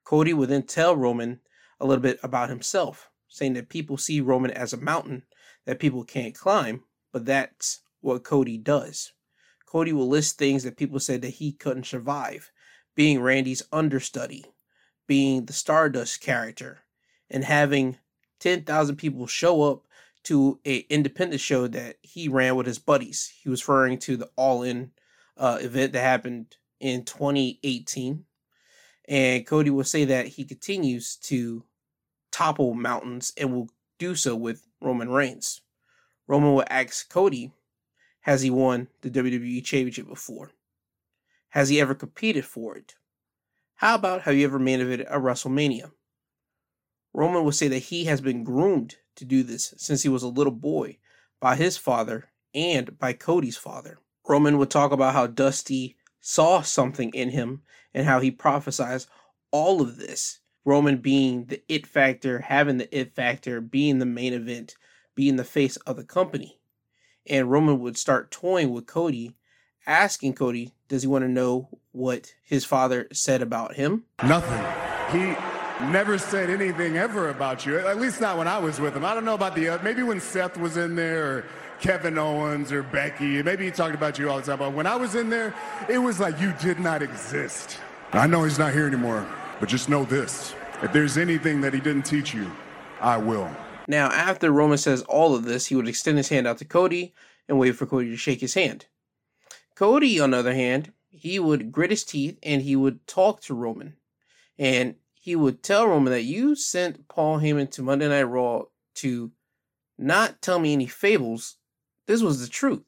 Cody 0.04 0.32
would 0.32 0.48
then 0.48 0.62
tell 0.62 0.96
Roman 0.96 1.40
a 1.78 1.84
little 1.84 2.02
bit 2.02 2.18
about 2.22 2.48
himself, 2.48 3.10
saying 3.28 3.52
that 3.52 3.68
people 3.68 3.98
see 3.98 4.22
Roman 4.22 4.52
as 4.52 4.72
a 4.72 4.78
mountain 4.78 5.24
that 5.66 5.78
people 5.78 6.02
can't 6.02 6.34
climb, 6.34 6.82
but 7.12 7.26
that's 7.26 7.80
what 8.00 8.24
Cody 8.24 8.58
does. 8.58 9.12
Cody 9.66 9.92
will 9.92 10.08
list 10.08 10.36
things 10.38 10.64
that 10.64 10.76
people 10.76 11.00
said 11.00 11.22
that 11.22 11.30
he 11.30 11.52
couldn't 11.52 11.86
survive, 11.86 12.50
being 12.94 13.20
Randy's 13.20 13.62
understudy, 13.72 14.44
being 15.06 15.46
the 15.46 15.52
Stardust 15.52 16.20
character, 16.20 16.80
and 17.30 17.44
having 17.44 17.96
10,000 18.40 18.96
people 18.96 19.26
show 19.26 19.62
up 19.62 19.84
to 20.24 20.60
a 20.64 20.78
independent 20.88 21.40
show 21.40 21.66
that 21.68 21.96
he 22.02 22.28
ran 22.28 22.56
with 22.56 22.66
his 22.66 22.78
buddies. 22.78 23.32
He 23.42 23.48
was 23.48 23.62
referring 23.62 23.98
to 24.00 24.16
the 24.16 24.30
All 24.36 24.62
In 24.62 24.92
uh, 25.36 25.58
event 25.60 25.92
that 25.92 26.02
happened 26.02 26.56
in 26.80 27.04
2018. 27.04 28.24
And 29.08 29.46
Cody 29.46 29.70
will 29.70 29.84
say 29.84 30.04
that 30.04 30.28
he 30.28 30.44
continues 30.44 31.16
to 31.16 31.64
topple 32.30 32.74
mountains 32.74 33.32
and 33.36 33.52
will 33.52 33.68
do 33.98 34.14
so 34.14 34.36
with 34.36 34.66
Roman 34.80 35.10
Reigns. 35.10 35.60
Roman 36.26 36.54
will 36.54 36.64
ask 36.68 37.08
Cody, 37.08 37.52
has 38.22 38.42
he 38.42 38.50
won 38.50 38.88
the 39.00 39.10
WWE 39.10 39.64
Championship 39.64 40.06
before? 40.06 40.52
Has 41.50 41.68
he 41.68 41.80
ever 41.80 41.94
competed 41.94 42.44
for 42.44 42.76
it? 42.76 42.94
How 43.76 43.96
about 43.96 44.22
have 44.22 44.36
you 44.36 44.44
ever 44.44 44.58
main 44.58 44.80
evented 44.80 45.10
a 45.10 45.18
WrestleMania? 45.18 45.90
Roman 47.12 47.44
will 47.44 47.52
say 47.52 47.68
that 47.68 47.78
he 47.78 48.04
has 48.04 48.20
been 48.20 48.44
groomed 48.44 48.96
to 49.16 49.24
do 49.24 49.42
this 49.42 49.74
since 49.76 50.02
he 50.02 50.08
was 50.08 50.22
a 50.22 50.28
little 50.28 50.52
boy 50.52 50.98
by 51.40 51.56
his 51.56 51.76
father 51.76 52.30
and 52.54 52.98
by 52.98 53.12
Cody's 53.12 53.56
father. 53.56 53.98
Roman 54.26 54.56
would 54.58 54.70
talk 54.70 54.92
about 54.92 55.14
how 55.14 55.26
Dusty 55.26 55.96
saw 56.20 56.62
something 56.62 57.10
in 57.12 57.30
him 57.30 57.62
and 57.92 58.06
how 58.06 58.20
he 58.20 58.30
prophesies 58.30 59.08
all 59.50 59.82
of 59.82 59.96
this. 59.96 60.38
Roman 60.64 60.98
being 60.98 61.46
the 61.46 61.62
it 61.68 61.86
factor, 61.86 62.38
having 62.38 62.78
the 62.78 62.96
it 62.96 63.14
factor, 63.14 63.60
being 63.60 63.98
the 63.98 64.06
main 64.06 64.32
event, 64.32 64.76
being 65.14 65.36
the 65.36 65.44
face 65.44 65.76
of 65.78 65.96
the 65.96 66.04
company. 66.04 66.58
And 67.26 67.50
Roman 67.50 67.80
would 67.80 67.96
start 67.96 68.30
toying 68.30 68.70
with 68.70 68.86
Cody, 68.86 69.36
asking 69.86 70.34
Cody, 70.34 70.72
does 70.88 71.02
he 71.02 71.08
want 71.08 71.24
to 71.24 71.28
know 71.28 71.68
what 71.92 72.32
his 72.42 72.64
father 72.64 73.08
said 73.12 73.42
about 73.42 73.74
him? 73.74 74.04
Nothing. 74.24 74.64
He 75.12 75.36
never 75.90 76.18
said 76.18 76.50
anything 76.50 76.96
ever 76.96 77.28
about 77.28 77.66
you. 77.66 77.78
At 77.78 78.00
least 78.00 78.20
not 78.20 78.38
when 78.38 78.48
I 78.48 78.58
was 78.58 78.80
with 78.80 78.96
him. 78.96 79.04
I 79.04 79.14
don't 79.14 79.24
know 79.24 79.34
about 79.34 79.54
the 79.54 79.78
maybe 79.82 80.02
when 80.02 80.20
Seth 80.20 80.56
was 80.56 80.76
in 80.76 80.96
there 80.96 81.24
or 81.24 81.44
Kevin 81.80 82.16
Owens 82.18 82.72
or 82.72 82.82
Becky. 82.82 83.42
Maybe 83.42 83.64
he 83.64 83.70
talked 83.70 83.94
about 83.94 84.18
you 84.18 84.30
all 84.30 84.38
the 84.38 84.44
time. 84.44 84.58
But 84.58 84.72
when 84.72 84.86
I 84.86 84.96
was 84.96 85.14
in 85.14 85.30
there, 85.30 85.54
it 85.88 85.98
was 85.98 86.20
like 86.20 86.40
you 86.40 86.54
did 86.60 86.78
not 86.78 87.02
exist. 87.02 87.78
I 88.12 88.26
know 88.26 88.44
he's 88.44 88.58
not 88.58 88.72
here 88.72 88.86
anymore, 88.86 89.26
but 89.58 89.68
just 89.68 89.88
know 89.88 90.04
this: 90.04 90.54
if 90.82 90.92
there's 90.92 91.18
anything 91.18 91.60
that 91.62 91.74
he 91.74 91.80
didn't 91.80 92.02
teach 92.02 92.34
you, 92.34 92.50
I 93.00 93.16
will. 93.16 93.50
Now, 93.88 94.08
after 94.08 94.50
Roman 94.50 94.78
says 94.78 95.02
all 95.02 95.34
of 95.34 95.44
this, 95.44 95.66
he 95.66 95.74
would 95.74 95.88
extend 95.88 96.18
his 96.18 96.28
hand 96.28 96.46
out 96.46 96.58
to 96.58 96.64
Cody 96.64 97.14
and 97.48 97.58
wait 97.58 97.72
for 97.72 97.86
Cody 97.86 98.10
to 98.10 98.16
shake 98.16 98.40
his 98.40 98.54
hand. 98.54 98.86
Cody, 99.74 100.20
on 100.20 100.30
the 100.30 100.38
other 100.38 100.54
hand, 100.54 100.92
he 101.10 101.38
would 101.38 101.72
grit 101.72 101.90
his 101.90 102.04
teeth 102.04 102.38
and 102.42 102.62
he 102.62 102.76
would 102.76 103.06
talk 103.06 103.40
to 103.42 103.54
Roman. 103.54 103.96
And 104.58 104.96
he 105.14 105.36
would 105.36 105.62
tell 105.62 105.86
Roman 105.86 106.12
that 106.12 106.22
you 106.22 106.54
sent 106.54 107.08
Paul 107.08 107.38
Heyman 107.38 107.70
to 107.72 107.82
Monday 107.82 108.08
Night 108.08 108.22
Raw 108.22 108.64
to 108.96 109.32
not 109.98 110.42
tell 110.42 110.58
me 110.58 110.72
any 110.72 110.86
fables. 110.86 111.56
This 112.06 112.22
was 112.22 112.40
the 112.40 112.48
truth. 112.48 112.82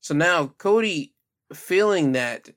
So 0.00 0.14
now 0.14 0.48
Cody, 0.58 1.14
feeling 1.52 2.12
that 2.12 2.50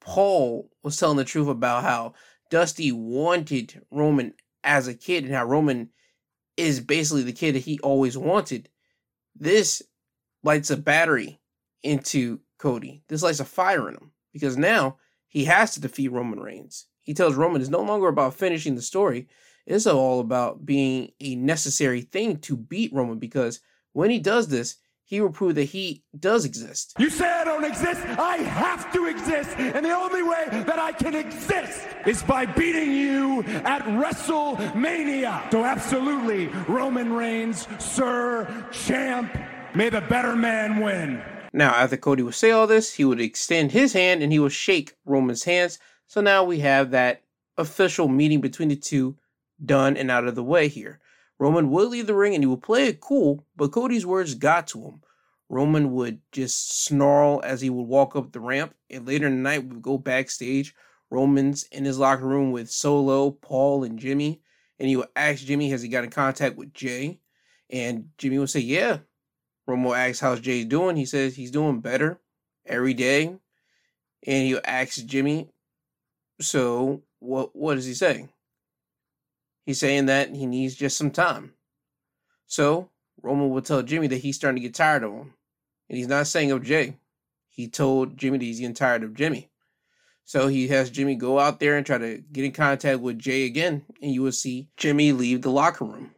Paul 0.00 0.70
was 0.82 0.96
telling 0.96 1.16
the 1.16 1.24
truth 1.24 1.48
about 1.48 1.82
how 1.82 2.14
Dusty 2.50 2.92
wanted 2.92 3.82
Roman 3.90 4.34
as 4.62 4.86
a 4.86 4.94
kid 4.94 5.24
and 5.24 5.34
how 5.34 5.44
Roman 5.44 5.90
is 6.56 6.80
basically 6.80 7.22
the 7.22 7.32
kid 7.32 7.54
that 7.54 7.60
he 7.60 7.78
always 7.80 8.16
wanted, 8.16 8.68
this 9.34 9.82
lights 10.42 10.70
a 10.70 10.76
battery 10.76 11.40
into 11.82 12.40
Cody. 12.58 13.02
This 13.08 13.22
lights 13.22 13.40
a 13.40 13.44
fire 13.44 13.88
in 13.88 13.94
him 13.94 14.12
because 14.32 14.56
now 14.56 14.96
he 15.28 15.44
has 15.44 15.74
to 15.74 15.80
defeat 15.80 16.12
Roman 16.12 16.40
Reigns 16.40 16.86
he 17.06 17.14
tells 17.14 17.36
Roman 17.36 17.60
it's 17.60 17.70
no 17.70 17.82
longer 17.82 18.08
about 18.08 18.34
finishing 18.34 18.74
the 18.74 18.82
story. 18.82 19.28
It's 19.64 19.86
all 19.86 20.18
about 20.18 20.66
being 20.66 21.12
a 21.20 21.36
necessary 21.36 22.00
thing 22.00 22.38
to 22.38 22.56
beat 22.56 22.92
Roman 22.92 23.20
because 23.20 23.60
when 23.92 24.10
he 24.10 24.18
does 24.18 24.48
this, 24.48 24.76
he 25.06 25.20
will 25.20 25.30
prove 25.30 25.54
that 25.54 25.64
he 25.64 26.02
does 26.18 26.44
exist. 26.44 26.94
You 26.98 27.10
say 27.10 27.30
I 27.30 27.44
don't 27.44 27.64
exist? 27.64 28.02
I 28.18 28.38
have 28.38 28.92
to 28.92 29.06
exist. 29.06 29.50
And 29.56 29.86
the 29.86 29.92
only 29.92 30.24
way 30.24 30.46
that 30.50 30.80
I 30.80 30.90
can 30.92 31.14
exist 31.14 31.86
is 32.04 32.24
by 32.24 32.44
beating 32.44 32.92
you 32.92 33.42
at 33.64 33.82
WrestleMania. 33.82 35.52
So, 35.52 35.64
absolutely, 35.64 36.48
Roman 36.68 37.12
Reigns, 37.12 37.68
Sir 37.78 38.68
Champ, 38.72 39.32
may 39.76 39.90
the 39.90 40.00
better 40.00 40.34
man 40.34 40.80
win. 40.80 41.22
Now, 41.52 41.70
after 41.70 41.96
Cody 41.96 42.24
would 42.24 42.34
say 42.34 42.50
all 42.50 42.66
this, 42.66 42.94
he 42.94 43.04
would 43.04 43.20
extend 43.20 43.70
his 43.70 43.92
hand 43.92 44.24
and 44.24 44.32
he 44.32 44.40
would 44.40 44.52
shake 44.52 44.94
Roman's 45.04 45.44
hands. 45.44 45.78
So 46.08 46.20
now 46.20 46.42
we 46.42 46.58
have 46.58 46.90
that 46.90 47.22
official 47.56 48.08
meeting 48.08 48.40
between 48.40 48.68
the 48.68 48.76
two 48.76 49.16
done 49.64 49.96
and 49.96 50.10
out 50.10 50.26
of 50.26 50.34
the 50.34 50.42
way 50.42 50.66
here. 50.66 50.98
Roman 51.38 51.70
would 51.70 51.90
leave 51.90 52.06
the 52.06 52.14
ring 52.14 52.34
and 52.34 52.42
he 52.42 52.46
would 52.46 52.62
play 52.62 52.86
it 52.86 53.00
cool, 53.00 53.44
but 53.56 53.72
Cody's 53.72 54.06
words 54.06 54.34
got 54.34 54.66
to 54.68 54.82
him. 54.82 55.02
Roman 55.48 55.92
would 55.92 56.20
just 56.32 56.84
snarl 56.84 57.40
as 57.44 57.60
he 57.60 57.70
would 57.70 57.86
walk 57.86 58.16
up 58.16 58.32
the 58.32 58.40
ramp, 58.40 58.74
and 58.90 59.06
later 59.06 59.26
in 59.26 59.36
the 59.36 59.42
night, 59.42 59.62
we 59.62 59.74
would 59.74 59.82
go 59.82 59.98
backstage. 59.98 60.74
Roman's 61.10 61.64
in 61.64 61.84
his 61.84 61.98
locker 61.98 62.26
room 62.26 62.50
with 62.50 62.70
Solo, 62.70 63.30
Paul, 63.30 63.84
and 63.84 63.98
Jimmy, 63.98 64.40
and 64.78 64.88
he 64.88 64.96
would 64.96 65.08
ask 65.14 65.44
Jimmy, 65.44 65.70
Has 65.70 65.82
he 65.82 65.88
got 65.88 66.04
in 66.04 66.10
contact 66.10 66.56
with 66.56 66.74
Jay? 66.74 67.20
And 67.70 68.10
Jimmy 68.18 68.38
would 68.38 68.50
say, 68.50 68.60
Yeah. 68.60 68.98
Roman 69.66 69.84
would 69.86 69.98
ask, 69.98 70.20
How's 70.20 70.40
Jay 70.40 70.64
doing? 70.64 70.96
He 70.96 71.06
says, 71.06 71.36
He's 71.36 71.52
doing 71.52 71.80
better 71.80 72.20
every 72.64 72.94
day. 72.94 73.26
And 74.26 74.46
he 74.46 74.54
would 74.54 74.66
ask 74.66 75.04
Jimmy, 75.06 75.48
So 76.40 77.02
what 77.20 77.54
what 77.54 77.78
is 77.78 77.86
he 77.86 77.94
saying? 77.94 78.30
He's 79.66 79.80
saying 79.80 80.06
that 80.06 80.34
he 80.34 80.46
needs 80.46 80.76
just 80.76 80.96
some 80.96 81.10
time. 81.10 81.52
So 82.46 82.88
Roman 83.20 83.50
will 83.50 83.62
tell 83.62 83.82
Jimmy 83.82 84.06
that 84.06 84.18
he's 84.18 84.36
starting 84.36 84.62
to 84.62 84.66
get 84.66 84.74
tired 84.74 85.02
of 85.02 85.12
him. 85.12 85.34
And 85.88 85.98
he's 85.98 86.08
not 86.08 86.28
saying 86.28 86.52
of 86.52 86.62
Jay. 86.62 86.94
He 87.50 87.68
told 87.68 88.16
Jimmy 88.16 88.38
that 88.38 88.44
he's 88.44 88.60
getting 88.60 88.74
tired 88.74 89.02
of 89.02 89.14
Jimmy. 89.14 89.50
So 90.24 90.46
he 90.48 90.68
has 90.68 90.90
Jimmy 90.90 91.16
go 91.16 91.38
out 91.38 91.58
there 91.58 91.76
and 91.76 91.84
try 91.84 91.98
to 91.98 92.18
get 92.18 92.44
in 92.44 92.52
contact 92.52 93.00
with 93.00 93.18
Jay 93.18 93.44
again, 93.44 93.84
and 94.02 94.12
you 94.12 94.22
will 94.22 94.32
see 94.32 94.68
Jimmy 94.76 95.12
leave 95.12 95.42
the 95.42 95.50
locker 95.50 95.84
room. 95.84 96.12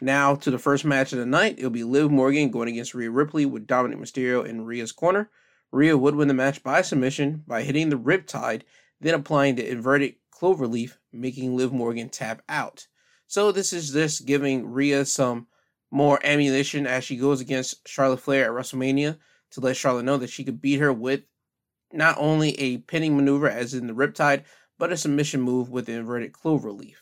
Now 0.00 0.34
to 0.34 0.50
the 0.50 0.58
first 0.58 0.84
match 0.84 1.12
of 1.12 1.18
the 1.18 1.26
night, 1.26 1.58
it'll 1.58 1.70
be 1.70 1.84
Liv 1.84 2.10
Morgan 2.10 2.50
going 2.50 2.68
against 2.68 2.94
Rhea 2.94 3.10
Ripley 3.10 3.46
with 3.46 3.66
Dominic 3.66 3.98
Mysterio 3.98 4.44
in 4.44 4.64
Rhea's 4.64 4.92
corner. 4.92 5.30
Rhea 5.72 5.96
would 5.96 6.16
win 6.16 6.28
the 6.28 6.34
match 6.34 6.62
by 6.62 6.82
submission 6.82 7.44
by 7.46 7.62
hitting 7.62 7.88
the 7.88 7.98
Riptide, 7.98 8.62
then 9.00 9.14
applying 9.14 9.54
the 9.54 9.68
inverted 9.68 10.16
cloverleaf, 10.40 10.96
making 11.12 11.56
Liv 11.56 11.72
Morgan 11.72 12.08
tap 12.08 12.42
out. 12.48 12.86
So 13.26 13.52
this 13.52 13.72
is 13.72 13.92
just 13.92 14.26
giving 14.26 14.70
Rhea 14.70 15.04
some 15.04 15.46
more 15.90 16.20
ammunition 16.24 16.86
as 16.86 17.04
she 17.04 17.16
goes 17.16 17.40
against 17.40 17.88
Charlotte 17.88 18.20
Flair 18.20 18.44
at 18.44 18.50
WrestleMania 18.50 19.18
to 19.52 19.60
let 19.60 19.76
Charlotte 19.76 20.04
know 20.04 20.16
that 20.18 20.30
she 20.30 20.44
could 20.44 20.60
beat 20.60 20.80
her 20.80 20.92
with 20.92 21.22
not 21.92 22.16
only 22.18 22.58
a 22.60 22.78
pinning 22.78 23.16
maneuver 23.16 23.48
as 23.48 23.74
in 23.74 23.86
the 23.86 23.94
Riptide, 23.94 24.44
but 24.78 24.92
a 24.92 24.96
submission 24.96 25.40
move 25.40 25.70
with 25.70 25.86
the 25.86 25.92
inverted 25.92 26.32
cloverleaf. 26.32 26.96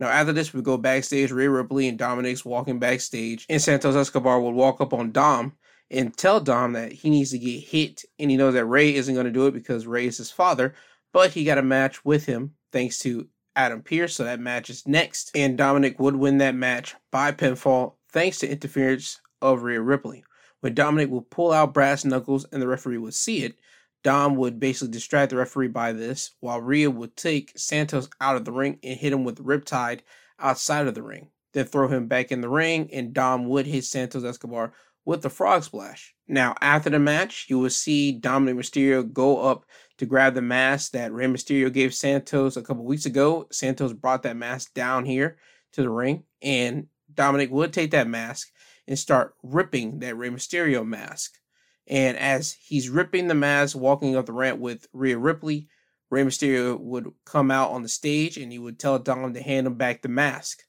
Now, 0.00 0.08
after 0.08 0.32
this, 0.32 0.52
we 0.52 0.62
go 0.62 0.76
backstage. 0.76 1.32
Rhea 1.32 1.50
Ripley 1.50 1.88
and 1.88 1.98
Dominic's 1.98 2.44
walking 2.44 2.78
backstage, 2.78 3.46
and 3.48 3.60
Santos 3.60 3.96
Escobar 3.96 4.40
will 4.40 4.52
walk 4.52 4.80
up 4.80 4.92
on 4.92 5.10
Dom 5.10 5.54
and 5.90 6.16
tell 6.16 6.40
Dom 6.40 6.74
that 6.74 6.92
he 6.92 7.10
needs 7.10 7.30
to 7.30 7.38
get 7.38 7.64
hit, 7.64 8.04
and 8.18 8.30
he 8.30 8.36
knows 8.36 8.54
that 8.54 8.66
Rey 8.66 8.94
isn't 8.94 9.14
going 9.14 9.26
to 9.26 9.32
do 9.32 9.46
it 9.46 9.54
because 9.54 9.86
Rey 9.86 10.06
is 10.06 10.18
his 10.18 10.30
father, 10.30 10.74
but 11.12 11.32
he 11.32 11.44
got 11.44 11.58
a 11.58 11.62
match 11.62 12.04
with 12.04 12.26
him 12.26 12.54
thanks 12.72 12.98
to 13.00 13.28
Adam 13.56 13.82
Pearce, 13.82 14.14
so 14.14 14.24
that 14.24 14.40
match 14.40 14.70
is 14.70 14.86
next. 14.86 15.30
And 15.34 15.58
Dominic 15.58 15.98
would 15.98 16.16
win 16.16 16.38
that 16.38 16.54
match 16.54 16.94
by 17.10 17.32
pinfall 17.32 17.94
thanks 18.12 18.38
to 18.38 18.50
interference 18.50 19.20
of 19.42 19.62
Rhea 19.62 19.80
Ripley. 19.80 20.24
When 20.60 20.74
Dominic 20.74 21.10
would 21.10 21.30
pull 21.30 21.52
out 21.52 21.74
brass 21.74 22.04
knuckles 22.04 22.46
and 22.52 22.60
the 22.60 22.68
referee 22.68 22.98
would 22.98 23.14
see 23.14 23.44
it, 23.44 23.56
Dom 24.04 24.36
would 24.36 24.60
basically 24.60 24.92
distract 24.92 25.30
the 25.30 25.36
referee 25.36 25.68
by 25.68 25.92
this, 25.92 26.32
while 26.40 26.60
Rhea 26.60 26.90
would 26.90 27.16
take 27.16 27.52
Santos 27.56 28.08
out 28.20 28.36
of 28.36 28.44
the 28.44 28.52
ring 28.52 28.78
and 28.82 28.98
hit 28.98 29.12
him 29.12 29.24
with 29.24 29.44
Riptide 29.44 30.00
outside 30.38 30.86
of 30.86 30.94
the 30.94 31.02
ring. 31.02 31.30
Then 31.52 31.64
throw 31.64 31.88
him 31.88 32.06
back 32.06 32.30
in 32.30 32.40
the 32.40 32.48
ring, 32.48 32.90
and 32.92 33.12
Dom 33.12 33.48
would 33.48 33.66
hit 33.66 33.84
Santos 33.84 34.24
Escobar 34.24 34.72
with 35.08 35.22
the 35.22 35.30
frog 35.30 35.64
splash. 35.64 36.14
Now, 36.28 36.54
after 36.60 36.90
the 36.90 36.98
match, 36.98 37.46
you 37.48 37.58
will 37.58 37.70
see 37.70 38.12
Dominic 38.12 38.56
Mysterio 38.56 39.10
go 39.10 39.40
up 39.40 39.64
to 39.96 40.04
grab 40.04 40.34
the 40.34 40.42
mask 40.42 40.92
that 40.92 41.14
Rey 41.14 41.24
Mysterio 41.24 41.72
gave 41.72 41.94
Santos 41.94 42.58
a 42.58 42.62
couple 42.62 42.84
weeks 42.84 43.06
ago. 43.06 43.46
Santos 43.50 43.94
brought 43.94 44.22
that 44.24 44.36
mask 44.36 44.74
down 44.74 45.06
here 45.06 45.38
to 45.72 45.80
the 45.80 45.88
ring, 45.88 46.24
and 46.42 46.88
Dominic 47.14 47.50
would 47.50 47.72
take 47.72 47.90
that 47.92 48.06
mask 48.06 48.48
and 48.86 48.98
start 48.98 49.34
ripping 49.42 50.00
that 50.00 50.14
Rey 50.14 50.28
Mysterio 50.28 50.86
mask. 50.86 51.38
And 51.86 52.18
as 52.18 52.52
he's 52.60 52.90
ripping 52.90 53.28
the 53.28 53.34
mask, 53.34 53.78
walking 53.78 54.14
up 54.14 54.26
the 54.26 54.34
ramp 54.34 54.60
with 54.60 54.88
Rhea 54.92 55.16
Ripley, 55.16 55.68
Rey 56.10 56.22
Mysterio 56.22 56.78
would 56.78 57.10
come 57.24 57.50
out 57.50 57.70
on 57.70 57.82
the 57.82 57.88
stage 57.88 58.36
and 58.36 58.52
he 58.52 58.58
would 58.58 58.78
tell 58.78 58.98
Dom 58.98 59.32
to 59.32 59.42
hand 59.42 59.66
him 59.66 59.76
back 59.76 60.02
the 60.02 60.08
mask. 60.10 60.64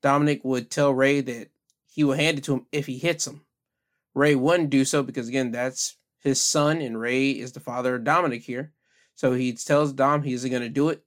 Dominic 0.00 0.44
would 0.44 0.70
tell 0.70 0.94
Rey 0.94 1.22
that 1.22 1.48
he 1.88 2.04
will 2.04 2.14
hand 2.14 2.38
it 2.38 2.44
to 2.44 2.54
him 2.54 2.66
if 2.70 2.86
he 2.86 2.96
hits 2.96 3.26
him. 3.26 3.40
Rey 4.14 4.34
wouldn't 4.34 4.70
do 4.70 4.84
so 4.84 5.02
because, 5.02 5.28
again, 5.28 5.52
that's 5.52 5.96
his 6.18 6.40
son, 6.40 6.80
and 6.80 7.00
Rey 7.00 7.30
is 7.30 7.52
the 7.52 7.60
father 7.60 7.94
of 7.96 8.04
Dominic 8.04 8.42
here. 8.42 8.72
So 9.14 9.32
he 9.32 9.52
tells 9.52 9.92
Dom 9.92 10.22
he 10.22 10.32
isn't 10.32 10.50
going 10.50 10.62
to 10.62 10.68
do 10.68 10.88
it. 10.88 11.04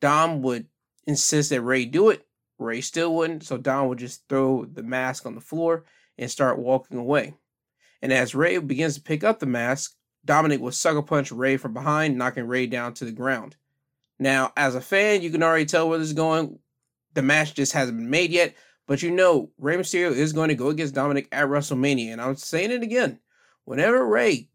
Dom 0.00 0.42
would 0.42 0.66
insist 1.06 1.50
that 1.50 1.62
Rey 1.62 1.84
do 1.84 2.10
it. 2.10 2.26
Rey 2.58 2.80
still 2.80 3.14
wouldn't, 3.14 3.44
so 3.44 3.56
Dom 3.56 3.88
would 3.88 3.98
just 3.98 4.28
throw 4.28 4.64
the 4.64 4.82
mask 4.82 5.26
on 5.26 5.34
the 5.34 5.40
floor 5.40 5.84
and 6.16 6.30
start 6.30 6.58
walking 6.58 6.98
away. 6.98 7.34
And 8.02 8.12
as 8.12 8.34
Rey 8.34 8.58
begins 8.58 8.94
to 8.94 9.00
pick 9.00 9.24
up 9.24 9.38
the 9.38 9.46
mask, 9.46 9.94
Dominic 10.24 10.60
will 10.60 10.72
sucker 10.72 11.02
punch 11.02 11.30
Rey 11.30 11.56
from 11.56 11.72
behind, 11.72 12.18
knocking 12.18 12.46
Rey 12.46 12.66
down 12.66 12.94
to 12.94 13.04
the 13.04 13.12
ground. 13.12 13.56
Now, 14.18 14.52
as 14.56 14.74
a 14.74 14.80
fan, 14.80 15.22
you 15.22 15.30
can 15.30 15.42
already 15.42 15.66
tell 15.66 15.88
where 15.88 15.98
this 15.98 16.08
is 16.08 16.14
going. 16.14 16.58
The 17.14 17.22
match 17.22 17.54
just 17.54 17.72
hasn't 17.72 17.98
been 17.98 18.10
made 18.10 18.30
yet, 18.30 18.54
but 18.88 19.02
you 19.02 19.10
know 19.10 19.50
Rey 19.58 19.76
Mysterio 19.76 20.10
is 20.10 20.32
going 20.32 20.48
to 20.48 20.54
go 20.54 20.68
against 20.68 20.94
Dominic 20.94 21.28
at 21.30 21.46
WrestleMania. 21.46 22.10
And 22.10 22.20
I'm 22.20 22.34
saying 22.34 22.72
it 22.72 22.82
again. 22.82 23.20
Whenever 23.64 24.04
Rey 24.04 24.48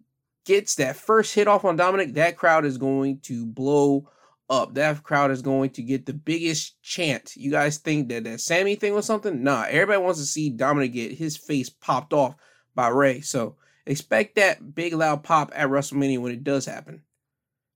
gets 0.43 0.75
that 0.75 0.97
first 0.97 1.35
hit 1.35 1.47
off 1.47 1.63
on 1.63 1.75
Dominic, 1.77 2.15
that 2.15 2.35
crowd 2.35 2.65
is 2.65 2.79
going 2.79 3.19
to 3.21 3.45
blow 3.45 4.09
up. 4.49 4.73
That 4.73 5.03
crowd 5.03 5.29
is 5.29 5.43
going 5.43 5.69
to 5.71 5.83
get 5.83 6.07
the 6.07 6.13
biggest 6.13 6.81
chant. 6.81 7.35
You 7.35 7.51
guys 7.51 7.77
think 7.77 8.09
that 8.09 8.23
that 8.23 8.41
Sami 8.41 8.75
thing 8.75 8.95
was 8.95 9.05
something? 9.05 9.43
Nah, 9.43 9.65
everybody 9.69 10.01
wants 10.01 10.19
to 10.19 10.25
see 10.25 10.49
Dominic 10.49 10.93
get 10.93 11.11
his 11.11 11.37
face 11.37 11.69
popped 11.69 12.11
off 12.11 12.35
by 12.73 12.87
Rey. 12.87 13.21
So 13.21 13.57
expect 13.85 14.35
that 14.35 14.73
big 14.73 14.93
loud 14.93 15.23
pop 15.23 15.51
at 15.53 15.69
WrestleMania 15.69 16.17
when 16.17 16.31
it 16.31 16.43
does 16.43 16.65
happen. 16.65 17.03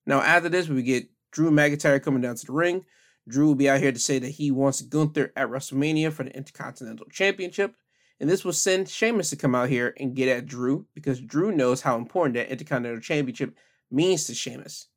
Now 0.08 0.22
after 0.22 0.49
this, 0.49 0.68
we 0.68 0.82
get 0.82 1.08
Drew 1.32 1.51
McIntyre 1.51 2.01
coming 2.01 2.22
down 2.22 2.36
to 2.36 2.45
the 2.47 2.51
ring. 2.51 2.84
Drew 3.28 3.47
will 3.47 3.55
be 3.55 3.69
out 3.69 3.80
here 3.80 3.91
to 3.91 3.99
say 3.99 4.19
that 4.19 4.30
he 4.30 4.51
wants 4.51 4.82
Gunther 4.82 5.34
at 5.36 5.49
WrestleMania 5.49 6.11
for 6.13 6.23
the 6.23 6.36
Intercontinental 6.36 7.07
Championship. 7.11 7.75
And 8.19 8.30
this 8.30 8.43
will 8.43 8.53
send 8.53 8.89
Sheamus 8.89 9.30
to 9.30 9.36
come 9.36 9.53
out 9.53 9.69
here 9.69 9.93
and 9.99 10.15
get 10.15 10.30
at 10.30 10.47
Drew 10.47 10.88
because 10.95 11.19
Drew 11.19 11.51
knows 11.51 11.82
how 11.82 11.97
important 11.97 12.36
that 12.36 12.49
Intercontinental 12.49 13.01
Championship 13.01 13.55
means 13.91 14.25
to 14.25 14.34
Sheamus. 14.34 14.88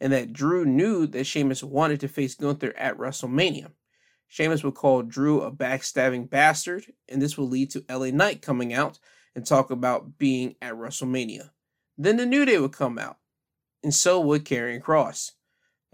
And 0.00 0.12
that 0.12 0.32
Drew 0.32 0.64
knew 0.64 1.06
that 1.08 1.24
Sheamus 1.24 1.62
wanted 1.64 2.00
to 2.00 2.08
face 2.08 2.36
Gunther 2.36 2.74
at 2.76 2.96
WrestleMania. 2.96 3.72
Sheamus 4.28 4.62
will 4.62 4.72
call 4.72 5.02
Drew 5.02 5.40
a 5.40 5.50
backstabbing 5.50 6.30
bastard, 6.30 6.92
and 7.08 7.20
this 7.20 7.36
will 7.36 7.48
lead 7.48 7.70
to 7.70 7.84
LA 7.88 8.10
Knight 8.10 8.42
coming 8.42 8.72
out 8.72 8.98
and 9.34 9.44
talk 9.44 9.70
about 9.70 10.18
being 10.18 10.54
at 10.60 10.74
WrestleMania. 10.74 11.50
Then 11.96 12.18
the 12.18 12.26
New 12.26 12.44
Day 12.44 12.58
would 12.58 12.72
come 12.72 12.98
out, 12.98 13.16
and 13.82 13.92
so 13.92 14.20
would 14.20 14.44
Karrion 14.44 14.82
Kross. 14.82 15.32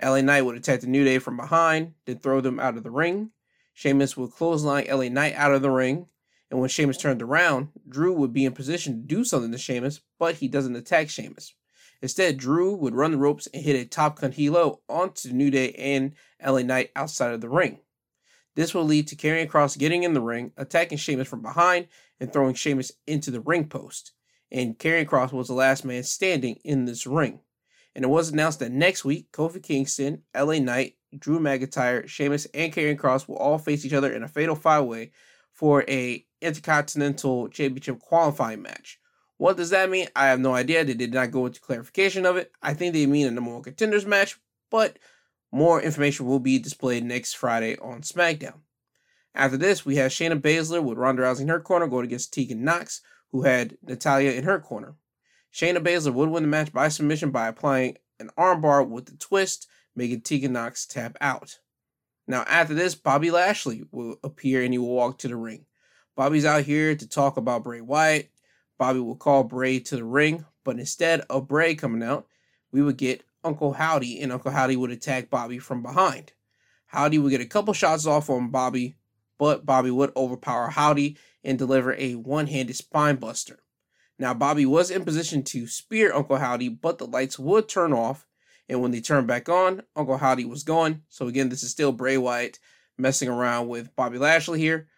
LA 0.03 0.21
Knight 0.21 0.43
would 0.43 0.57
attack 0.57 0.81
the 0.81 0.87
New 0.87 1.05
Day 1.05 1.19
from 1.19 1.37
behind, 1.37 1.95
then 2.07 2.19
throw 2.19 2.41
them 2.41 2.59
out 2.59 2.77
of 2.77 2.83
the 2.83 2.91
ring. 2.91 3.31
Sheamus 3.73 4.17
would 4.17 4.33
clothesline 4.33 4.87
LA 4.89 5.09
Knight 5.09 5.35
out 5.35 5.55
of 5.55 5.63
the 5.63 5.71
ring, 5.71 6.07
and 6.51 6.61
when 6.61 6.69
Sheamus 6.69 6.97
turned 6.97 7.23
around, 7.23 7.69
Drew 7.89 8.13
would 8.13 8.33
be 8.33 8.45
in 8.45 8.53
position 8.53 8.95
to 8.95 9.07
do 9.07 9.25
something 9.25 9.53
to 9.53 9.59
Sheamus, 9.59 10.01
but 10.19 10.37
he 10.37 10.49
doesn't 10.49 10.77
attack 10.77 11.09
Sheamus. 11.09 11.55
Instead, 12.03 12.37
Drew 12.37 12.75
would 12.75 12.95
run 12.95 13.13
the 13.13 13.19
ropes 13.19 13.49
and 13.53 13.65
hit 13.65 13.77
a 13.77 13.85
tope 13.85 14.17
con 14.17 14.33
hilo 14.33 14.81
onto 14.89 15.33
New 15.33 15.51
Day 15.51 15.73
and 15.73 16.13
LA 16.45 16.63
Knight 16.63 16.91
outside 16.95 17.33
of 17.33 17.41
the 17.41 17.49
ring. 17.49 17.81
This 18.55 18.75
will 18.75 18.85
lead 18.85 19.09
to 19.09 19.17
Karrion 19.17 19.49
Kross 19.49 19.79
getting 19.79 20.03
in 20.03 20.15
the 20.15 20.21
ring, 20.21 20.53
attacking 20.57 20.99
Sheamus 20.99 21.29
from 21.29 21.43
behind, 21.43 21.89
and 22.21 22.33
throwing 22.33 22.55
Sheamus 22.55 22.93
into 23.07 23.31
the 23.31 23.41
ring 23.41 23.69
post. 23.69 24.13
And 24.53 24.79
Karrion 24.79 25.07
Kross 25.07 25.33
was 25.33 25.49
the 25.49 25.55
last 25.55 25.85
man 25.85 26.03
standing 26.05 26.57
in 26.65 26.85
this 26.85 27.07
ring. 27.07 27.41
And 27.95 28.05
it 28.05 28.09
was 28.09 28.31
announced 28.31 28.59
that 28.59 28.73
next 28.73 29.05
week, 29.05 29.31
Kofi 29.33 29.63
Kingston, 29.63 30.23
LA 30.37 30.59
Knight, 30.59 30.97
Drew 31.17 31.39
McIntyre, 31.39 32.09
Sheamus, 32.09 32.47
and 32.55 32.73
Karrion 32.73 32.97
Kross 32.97 33.29
will 33.29 33.37
all 33.37 33.59
face 33.59 33.85
each 33.85 33.93
other 33.93 34.13
in 34.13 34.23
a 34.23 34.29
fatal 34.29 34.57
five 34.57 34.85
way 34.85 35.13
for 35.53 35.85
a 35.89 36.25
Intercontinental 36.41 37.49
Championship 37.49 38.01
qualifying 38.01 38.63
match. 38.63 38.99
What 39.37 39.57
does 39.57 39.71
that 39.71 39.91
mean? 39.91 40.09
I 40.15 40.27
have 40.27 40.41
no 40.41 40.55
idea. 40.55 40.85
They 40.85 40.95
did 40.95 41.15
not 41.15 41.31
go 41.31 41.47
into 41.47 41.61
clarification 41.61 42.27
of 42.27 42.37
it. 42.37 42.53
I 42.63 42.75
think 42.75 42.93
they 42.93 43.07
mean 43.07 43.27
a 43.27 43.31
number 43.31 43.53
one 43.53 43.63
contenders 43.63 44.07
match, 44.07 44.39
but 44.71 44.99
more 45.53 45.81
information 45.81 46.27
will 46.27 46.41
be 46.41 46.59
displayed 46.59 47.05
next 47.05 47.35
Friday 47.35 47.77
on 47.79 48.03
SmackDown. 48.03 48.61
After 49.35 49.57
this, 49.57 49.85
we 49.85 49.97
have 49.97 50.13
Shayna 50.13 50.41
Baszler 50.41 50.83
with 50.83 50.99
Ronda 50.99 51.23
Rousey 51.23 51.43
in 51.43 51.49
her 51.49 51.61
corner 51.61 51.87
going 51.89 52.07
against 52.07 52.33
Tegan 52.33 52.63
Knox, 52.65 53.01
who 53.33 53.43
had 53.43 53.77
Natalya 53.83 54.33
in 54.33 54.45
her 54.45 54.61
corner. 54.61 54.95
Shayna 55.55 55.79
Baszler 55.79 56.13
would 56.13 56.31
win 56.31 56.43
the 56.43 56.49
match 56.49 56.73
by 56.73 56.89
submission 56.89 57.31
by 57.31 57.47
applying 57.47 57.97
an 58.19 58.31
armbar 58.37 58.89
with 58.89 59.07
the 59.07 59.17
twist, 59.17 59.69
making 59.95 60.23
Tegan 60.23 60.53
Knox 60.53 60.85
tap 60.85 61.17
out. 61.21 61.61
Now, 62.27 62.43
after 62.49 62.75
this, 62.75 62.97
Bobby 62.97 63.31
Lashley 63.31 63.85
will 63.93 64.17
appear 64.25 64.65
and 64.65 64.75
he 64.75 64.79
will 64.79 64.89
walk 64.89 65.19
to 65.19 65.29
the 65.29 65.37
ring. 65.37 65.67
Bobby's 66.17 66.45
out 66.45 66.65
here 66.65 66.97
to 66.97 67.09
talk 67.09 67.37
about 67.37 67.63
Bray 67.63 67.81
Wyatt. 67.81 68.31
Bobby 68.79 68.99
will 68.99 69.15
call 69.15 69.45
Bray 69.45 69.79
to 69.79 69.95
the 69.95 70.05
ring, 70.05 70.45
but 70.65 70.81
instead 70.81 71.21
of 71.31 71.47
Bray 71.47 71.77
coming 71.77 72.03
out, 72.03 72.27
we 72.73 72.83
would 72.83 72.97
get 72.97 73.23
Uncle 73.45 73.75
Howdy, 73.75 74.21
and 74.21 74.33
Uncle 74.33 74.51
Howdy 74.51 74.75
would 74.75 74.91
attack 74.91 75.31
Bobby 75.31 75.61
from 75.61 75.83
behind. 75.83 76.33
Howdy 76.87 77.19
would 77.19 77.31
get 77.31 77.41
a 77.41 77.47
couple 77.47 77.75
shots 77.75 78.07
off 78.07 78.29
on 78.29 78.51
Bobby, 78.51 78.97
but 79.39 79.65
Bobby 79.65 79.93
would 79.93 80.11
overpower 80.17 80.71
Howdy 80.71 81.17
and 81.45 81.59
deliver 81.59 81.95
a 81.95 82.17
one 82.17 82.49
handed 82.49 82.75
spine 82.75 83.17
buster. 83.17 83.61
Now, 84.19 84.33
Bobby 84.35 84.65
was 84.67 84.91
in 84.91 85.05
position 85.05 85.43
to 85.45 85.67
spear 85.67 86.15
Uncle 86.15 86.37
Howdy, 86.37 86.69
but 86.69 86.99
the 86.99 87.07
lights 87.07 87.39
would 87.39 87.69
turn 87.69 87.93
off, 87.93 88.27
and 88.69 88.81
when 88.81 88.93
they 88.93 89.01
turned 89.01 89.27
back 89.27 89.49
on, 89.49 89.83
Uncle 89.97 90.19
Howdy 90.19 90.45
was 90.45 90.63
gone. 90.63 91.03
So, 91.09 91.27
again, 91.27 91.49
this 91.49 91.63
is 91.63 91.71
still 91.71 91.93
Bray 91.93 92.17
Wyatt 92.17 92.59
messing 92.97 93.29
around 93.29 93.69
with 93.69 93.95
Bobby 93.97 94.19
Lashley 94.19 94.61
here. 94.61 94.89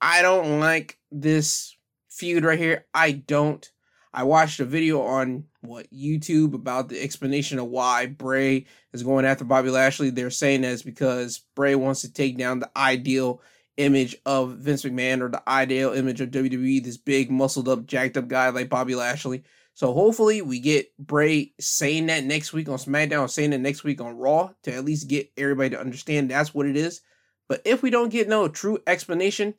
I 0.00 0.20
don't 0.20 0.60
like 0.60 0.98
this 1.10 1.76
feud 2.10 2.44
right 2.44 2.58
here. 2.58 2.84
I 2.92 3.12
don't. 3.12 3.68
I 4.12 4.22
watched 4.22 4.60
a 4.60 4.64
video 4.64 5.00
on 5.02 5.44
what 5.62 5.90
YouTube 5.92 6.54
about 6.54 6.88
the 6.88 7.02
explanation 7.02 7.58
of 7.58 7.66
why 7.66 8.06
Bray 8.06 8.66
is 8.92 9.02
going 9.02 9.24
after 9.24 9.44
Bobby 9.44 9.70
Lashley. 9.70 10.10
They're 10.10 10.30
saying 10.30 10.60
that's 10.60 10.82
because 10.82 11.40
Bray 11.56 11.74
wants 11.74 12.02
to 12.02 12.12
take 12.12 12.38
down 12.38 12.60
the 12.60 12.70
ideal 12.76 13.40
image 13.76 14.16
of 14.24 14.56
Vince 14.56 14.84
McMahon 14.84 15.20
or 15.20 15.28
the 15.28 15.42
ideal 15.48 15.92
image 15.92 16.20
of 16.20 16.30
WWE, 16.30 16.82
this 16.82 16.96
big, 16.96 17.30
muscled 17.30 17.68
up, 17.68 17.86
jacked 17.86 18.16
up 18.16 18.28
guy 18.28 18.48
like 18.50 18.68
Bobby 18.68 18.94
Lashley. 18.94 19.42
So 19.74 19.92
hopefully 19.92 20.40
we 20.40 20.60
get 20.60 20.96
Bray 20.98 21.52
saying 21.58 22.06
that 22.06 22.24
next 22.24 22.52
week 22.52 22.68
on 22.68 22.78
SmackDown, 22.78 23.28
saying 23.28 23.50
that 23.50 23.58
next 23.58 23.82
week 23.82 24.00
on 24.00 24.16
Raw 24.16 24.50
to 24.62 24.72
at 24.72 24.84
least 24.84 25.08
get 25.08 25.32
everybody 25.36 25.70
to 25.70 25.80
understand 25.80 26.30
that's 26.30 26.54
what 26.54 26.66
it 26.66 26.76
is. 26.76 27.00
But 27.48 27.62
if 27.64 27.82
we 27.82 27.90
don't 27.90 28.10
get 28.10 28.28
no 28.28 28.48
true 28.48 28.78
explanation, 28.86 29.54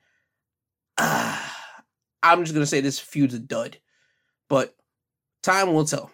uh, 0.98 1.42
I'm 2.24 2.44
just 2.44 2.54
gonna 2.54 2.66
say 2.66 2.82
this 2.82 2.98
feud's 2.98 3.34
a 3.34 3.40
dud. 3.40 3.78
But 4.50 4.76
time 5.44 5.74
will 5.74 5.86
tell. 5.86 6.12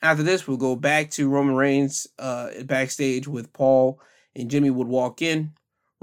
After 0.00 0.22
this, 0.22 0.46
we'll 0.46 0.56
go 0.56 0.76
back 0.76 1.10
to 1.12 1.28
Roman 1.28 1.54
Reigns 1.54 2.06
uh, 2.18 2.50
backstage 2.64 3.26
with 3.26 3.52
Paul 3.52 4.00
and 4.36 4.50
Jimmy 4.50 4.70
would 4.70 4.88
walk 4.88 5.22
in. 5.22 5.52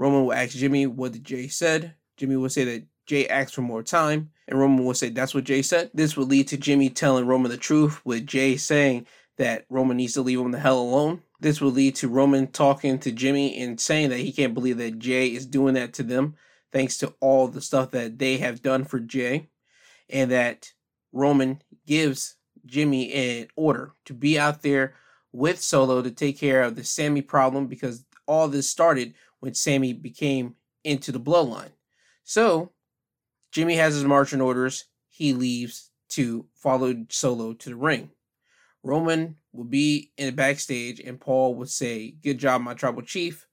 Roman 0.02 0.24
will 0.24 0.32
ask 0.32 0.56
Jimmy 0.56 0.84
what 0.84 1.22
Jay 1.22 1.46
said. 1.46 1.94
Jimmy 2.16 2.34
will 2.34 2.48
say 2.48 2.64
that 2.64 2.84
Jay 3.06 3.28
asked 3.28 3.54
for 3.54 3.62
more 3.62 3.84
time, 3.84 4.32
and 4.48 4.58
Roman 4.58 4.84
will 4.84 4.94
say 4.94 5.10
that's 5.10 5.32
what 5.32 5.44
Jay 5.44 5.62
said. 5.62 5.92
This 5.94 6.16
will 6.16 6.26
lead 6.26 6.48
to 6.48 6.56
Jimmy 6.56 6.90
telling 6.90 7.24
Roman 7.24 7.52
the 7.52 7.56
truth, 7.56 8.04
with 8.04 8.26
Jay 8.26 8.56
saying 8.56 9.06
that 9.38 9.64
Roman 9.70 9.96
needs 9.96 10.14
to 10.14 10.22
leave 10.22 10.40
him 10.40 10.50
the 10.50 10.58
hell 10.58 10.80
alone. 10.80 11.22
This 11.38 11.60
will 11.60 11.70
lead 11.70 11.94
to 11.96 12.08
Roman 12.08 12.48
talking 12.48 12.98
to 12.98 13.12
Jimmy 13.12 13.56
and 13.62 13.80
saying 13.80 14.10
that 14.10 14.18
he 14.18 14.32
can't 14.32 14.54
believe 14.54 14.78
that 14.78 14.98
Jay 14.98 15.28
is 15.28 15.46
doing 15.46 15.74
that 15.74 15.92
to 15.92 16.02
them, 16.02 16.34
thanks 16.72 16.98
to 16.98 17.14
all 17.20 17.46
the 17.46 17.60
stuff 17.60 17.92
that 17.92 18.18
they 18.18 18.38
have 18.38 18.60
done 18.60 18.84
for 18.84 18.98
Jay, 18.98 19.50
and 20.10 20.32
that 20.32 20.72
Roman 21.12 21.62
gives 21.86 22.34
Jimmy 22.66 23.12
an 23.12 23.46
order 23.54 23.92
to 24.06 24.14
be 24.14 24.36
out 24.36 24.62
there 24.62 24.94
with 25.30 25.60
Solo 25.60 26.02
to 26.02 26.10
take 26.10 26.40
care 26.40 26.64
of 26.64 26.74
the 26.74 26.82
Sami 26.82 27.22
problem 27.22 27.68
because 27.68 28.04
all 28.26 28.48
this 28.48 28.68
started 28.68 29.14
when 29.42 29.54
Sami 29.54 29.92
became 29.92 30.54
into 30.84 31.10
the 31.10 31.18
bloodline. 31.18 31.72
So 32.22 32.70
Jimmy 33.50 33.74
has 33.74 33.94
his 33.94 34.04
marching 34.04 34.40
orders. 34.40 34.84
He 35.08 35.32
leaves 35.32 35.90
to 36.10 36.46
follow 36.54 36.94
Solo 37.08 37.52
to 37.54 37.70
the 37.70 37.74
ring. 37.74 38.10
Roman 38.84 39.34
will 39.52 39.64
be 39.64 40.12
in 40.16 40.26
the 40.26 40.32
backstage, 40.32 41.00
and 41.00 41.20
Paul 41.20 41.56
would 41.56 41.68
say, 41.68 42.14
Good 42.22 42.38
job, 42.38 42.62
my 42.62 42.74
tribal 42.74 43.02
chief. 43.02 43.48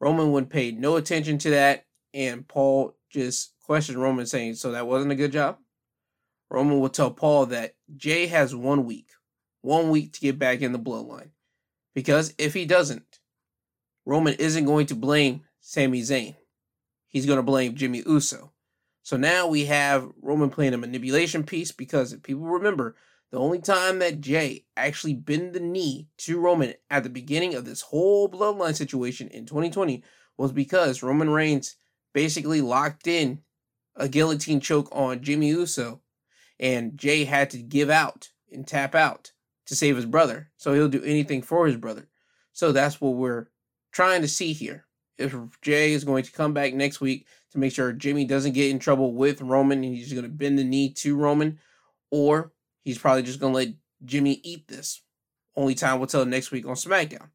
Roman 0.00 0.32
would 0.32 0.48
pay 0.48 0.72
no 0.72 0.96
attention 0.96 1.36
to 1.38 1.50
that, 1.50 1.84
and 2.14 2.48
Paul 2.48 2.96
just 3.10 3.52
questioned 3.60 4.00
Roman, 4.00 4.24
saying, 4.24 4.54
So 4.54 4.72
that 4.72 4.86
wasn't 4.86 5.12
a 5.12 5.16
good 5.16 5.32
job? 5.32 5.58
Roman 6.50 6.80
will 6.80 6.88
tell 6.88 7.10
Paul 7.10 7.46
that 7.46 7.74
Jay 7.94 8.28
has 8.28 8.54
one 8.54 8.86
week, 8.86 9.10
one 9.60 9.90
week 9.90 10.14
to 10.14 10.20
get 10.20 10.38
back 10.38 10.62
in 10.62 10.72
the 10.72 10.78
bloodline. 10.78 11.32
Because 11.94 12.32
if 12.38 12.54
he 12.54 12.64
doesn't, 12.64 13.13
Roman 14.04 14.34
isn't 14.34 14.64
going 14.64 14.86
to 14.86 14.94
blame 14.94 15.42
Sami 15.60 16.02
Zayn. 16.02 16.36
He's 17.08 17.26
going 17.26 17.38
to 17.38 17.42
blame 17.42 17.74
Jimmy 17.74 18.02
Uso. 18.06 18.52
So 19.02 19.16
now 19.16 19.46
we 19.46 19.66
have 19.66 20.10
Roman 20.22 20.50
playing 20.50 20.74
a 20.74 20.78
manipulation 20.78 21.44
piece 21.44 21.72
because 21.72 22.12
if 22.12 22.22
people 22.22 22.44
remember, 22.44 22.96
the 23.30 23.38
only 23.38 23.58
time 23.58 23.98
that 23.98 24.20
Jay 24.20 24.64
actually 24.76 25.14
bent 25.14 25.52
the 25.52 25.60
knee 25.60 26.08
to 26.18 26.40
Roman 26.40 26.74
at 26.90 27.02
the 27.02 27.10
beginning 27.10 27.54
of 27.54 27.64
this 27.64 27.82
whole 27.82 28.28
bloodline 28.28 28.74
situation 28.74 29.28
in 29.28 29.44
2020 29.44 30.02
was 30.36 30.52
because 30.52 31.02
Roman 31.02 31.30
Reigns 31.30 31.76
basically 32.12 32.60
locked 32.60 33.06
in 33.06 33.40
a 33.96 34.08
guillotine 34.08 34.60
choke 34.60 34.88
on 34.92 35.22
Jimmy 35.22 35.48
Uso 35.48 36.00
and 36.58 36.96
Jay 36.96 37.24
had 37.24 37.50
to 37.50 37.58
give 37.58 37.90
out 37.90 38.30
and 38.52 38.66
tap 38.66 38.94
out 38.94 39.32
to 39.66 39.74
save 39.74 39.96
his 39.96 40.06
brother. 40.06 40.50
So 40.56 40.74
he'll 40.74 40.88
do 40.88 41.02
anything 41.02 41.42
for 41.42 41.66
his 41.66 41.76
brother. 41.76 42.08
So 42.52 42.72
that's 42.72 43.00
what 43.00 43.14
we're 43.14 43.48
trying 43.94 44.20
to 44.20 44.28
see 44.28 44.52
here. 44.52 44.84
If 45.16 45.34
Jay 45.62 45.92
is 45.92 46.04
going 46.04 46.24
to 46.24 46.32
come 46.32 46.52
back 46.52 46.74
next 46.74 47.00
week 47.00 47.28
to 47.52 47.58
make 47.58 47.72
sure 47.72 47.92
Jimmy 47.92 48.24
doesn't 48.24 48.52
get 48.52 48.70
in 48.70 48.80
trouble 48.80 49.14
with 49.14 49.40
Roman 49.40 49.84
and 49.84 49.94
he's 49.94 50.12
going 50.12 50.24
to 50.24 50.28
bend 50.28 50.58
the 50.58 50.64
knee 50.64 50.92
to 50.94 51.16
Roman, 51.16 51.60
or 52.10 52.52
he's 52.82 52.98
probably 52.98 53.22
just 53.22 53.38
going 53.38 53.52
to 53.52 53.58
let 53.58 53.68
Jimmy 54.04 54.40
eat 54.42 54.66
this. 54.66 55.02
Only 55.56 55.76
time 55.76 56.00
will 56.00 56.08
tell 56.08 56.26
next 56.26 56.50
week 56.50 56.66
on 56.66 56.74
SmackDown. 56.74 57.28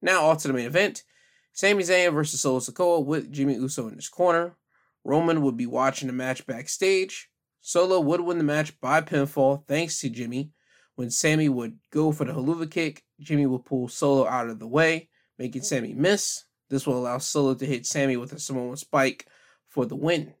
Now, 0.00 0.26
on 0.26 0.38
to 0.38 0.48
the 0.48 0.54
main 0.54 0.66
event 0.66 1.04
Sami 1.52 1.82
Zayn 1.82 2.14
versus 2.14 2.40
Solo 2.40 2.60
Sikoa 2.60 3.04
with 3.04 3.30
Jimmy 3.30 3.54
Uso 3.54 3.88
in 3.88 3.96
his 3.96 4.08
corner. 4.08 4.56
Roman 5.04 5.42
would 5.42 5.56
be 5.56 5.66
watching 5.66 6.06
the 6.06 6.12
match 6.12 6.46
backstage. 6.46 7.28
Solo 7.60 8.00
would 8.00 8.20
win 8.20 8.38
the 8.38 8.44
match 8.44 8.80
by 8.80 9.00
pinfall 9.00 9.66
thanks 9.66 10.00
to 10.00 10.08
Jimmy. 10.08 10.52
When 10.94 11.10
Sami 11.10 11.48
would 11.48 11.78
go 11.92 12.12
for 12.12 12.24
the 12.24 12.32
Helluva 12.32 12.70
kick, 12.70 13.04
Jimmy 13.20 13.46
would 13.46 13.64
pull 13.64 13.88
Solo 13.88 14.26
out 14.26 14.48
of 14.48 14.58
the 14.58 14.66
way, 14.66 15.08
making 15.38 15.62
hmm. 15.62 15.66
Sami 15.66 15.94
miss. 15.94 16.44
This 16.70 16.86
will 16.86 16.98
allow 16.98 17.18
Solo 17.18 17.54
to 17.54 17.66
hit 17.66 17.86
Sami 17.86 18.16
with 18.16 18.32
a 18.32 18.38
Samoan 18.38 18.76
spike 18.76 19.26
for 19.68 19.86
the 19.86 19.96
win. 19.96 20.34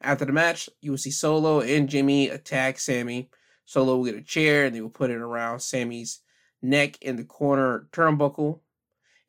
After 0.00 0.24
the 0.24 0.32
match, 0.32 0.68
you 0.80 0.92
will 0.92 0.98
see 0.98 1.10
Solo 1.10 1.60
and 1.60 1.88
Jimmy 1.88 2.28
attack 2.28 2.78
Sami. 2.78 3.30
Solo 3.64 3.96
will 3.96 4.04
get 4.04 4.16
a 4.16 4.22
chair 4.22 4.64
and 4.64 4.74
they 4.74 4.80
will 4.80 4.90
put 4.90 5.10
it 5.10 5.16
around 5.16 5.60
Sami's 5.60 6.20
neck 6.60 7.00
in 7.00 7.16
the 7.16 7.24
corner 7.24 7.88
turnbuckle. 7.92 8.60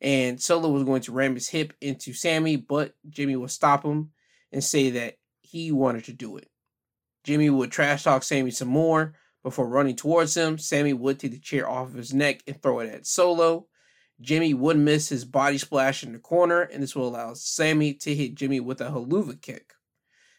And 0.00 0.40
Solo 0.40 0.68
was 0.68 0.84
going 0.84 1.02
to 1.02 1.12
ram 1.12 1.34
his 1.34 1.48
hip 1.48 1.72
into 1.80 2.12
Sami, 2.12 2.56
but 2.56 2.94
Jimmy 3.08 3.36
will 3.36 3.48
stop 3.48 3.84
him 3.84 4.10
and 4.52 4.62
say 4.62 4.90
that 4.90 5.18
he 5.40 5.72
wanted 5.72 6.04
to 6.04 6.12
do 6.12 6.36
it. 6.36 6.48
Jimmy 7.24 7.48
would 7.50 7.72
trash 7.72 8.04
talk 8.04 8.22
Sami 8.22 8.50
some 8.50 8.68
more 8.68 9.14
before 9.42 9.68
running 9.68 9.96
towards 9.96 10.36
him. 10.36 10.58
Sami 10.58 10.92
would 10.92 11.18
take 11.18 11.30
the 11.30 11.38
chair 11.38 11.68
off 11.68 11.88
of 11.88 11.94
his 11.94 12.12
neck 12.12 12.42
and 12.46 12.60
throw 12.60 12.80
it 12.80 12.92
at 12.92 13.06
Solo. 13.06 13.66
Jimmy 14.20 14.54
would 14.54 14.78
miss 14.78 15.08
his 15.08 15.24
body 15.24 15.58
splash 15.58 16.02
in 16.02 16.12
the 16.12 16.18
corner, 16.18 16.62
and 16.62 16.82
this 16.82 16.94
will 16.94 17.08
allow 17.08 17.34
Sami 17.34 17.94
to 17.94 18.14
hit 18.14 18.34
Jimmy 18.34 18.60
with 18.60 18.80
a 18.80 18.90
Helluva 18.90 19.40
kick. 19.40 19.74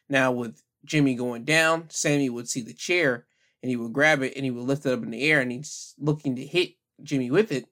Now, 0.08 0.32
with 0.32 0.62
Jimmy 0.86 1.16
going 1.16 1.44
down, 1.44 1.90
Sami 1.90 2.30
would 2.30 2.48
see 2.48 2.62
the 2.62 2.74
chair 2.74 3.26
and 3.62 3.70
he 3.70 3.76
would 3.76 3.94
grab 3.94 4.22
it 4.22 4.34
and 4.36 4.46
he 4.46 4.52
would 4.52 4.64
lift 4.64 4.86
it 4.86 4.94
up 4.94 5.02
in 5.02 5.10
the 5.10 5.24
air 5.24 5.42
and 5.42 5.52
he's 5.52 5.96
looking 5.98 6.36
to 6.36 6.46
hit 6.46 6.76
Jimmy 7.02 7.32
with 7.32 7.52
it. 7.52 7.66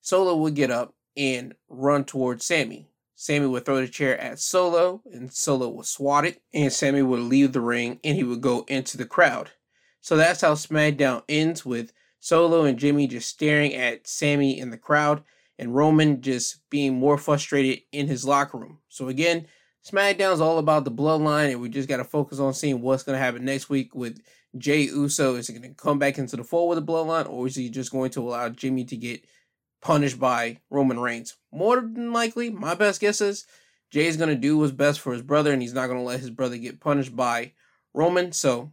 Solo 0.00 0.34
would 0.36 0.54
get 0.54 0.70
up 0.70 0.94
and 1.16 1.54
run 1.68 2.04
towards 2.04 2.46
Sami. 2.46 2.88
Sami 3.14 3.46
would 3.46 3.66
throw 3.66 3.82
the 3.82 3.88
chair 3.88 4.18
at 4.18 4.38
Solo, 4.38 5.02
and 5.12 5.30
Solo 5.30 5.68
would 5.68 5.84
swat 5.84 6.24
it, 6.24 6.40
and 6.54 6.72
Sami 6.72 7.02
would 7.02 7.20
leave 7.20 7.52
the 7.52 7.60
ring 7.60 8.00
and 8.02 8.16
he 8.16 8.24
would 8.24 8.40
go 8.40 8.64
into 8.66 8.96
the 8.96 9.04
crowd. 9.04 9.50
So 10.00 10.16
that's 10.16 10.40
how 10.40 10.54
SmackDown 10.54 11.22
ends 11.28 11.66
with 11.66 11.92
Solo 12.20 12.64
and 12.64 12.78
Jimmy 12.78 13.06
just 13.06 13.28
staring 13.28 13.74
at 13.74 14.06
Sami 14.06 14.58
in 14.58 14.70
the 14.70 14.78
crowd, 14.78 15.22
and 15.58 15.74
Roman 15.74 16.22
just 16.22 16.68
being 16.70 16.98
more 16.98 17.18
frustrated 17.18 17.80
in 17.92 18.06
his 18.06 18.24
locker 18.24 18.58
room. 18.58 18.78
So 18.88 19.08
again, 19.08 19.46
SmackDown's 19.84 20.40
all 20.40 20.58
about 20.58 20.84
the 20.84 20.90
bloodline, 20.90 21.50
and 21.50 21.60
we 21.60 21.68
just 21.68 21.88
got 21.88 21.96
to 21.96 22.04
focus 22.04 22.38
on 22.38 22.54
seeing 22.54 22.80
what's 22.80 23.02
going 23.02 23.16
to 23.16 23.24
happen 23.24 23.44
next 23.44 23.68
week 23.68 23.94
with 23.94 24.20
Jay 24.56 24.82
Uso. 24.82 25.36
Is 25.36 25.46
he 25.48 25.54
going 25.54 25.68
to 25.68 25.74
come 25.74 25.98
back 25.98 26.18
into 26.18 26.36
the 26.36 26.44
fold 26.44 26.68
with 26.68 26.84
the 26.84 26.92
bloodline, 26.92 27.28
or 27.28 27.46
is 27.46 27.56
he 27.56 27.70
just 27.70 27.90
going 27.90 28.10
to 28.10 28.20
allow 28.20 28.48
Jimmy 28.50 28.84
to 28.84 28.96
get 28.96 29.24
punished 29.80 30.18
by 30.18 30.58
Roman 30.70 30.98
Reigns. 31.00 31.36
More 31.52 31.76
than 31.76 32.12
likely, 32.12 32.50
my 32.50 32.74
best 32.74 33.00
guess 33.00 33.20
is 33.20 33.46
Jay's 33.90 34.16
going 34.16 34.28
to 34.28 34.36
do 34.36 34.58
what's 34.58 34.72
best 34.72 35.00
for 35.00 35.12
his 35.12 35.22
brother 35.22 35.52
and 35.52 35.62
he's 35.62 35.74
not 35.74 35.86
going 35.86 35.98
to 35.98 36.04
let 36.04 36.20
his 36.20 36.30
brother 36.30 36.56
get 36.58 36.80
punished 36.80 37.16
by 37.16 37.52
Roman. 37.94 38.32
So, 38.32 38.72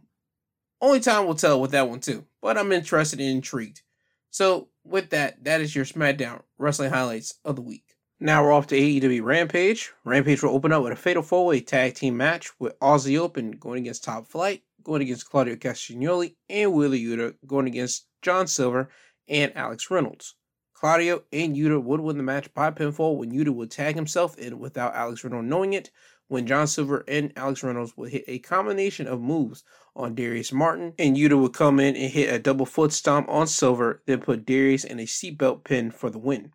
only 0.80 1.00
time 1.00 1.26
will 1.26 1.34
tell 1.34 1.60
with 1.60 1.72
that 1.72 1.88
one 1.88 2.00
too. 2.00 2.24
But 2.40 2.58
I'm 2.58 2.72
interested 2.72 3.20
and 3.20 3.28
intrigued. 3.28 3.82
So, 4.30 4.68
with 4.84 5.10
that, 5.10 5.44
that 5.44 5.60
is 5.60 5.74
your 5.74 5.84
SmackDown 5.84 6.42
wrestling 6.58 6.90
highlights 6.90 7.34
of 7.44 7.56
the 7.56 7.62
week. 7.62 7.96
Now 8.20 8.42
we're 8.42 8.52
off 8.52 8.66
to 8.68 8.76
AEW 8.76 9.22
Rampage. 9.22 9.92
Rampage 10.04 10.42
will 10.42 10.50
open 10.50 10.72
up 10.72 10.82
with 10.82 10.92
a 10.92 10.96
fatal 10.96 11.22
four 11.22 11.46
way 11.46 11.60
tag 11.60 11.94
team 11.94 12.16
match 12.16 12.50
with 12.58 12.78
Aussie 12.80 13.18
Open 13.18 13.52
going 13.52 13.82
against 13.82 14.02
Top 14.02 14.26
Flight, 14.26 14.62
going 14.82 15.02
against 15.02 15.30
Claudio 15.30 15.54
Castagnoli, 15.54 16.34
and 16.48 16.72
Wheeler 16.72 16.96
Yuta 16.96 17.34
going 17.46 17.68
against 17.68 18.06
John 18.22 18.48
Silver 18.48 18.88
and 19.28 19.56
Alex 19.56 19.88
Reynolds. 19.88 20.34
Claudio 20.74 21.22
and 21.32 21.56
Yuta 21.56 21.80
would 21.80 22.00
win 22.00 22.16
the 22.16 22.22
match 22.24 22.52
by 22.54 22.70
pinfall 22.70 23.16
when 23.16 23.30
Yuta 23.30 23.54
would 23.54 23.70
tag 23.70 23.94
himself 23.94 24.36
in 24.36 24.58
without 24.58 24.94
Alex 24.94 25.22
Reynolds 25.22 25.48
knowing 25.48 25.72
it, 25.72 25.90
when 26.26 26.46
John 26.46 26.66
Silver 26.66 27.04
and 27.08 27.32
Alex 27.36 27.62
Reynolds 27.62 27.96
would 27.96 28.10
hit 28.10 28.24
a 28.26 28.38
combination 28.40 29.06
of 29.06 29.20
moves 29.20 29.64
on 29.98 30.14
Darius 30.14 30.52
Martin, 30.52 30.94
and 30.98 31.16
Yuta 31.16 31.38
would 31.38 31.52
come 31.52 31.80
in 31.80 31.96
and 31.96 32.10
hit 32.10 32.32
a 32.32 32.38
double 32.38 32.64
foot 32.64 32.92
stomp 32.92 33.28
on 33.28 33.46
Silver, 33.46 34.02
then 34.06 34.20
put 34.20 34.46
Darius 34.46 34.84
in 34.84 35.00
a 35.00 35.04
seatbelt 35.04 35.64
pin 35.64 35.90
for 35.90 36.08
the 36.08 36.18
win. 36.18 36.52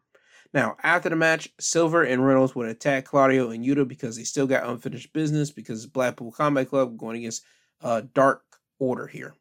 Now, 0.53 0.77
after 0.83 1.09
the 1.09 1.15
match, 1.15 1.49
Silver 1.59 2.03
and 2.03 2.25
Reynolds 2.25 2.55
would 2.55 2.69
attack 2.69 3.05
Claudio 3.05 3.49
and 3.49 3.65
Yuta 3.65 3.87
because 3.87 4.15
they 4.15 4.23
still 4.23 4.47
got 4.47 4.67
unfinished 4.67 5.11
business 5.11 5.51
because 5.51 5.85
Blackpool 5.87 6.31
Combat 6.31 6.69
Club 6.69 6.97
going 6.97 7.17
against 7.17 7.43
uh, 7.81 8.03
Dark 8.13 8.43
Order 8.79 9.07
here. 9.07 9.35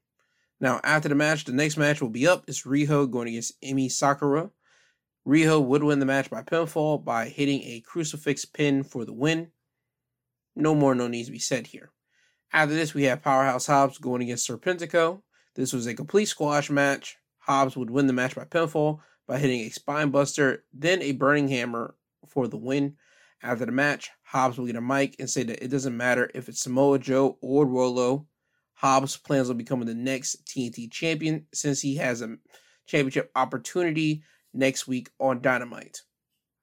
Now, 0.61 0.81
after 0.83 1.09
the 1.09 1.15
match, 1.15 1.45
the 1.45 1.53
next 1.53 1.77
match 1.77 2.01
will 2.01 2.09
be 2.09 2.27
up. 2.27 2.45
It's 2.47 2.65
Riho 2.65 3.11
going 3.11 3.29
against 3.29 3.61
Emi 3.63 3.91
Sakura. 3.91 4.51
Riho 5.27 5.63
would 5.63 5.85
win 5.85 5.99
the 5.99 6.07
match 6.07 6.31
by 6.31 6.43
pinfall 6.43 7.05
by 7.05 7.29
hitting 7.29 7.63
a 7.63 7.83
crucifix 7.85 8.45
pin 8.45 8.83
for 8.83 9.05
the 9.05 9.13
win. 9.13 9.51
No 10.57 10.75
more, 10.75 10.95
no 10.95 11.09
needs 11.09 11.29
to 11.29 11.33
be 11.33 11.39
said 11.39 11.69
here. 11.69 11.91
After 12.53 12.75
this, 12.75 12.93
we 12.93 13.05
have 13.05 13.23
Powerhouse 13.23 13.67
Hobbs 13.67 13.97
going 13.97 14.23
against 14.23 14.49
Serpentico. 14.49 15.23
This 15.55 15.73
was 15.73 15.87
a 15.87 15.95
complete 15.95 16.27
squash 16.27 16.69
match. 16.69 17.17
Hobbs 17.39 17.77
would 17.77 17.91
win 17.91 18.07
the 18.07 18.13
match 18.13 18.35
by 18.35 18.45
pinfall 18.45 19.01
by 19.27 19.39
hitting 19.39 19.61
a 19.63 19.71
spinebuster, 19.71 20.59
then 20.73 21.01
a 21.01 21.13
burning 21.13 21.49
hammer 21.49 21.95
for 22.29 22.47
the 22.49 22.59
win. 22.59 22.97
After 23.43 23.65
the 23.65 23.73
match, 23.73 24.11
Hobbs 24.23 24.59
will 24.59 24.67
get 24.67 24.77
a 24.77 24.83
mic 24.83 25.17
and 25.19 25.31
say 25.31 25.43
that 25.45 25.65
it 25.65 25.69
doesn't 25.69 25.97
matter 25.97 26.31
if 26.35 26.49
it's 26.49 26.61
Samoa 26.61 26.99
Joe 26.99 27.39
or 27.41 27.67
Rolo. 27.67 28.27
Hobbs 28.75 29.17
plans 29.17 29.49
on 29.49 29.57
becoming 29.57 29.87
the 29.87 29.95
next 29.95 30.45
TNT 30.47 30.91
champion 30.91 31.47
since 31.55 31.81
he 31.81 31.97
has 31.97 32.21
a 32.21 32.37
championship 32.87 33.31
opportunity 33.35 34.25
next 34.53 34.87
week 34.87 35.11
on 35.19 35.41
Dynamite. 35.41 36.03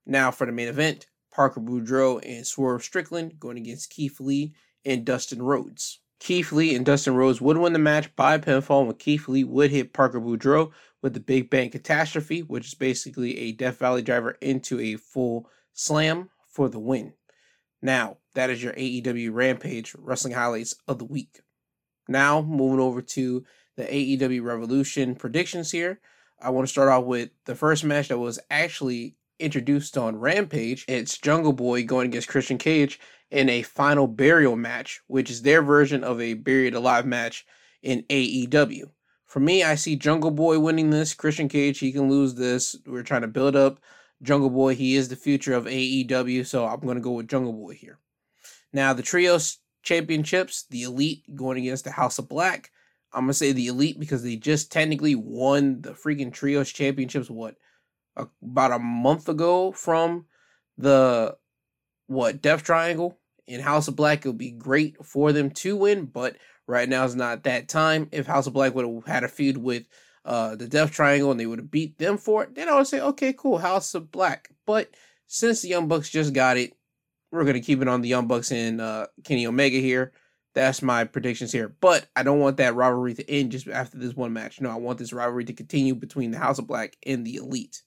Now 0.05 0.29
for 0.29 0.45
the 0.45 0.51
main 0.51 0.67
event, 0.67 1.07
Parker 1.31 1.61
Boudreaux 1.61 2.19
and 2.23 2.45
Swerve 2.45 2.83
Strickland 2.83 3.39
going 3.39 3.57
against 3.57 3.89
Keith 3.89 4.19
Lee 4.19 4.53
and 4.85 5.05
Dustin 5.05 5.41
Rhodes. 5.41 5.99
Keith 6.19 6.51
Lee 6.51 6.75
and 6.75 6.85
Dustin 6.85 7.15
Rhodes 7.15 7.39
would 7.39 7.57
win 7.57 7.73
the 7.73 7.79
match 7.79 8.13
by 8.15 8.37
pinfall 8.37 8.85
when 8.85 8.95
Keith 8.95 9.27
Lee 9.27 9.43
would 9.43 9.71
hit 9.71 9.93
Parker 9.93 10.19
Boudreaux 10.19 10.71
with 11.01 11.13
the 11.13 11.19
Big 11.19 11.49
Bang 11.49 11.69
Catastrophe, 11.69 12.41
which 12.41 12.67
is 12.67 12.73
basically 12.73 13.37
a 13.37 13.51
Death 13.53 13.77
Valley 13.77 14.01
driver 14.01 14.31
into 14.41 14.79
a 14.79 14.97
full 14.97 15.49
slam 15.73 16.29
for 16.47 16.67
the 16.67 16.79
win. 16.79 17.13
Now, 17.81 18.17
that 18.35 18.49
is 18.49 18.61
your 18.61 18.73
AEW 18.73 19.33
Rampage 19.33 19.95
wrestling 19.97 20.33
highlights 20.33 20.75
of 20.87 20.99
the 20.99 21.05
week. 21.05 21.39
Now, 22.09 22.41
moving 22.41 22.81
over 22.81 23.01
to 23.01 23.45
the 23.77 23.85
AEW 23.85 24.43
Revolution 24.43 25.15
predictions 25.15 25.71
here. 25.71 26.01
I 26.41 26.49
want 26.49 26.67
to 26.67 26.71
start 26.71 26.89
off 26.89 27.05
with 27.05 27.29
the 27.45 27.55
first 27.55 27.85
match 27.85 28.09
that 28.09 28.17
was 28.17 28.39
actually 28.49 29.15
introduced 29.39 29.97
on 29.97 30.17
Rampage. 30.17 30.85
It's 30.87 31.17
Jungle 31.17 31.53
Boy 31.53 31.83
going 31.83 32.07
against 32.07 32.27
Christian 32.27 32.57
Cage 32.57 32.99
in 33.31 33.49
a 33.49 33.61
final 33.61 34.07
burial 34.07 34.55
match, 34.55 35.01
which 35.07 35.29
is 35.29 35.41
their 35.41 35.61
version 35.61 36.03
of 36.03 36.19
a 36.19 36.33
buried 36.33 36.75
alive 36.75 37.05
match 37.05 37.45
in 37.81 38.03
AEW. 38.09 38.91
For 39.25 39.39
me, 39.39 39.63
I 39.63 39.75
see 39.75 39.95
Jungle 39.95 40.31
Boy 40.31 40.59
winning 40.59 40.89
this. 40.89 41.13
Christian 41.13 41.47
Cage, 41.47 41.79
he 41.79 41.91
can 41.91 42.09
lose 42.09 42.35
this. 42.35 42.75
We're 42.85 43.03
trying 43.03 43.21
to 43.21 43.27
build 43.27 43.55
up 43.55 43.79
Jungle 44.21 44.49
Boy. 44.49 44.75
He 44.75 44.95
is 44.95 45.07
the 45.07 45.15
future 45.15 45.53
of 45.53 45.65
AEW, 45.65 46.45
so 46.45 46.65
I'm 46.65 46.79
going 46.79 46.97
to 46.97 47.01
go 47.01 47.11
with 47.11 47.27
Jungle 47.27 47.53
Boy 47.53 47.75
here. 47.75 47.99
Now, 48.73 48.93
the 48.93 49.03
Trios 49.03 49.59
Championships, 49.83 50.65
the 50.69 50.83
Elite 50.83 51.23
going 51.35 51.57
against 51.59 51.85
the 51.85 51.91
House 51.91 52.19
of 52.19 52.27
Black. 52.27 52.71
I'm 53.13 53.21
going 53.21 53.29
to 53.29 53.33
say 53.33 53.51
the 53.51 53.67
Elite 53.67 53.99
because 53.99 54.23
they 54.23 54.35
just 54.35 54.71
technically 54.71 55.15
won 55.15 55.81
the 55.81 55.91
freaking 55.91 56.33
Trios 56.33 56.71
Championships, 56.71 57.29
what, 57.29 57.55
about 58.15 58.71
a 58.71 58.79
month 58.79 59.29
ago 59.29 59.71
from 59.71 60.25
the, 60.77 61.37
what, 62.07 62.41
Death 62.41 62.63
Triangle? 62.63 63.17
In 63.47 63.61
House 63.61 63.87
of 63.87 63.95
Black, 63.95 64.25
it 64.25 64.29
would 64.29 64.37
be 64.37 64.51
great 64.51 65.03
for 65.03 65.33
them 65.33 65.49
to 65.51 65.75
win, 65.75 66.05
but 66.05 66.37
right 66.67 66.87
now 66.87 67.03
is 67.03 67.15
not 67.15 67.43
that 67.43 67.67
time. 67.67 68.07
If 68.11 68.27
House 68.27 68.45
of 68.45 68.53
Black 68.53 68.75
would 68.75 68.85
have 68.85 69.05
had 69.05 69.23
a 69.23 69.27
feud 69.27 69.57
with 69.57 69.87
uh, 70.23 70.55
the 70.55 70.67
Death 70.67 70.91
Triangle 70.91 71.31
and 71.31 71.39
they 71.39 71.47
would 71.47 71.59
have 71.59 71.71
beat 71.71 71.97
them 71.97 72.17
for 72.17 72.43
it, 72.43 72.53
then 72.53 72.69
I 72.69 72.75
would 72.75 72.85
say, 72.85 73.01
okay, 73.01 73.33
cool, 73.33 73.57
House 73.57 73.95
of 73.95 74.11
Black. 74.11 74.49
But 74.67 74.91
since 75.25 75.61
the 75.61 75.69
Young 75.69 75.87
Bucks 75.87 76.09
just 76.09 76.33
got 76.33 76.57
it, 76.57 76.73
we're 77.31 77.43
gonna 77.43 77.59
keep 77.59 77.81
it 77.81 77.87
on 77.87 78.01
the 78.01 78.09
Young 78.09 78.27
Bucks 78.27 78.51
and 78.51 78.79
uh, 78.81 79.07
Kenny 79.23 79.47
Omega 79.47 79.77
here. 79.77 80.11
That's 80.55 80.81
my 80.81 81.03
predictions 81.03 81.51
here. 81.51 81.75
But 81.79 82.07
I 82.15 82.23
don't 82.23 82.39
want 82.39 82.57
that 82.57 82.75
rivalry 82.75 83.13
to 83.13 83.29
end 83.29 83.51
just 83.51 83.67
after 83.67 83.97
this 83.97 84.15
one 84.15 84.33
match. 84.33 84.61
No, 84.61 84.69
I 84.69 84.75
want 84.75 84.99
this 84.99 85.13
rivalry 85.13 85.45
to 85.45 85.53
continue 85.53 85.95
between 85.95 86.31
the 86.31 86.39
House 86.39 86.59
of 86.59 86.67
Black 86.67 86.97
and 87.05 87.25
the 87.25 87.35
Elite. 87.35 87.83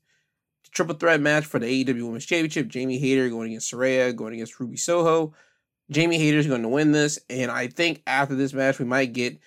Triple 0.72 0.94
threat 0.94 1.20
match 1.20 1.44
for 1.44 1.58
the 1.58 1.84
AEW 1.84 2.02
Women's 2.02 2.26
Championship: 2.26 2.68
Jamie 2.68 2.98
Hayter 2.98 3.28
going 3.28 3.50
against 3.50 3.72
Saraya, 3.72 4.14
going 4.14 4.34
against 4.34 4.58
Ruby 4.58 4.76
Soho. 4.76 5.34
Jamie 5.90 6.18
Hayter 6.18 6.38
is 6.38 6.46
going 6.46 6.62
to 6.62 6.68
win 6.68 6.92
this, 6.92 7.18
and 7.28 7.50
I 7.50 7.66
think 7.66 8.02
after 8.06 8.34
this 8.34 8.54
match 8.54 8.78
we 8.78 8.86
might 8.86 9.12
get 9.12 9.38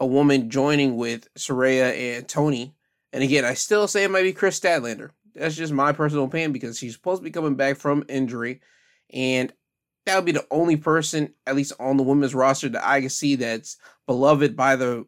a 0.00 0.06
woman 0.06 0.48
joining 0.48 0.96
with 0.96 1.32
Saraya 1.34 2.16
and 2.16 2.28
Toni. 2.28 2.74
And 3.12 3.22
again, 3.22 3.44
I 3.44 3.54
still 3.54 3.86
say 3.86 4.04
it 4.04 4.10
might 4.10 4.22
be 4.22 4.32
Kris 4.32 4.58
Statlander. 4.58 5.10
That's 5.34 5.54
just 5.54 5.72
my 5.72 5.92
personal 5.92 6.24
opinion 6.24 6.52
because 6.52 6.78
she's 6.78 6.94
supposed 6.94 7.20
to 7.20 7.24
be 7.24 7.30
coming 7.30 7.54
back 7.54 7.76
from 7.76 8.04
injury, 8.08 8.60
and 9.12 9.52
that 10.06 10.16
would 10.16 10.24
be 10.24 10.32
the 10.32 10.46
only 10.50 10.76
person, 10.76 11.34
at 11.46 11.54
least 11.54 11.74
on 11.78 11.96
the 11.96 12.02
women's 12.02 12.34
roster, 12.34 12.68
that 12.70 12.86
I 12.86 13.00
can 13.00 13.10
see 13.10 13.36
that's 13.36 13.76
beloved 14.06 14.56
by 14.56 14.76
the 14.76 15.06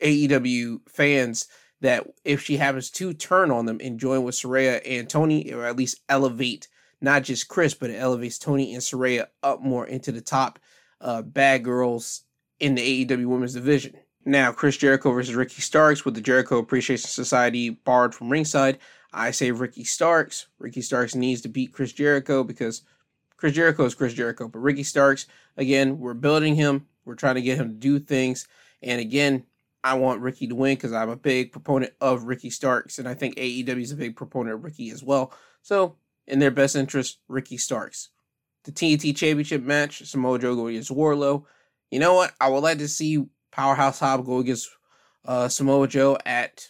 AEW 0.00 0.80
fans. 0.88 1.48
That 1.82 2.06
if 2.24 2.42
she 2.42 2.56
happens 2.56 2.90
to 2.92 3.12
turn 3.12 3.50
on 3.50 3.66
them 3.66 3.80
and 3.82 4.00
join 4.00 4.22
with 4.22 4.34
Saraya 4.34 4.80
and 4.84 5.08
Toni, 5.08 5.52
or 5.52 5.64
at 5.66 5.76
least 5.76 6.00
elevate 6.08 6.68
not 7.00 7.22
just 7.22 7.48
Kris, 7.48 7.74
but 7.74 7.90
it 7.90 7.96
elevates 7.96 8.38
Toni 8.38 8.74
and 8.74 8.82
Saraya 8.82 9.26
up 9.42 9.60
more 9.60 9.86
into 9.86 10.12
the 10.12 10.20
top 10.20 10.58
uh, 11.00 11.22
bad 11.22 11.62
girls 11.62 12.22
in 12.58 12.74
the 12.74 13.04
AEW 13.04 13.26
Women's 13.26 13.54
Division. 13.54 13.94
Now, 14.24 14.50
Chris 14.50 14.76
Jericho 14.76 15.12
versus 15.12 15.34
Ricky 15.34 15.62
Starks 15.62 16.04
with 16.04 16.14
the 16.14 16.20
Jericho 16.20 16.58
Appreciation 16.58 17.08
Society 17.08 17.70
barred 17.70 18.14
from 18.14 18.28
ringside. 18.28 18.78
I 19.12 19.30
say 19.30 19.50
Ricky 19.50 19.84
Starks. 19.84 20.48
Ricky 20.58 20.82
Starks 20.82 21.14
needs 21.14 21.42
to 21.42 21.48
beat 21.48 21.72
Chris 21.72 21.92
Jericho 21.92 22.42
because 22.42 22.82
Chris 23.36 23.52
Jericho 23.52 23.84
is 23.84 23.94
Chris 23.94 24.14
Jericho. 24.14 24.48
But 24.48 24.58
Ricky 24.58 24.82
Starks, 24.82 25.26
again, 25.56 25.98
we're 25.98 26.14
building 26.14 26.56
him. 26.56 26.86
We're 27.04 27.14
trying 27.14 27.36
to 27.36 27.42
get 27.42 27.58
him 27.58 27.68
to 27.68 27.74
do 27.74 28.00
things. 28.00 28.48
And 28.82 29.00
again, 29.00 29.44
I 29.86 29.94
want 29.94 30.20
Ricky 30.20 30.48
to 30.48 30.54
win 30.56 30.74
because 30.74 30.92
I'm 30.92 31.10
a 31.10 31.16
big 31.16 31.52
proponent 31.52 31.92
of 32.00 32.24
Ricky 32.24 32.50
Starks. 32.50 32.98
And 32.98 33.08
I 33.08 33.14
think 33.14 33.36
AEW 33.36 33.80
is 33.80 33.92
a 33.92 33.96
big 33.96 34.16
proponent 34.16 34.56
of 34.56 34.64
Ricky 34.64 34.90
as 34.90 35.04
well. 35.04 35.32
So 35.62 35.96
in 36.26 36.40
their 36.40 36.50
best 36.50 36.74
interest, 36.74 37.20
Ricky 37.28 37.56
Starks. 37.56 38.08
The 38.64 38.72
TNT 38.72 39.16
Championship 39.16 39.62
match, 39.62 40.04
Samoa 40.04 40.40
Joe 40.40 40.56
go 40.56 40.66
against 40.66 40.90
Wardlow. 40.90 41.44
You 41.92 42.00
know 42.00 42.14
what? 42.14 42.34
I 42.40 42.48
would 42.48 42.64
like 42.64 42.78
to 42.78 42.88
see 42.88 43.26
Powerhouse 43.52 44.00
Hobb 44.00 44.26
go 44.26 44.38
against 44.38 44.68
uh, 45.24 45.46
Samoa 45.46 45.86
Joe 45.86 46.18
at 46.26 46.66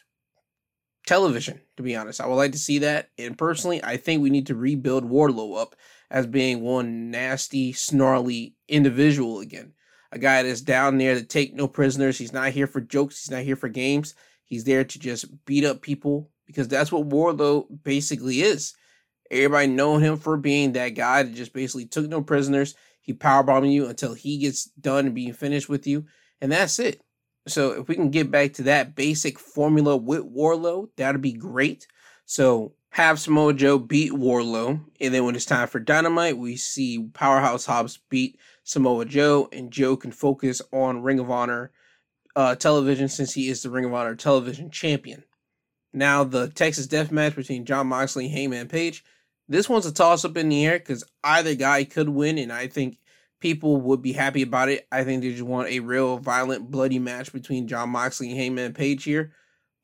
television, 1.07 1.63
to 1.79 1.83
be 1.83 1.97
honest. 1.97 2.21
I 2.21 2.27
would 2.27 2.35
like 2.35 2.53
to 2.53 2.59
see 2.59 2.81
that. 2.81 3.09
And 3.17 3.39
personally, 3.39 3.83
I 3.83 3.97
think 3.97 4.21
we 4.21 4.29
need 4.29 4.49
to 4.49 4.55
rebuild 4.55 5.09
Wardlow 5.09 5.59
up 5.59 5.75
as 6.11 6.27
being 6.27 6.61
one 6.61 7.11
nasty, 7.11 7.73
snarly 7.73 8.57
individual 8.69 9.41
again. 9.41 9.73
A 10.13 10.19
guy 10.19 10.43
that's 10.43 10.61
down 10.61 10.99
there 10.99 11.15
to 11.15 11.25
take 11.25 11.55
no 11.55 11.69
prisoners. 11.69 12.19
He's 12.19 12.33
not 12.33 12.51
here 12.51 12.67
for 12.67 12.81
jokes. 12.81 13.21
He's 13.23 13.31
not 13.31 13.43
here 13.43 13.57
for 13.57 13.69
games. 13.69 14.15
He's 14.45 14.65
there 14.65 14.85
to 14.85 14.99
just 14.99 15.45
beat 15.45 15.65
up 15.65 15.83
people 15.83 16.31
because 16.47 16.69
that's 16.69 16.93
what 16.93 17.09
Wardlow 17.09 17.67
basically 17.83 18.41
is. 18.43 18.75
Everybody 19.31 19.67
know 19.67 19.99
him 19.99 20.17
for 20.17 20.37
being 20.37 20.73
that 20.73 20.91
guy 20.91 21.25
that 21.25 21.35
just 21.35 21.53
basically 21.53 21.87
took 21.87 22.09
no 22.09 22.23
prisoners. 22.23 22.75
He 23.01 23.13
powerbombing 23.13 23.73
you 23.73 23.87
until 23.87 24.15
he 24.15 24.39
gets 24.39 24.65
done 24.65 25.13
being 25.13 25.33
finished 25.33 25.69
with 25.69 25.87
you, 25.87 26.07
and 26.41 26.51
that's 26.51 26.79
it. 26.79 27.01
So 27.49 27.73
if 27.73 27.89
we 27.89 27.95
can 27.95 28.11
get 28.11 28.31
back 28.31 28.55
to 28.55 28.65
that 28.65 28.95
basic 28.95 29.39
formula 29.39 29.97
with 29.97 30.23
Wardlow, 30.23 30.89
that'd 30.97 31.21
be 31.21 31.33
great. 31.33 31.87
So 32.25 32.75
have 32.91 33.21
Samoa 33.21 33.55
Joe 33.55 33.79
beat 33.79 34.13
Wardlow, 34.13 34.81
and 35.01 35.15
then 35.15 35.25
when 35.25 35.37
it's 35.37 35.45
time 35.45 35.69
for 35.69 35.79
Dynamite, 35.79 36.39
we 36.39 36.57
see 36.57 37.09
Powerhouse 37.13 37.67
Hobbs 37.67 37.99
beat 38.09 38.39
Samoa 38.67 39.07
Joe, 39.07 39.49
and 39.51 39.71
Joe 39.71 39.97
can 39.97 40.13
focus 40.13 40.61
on 40.73 41.03
Ring 41.03 41.19
of 41.19 41.31
Honor 41.31 41.71
uh, 42.35 42.55
television 42.55 43.09
since 43.09 43.33
he 43.33 43.49
is 43.49 43.63
the 43.63 43.71
Ring 43.71 43.87
of 43.87 43.95
Honor 43.95 44.15
television 44.15 44.71
champion. 44.71 45.25
Now 45.95 46.25
the 46.25 46.49
Texas 46.49 46.87
Death 46.87 47.11
Match 47.11 47.35
between 47.35 47.65
Jon 47.65 47.87
Moxley 47.87 48.27
and 48.27 48.35
Hangman 48.35 48.69
Page 48.69 49.03
this 49.49 49.69
one's 49.69 49.87
a 49.87 49.93
toss 49.93 50.25
up 50.25 50.37
in 50.37 50.49
the 50.49 50.67
air 50.67 50.79
because 50.79 51.05
either 51.23 51.55
guy 51.55 51.85
could 51.85 52.09
win, 52.09 52.39
and 52.39 52.53
I 52.53 52.67
think 52.67 52.99
people 53.41 53.81
would 53.83 54.03
be 54.03 54.13
happy 54.13 54.43
about 54.43 54.69
it. 54.69 54.87
I 54.91 55.05
think 55.05 55.23
they 55.23 55.31
just 55.31 55.43
want 55.43 55.69
a 55.69 55.81
real 55.81 56.19
violent, 56.19 56.71
bloody 56.71 56.99
match 56.99 57.33
between 57.33 57.69
Jon 57.69 57.91
Moxley 57.91 58.31
and 58.31 58.39
Hangman 58.39 58.75
Page 58.75 59.05
here. 59.05 59.33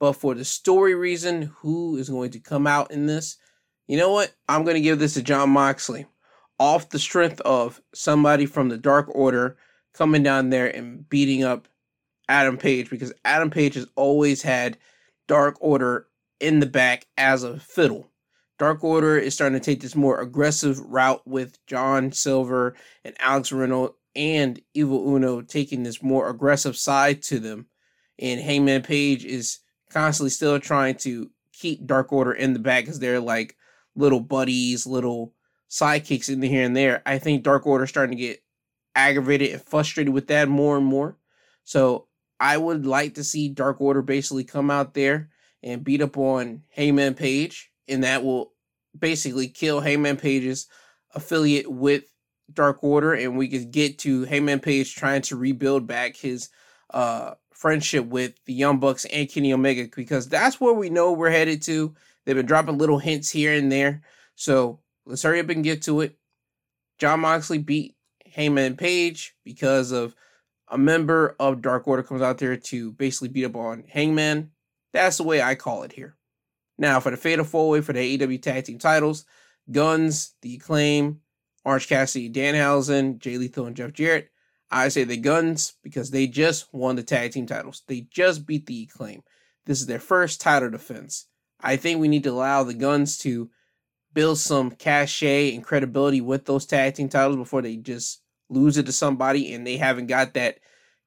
But 0.01 0.15
for 0.15 0.35
the 0.35 0.45
story 0.45 0.95
reason, 0.95 1.43
who 1.43 1.97
is 1.97 2.09
going 2.09 2.33
to 2.33 2.41
come 2.41 2.67
out 2.67 2.91
in 2.91 3.07
this? 3.07 3.37
You 3.87 3.97
know 3.97 4.11
what? 4.11 4.33
I'm 4.49 4.65
going 4.65 4.75
to 4.75 4.81
give 4.81 4.99
this 4.99 5.15
to 5.15 5.23
Jon 5.23 5.51
Moxley. 5.51 6.07
Off 6.63 6.91
the 6.91 6.99
strength 7.01 7.41
of 7.41 7.83
somebody 7.93 8.47
from 8.47 8.69
the 8.69 8.79
Dark 8.79 9.09
Order 9.17 9.57
coming 9.95 10.23
down 10.23 10.51
there 10.51 10.69
and 10.69 11.09
beating 11.09 11.43
up 11.43 11.67
Adam 12.29 12.57
Page 12.57 12.89
because 12.89 13.13
Adam 13.25 13.51
Page 13.51 13.75
has 13.75 13.89
always 13.97 14.43
had 14.43 14.79
Dark 15.27 15.57
Order 15.61 16.07
in 16.39 16.61
the 16.61 16.67
back 16.67 17.09
as 17.19 17.43
a 17.43 17.59
fiddle. 17.59 18.13
Dark 18.61 18.85
Order 18.85 19.19
is 19.19 19.35
starting 19.35 19.59
to 19.59 19.65
take 19.65 19.81
this 19.81 19.97
more 19.97 20.21
aggressive 20.21 20.79
route 20.79 21.27
with 21.27 21.59
John 21.67 22.13
Silver 22.13 22.77
and 23.05 23.17
Alex 23.19 23.51
Reynolds 23.51 23.95
and 24.15 24.63
Evil 24.73 25.17
Uno 25.17 25.41
taking 25.41 25.83
this 25.83 26.01
more 26.01 26.29
aggressive 26.29 26.77
side 26.77 27.23
to 27.23 27.41
them. 27.41 27.67
And 28.21 28.41
Hangman 28.41 28.83
Page 28.83 29.25
is 29.25 29.59
constantly 29.91 30.31
still 30.31 30.61
trying 30.61 30.95
to 30.99 31.29
keep 31.53 31.85
Dark 31.85 32.13
Order 32.13 32.35
in 32.35 32.53
the 32.53 32.61
back 32.61 32.85
because 32.85 33.01
they're 33.01 33.19
like 33.19 33.57
little 33.97 34.21
buddies, 34.21 34.87
little 34.87 35.35
sidekicks 35.73 36.29
in 36.29 36.43
here 36.43 36.65
and 36.65 36.77
there. 36.77 37.03
I 37.07 37.19
think 37.19 37.43
Dark 37.43 37.67
Order 37.67 37.87
starting 37.87 38.17
to 38.17 38.23
get 38.23 38.45
aggravated 38.95 39.53
and 39.53 39.63
frustrated 39.63 40.13
with 40.13 40.27
that 40.27 40.49
more 40.49 40.77
and 40.77 40.85
more. 40.85 41.17
So 41.65 42.09
I 42.39 42.59
would 42.59 42.85
like 42.85 43.15
to 43.15 43.25
see 43.25 43.49
Dark 43.49 43.81
Order 43.81 44.03
basically 44.03 44.45
come 44.45 44.71
out 44.71 44.93
there 44.93 45.31
and 45.63 45.83
beat 45.83 46.03
up 46.03 46.19
on 46.19 46.63
Hangman 46.69 47.15
Page, 47.15 47.71
and 47.89 48.05
that 48.05 48.23
will 48.23 48.53
basically 48.99 49.49
kill 49.49 49.81
Hangman 49.81 50.19
Page's 50.19 50.67
affiliate 51.15 51.71
with 51.71 52.05
Dark 52.53 52.85
Order, 52.85 53.15
and 53.15 53.39
we 53.39 53.49
could 53.49 53.71
get 53.71 53.99
to 54.01 54.25
Hangman 54.25 54.61
Page 54.61 54.95
trying 54.95 55.23
to 55.23 55.37
rebuild 55.37 55.87
back 55.87 56.17
his 56.17 56.51
uh 56.91 57.35
friendship 57.55 58.05
with 58.07 58.35
the 58.45 58.53
Young 58.53 58.79
Bucks 58.79 59.05
and 59.07 59.31
Kenny 59.31 59.53
Omega 59.53 59.89
because 59.95 60.29
that's 60.29 60.61
where 60.61 60.75
we 60.75 60.91
know 60.91 61.13
we're 61.13 61.31
headed 61.31 61.63
to. 61.63 61.95
They've 62.25 62.37
been 62.37 62.45
dropping 62.45 62.77
little 62.77 62.99
hints 62.99 63.31
here 63.31 63.55
and 63.55 63.71
there. 63.71 64.03
So 64.35 64.81
let's 65.07 65.23
hurry 65.23 65.41
up 65.41 65.49
and 65.49 65.65
get 65.65 65.83
to 65.83 66.01
it. 66.01 66.17
Jon 66.99 67.21
Moxley 67.21 67.59
beat 67.59 67.97
Hangman 68.27 68.77
Page 68.77 69.35
because 69.45 69.93
of 69.93 70.15
a 70.69 70.79
member 70.79 71.37
of 71.39 71.63
Dark 71.63 71.87
Order 71.87 72.03
comes 72.03 72.23
out 72.23 72.39
there 72.39 72.57
to 72.57 72.93
basically 72.93 73.29
beat 73.29 73.45
up 73.45 73.57
on 73.57 73.85
Hangman. 73.89 74.51
That's 74.93 75.19
the 75.19 75.25
way 75.25 75.43
I 75.43 75.55
call 75.55 75.83
it 75.83 75.93
here. 75.93 76.17
Now 76.79 77.01
for 77.01 77.11
the 77.11 77.17
Fatal 77.17 77.45
Four 77.45 77.71
Way 77.71 77.81
for 77.81 77.93
the 77.93 78.19
AEW 78.19 78.41
Tag 78.41 78.65
Team 78.65 78.79
titles, 78.79 79.25
Guns, 79.71 80.35
The 80.43 80.57
Acclaim, 80.57 81.21
Orange 81.65 81.89
Cassidy, 81.89 82.31
Danhausen, 82.31 83.19
Jay 83.19 83.39
Lethal, 83.39 83.67
and 83.67 83.77
Jeff 83.77 83.93
Jarrett. 83.93 84.31
I 84.71 84.89
say 84.89 85.05
the 85.05 85.19
Guns 85.19 85.75
because 85.83 86.11
they 86.11 86.27
just 86.27 86.73
won 86.73 86.97
the 86.97 87.03
tag 87.03 87.33
team 87.33 87.47
titles. 87.47 87.83
They 87.87 88.07
just 88.11 88.47
beat 88.47 88.67
the 88.67 88.89
Acclaim. 88.91 89.23
This 89.67 89.81
is 89.81 89.87
their 89.87 90.01
first 90.01 90.41
title 90.41 90.71
defense. 90.71 91.27
I 91.61 91.77
think 91.77 92.01
we 92.01 92.09
need 92.09 92.25
to 92.25 92.31
allow 92.31 92.65
the 92.65 92.75
Guns 92.75 93.19
to 93.19 93.51
build 94.15 94.39
some 94.39 94.71
cachet 94.71 95.55
and 95.55 95.65
credibility 95.65 96.21
with 96.21 96.45
those 96.45 96.67
tag 96.67 96.95
team 96.95 97.09
titles 97.09 97.37
before 97.37 97.63
they 97.63 97.77
just 97.77 98.21
lose 98.49 98.77
it 98.77 98.87
to 98.87 98.93
somebody 98.93 99.53
and 99.53 99.67
they 99.67 99.77
haven't 99.77 100.07
got 100.07 100.35
that 100.35 100.59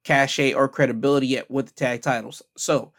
cachet 0.03 0.53
or 0.53 0.67
credibility 0.67 1.27
yet 1.27 1.49
with 1.49 1.67
the 1.67 1.73
tag 1.73 2.01
titles. 2.01 2.41
So 2.57 2.91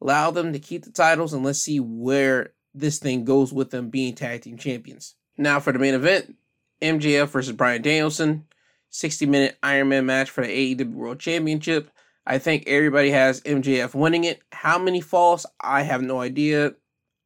allow 0.00 0.30
them 0.30 0.52
to 0.52 0.58
keep 0.58 0.84
the 0.84 0.90
titles 0.90 1.32
and 1.32 1.44
let's 1.44 1.60
see 1.60 1.80
where 1.80 2.52
this 2.74 2.98
thing 2.98 3.24
goes 3.24 3.52
with 3.52 3.70
them 3.70 3.90
being 3.90 4.14
tag 4.14 4.42
team 4.42 4.58
champions. 4.58 5.14
Now 5.36 5.60
for 5.60 5.72
the 5.72 5.78
main 5.78 5.94
event, 5.94 6.36
MJF 6.82 7.28
versus 7.28 7.54
Bryan 7.54 7.82
Danielson, 7.82 8.46
60 8.90 9.26
minute 9.26 9.58
Iron 9.62 9.88
Man 9.88 10.06
match 10.06 10.30
for 10.30 10.42
the 10.42 10.74
AEW 10.74 10.92
World 10.92 11.20
Championship. 11.20 11.90
I 12.26 12.38
think 12.38 12.64
everybody 12.66 13.10
has 13.10 13.40
MJF 13.42 13.94
winning 13.94 14.24
it. 14.24 14.40
How 14.50 14.78
many 14.78 15.00
falls? 15.00 15.46
I 15.60 15.82
have 15.82 16.02
no 16.02 16.20
idea. 16.20 16.74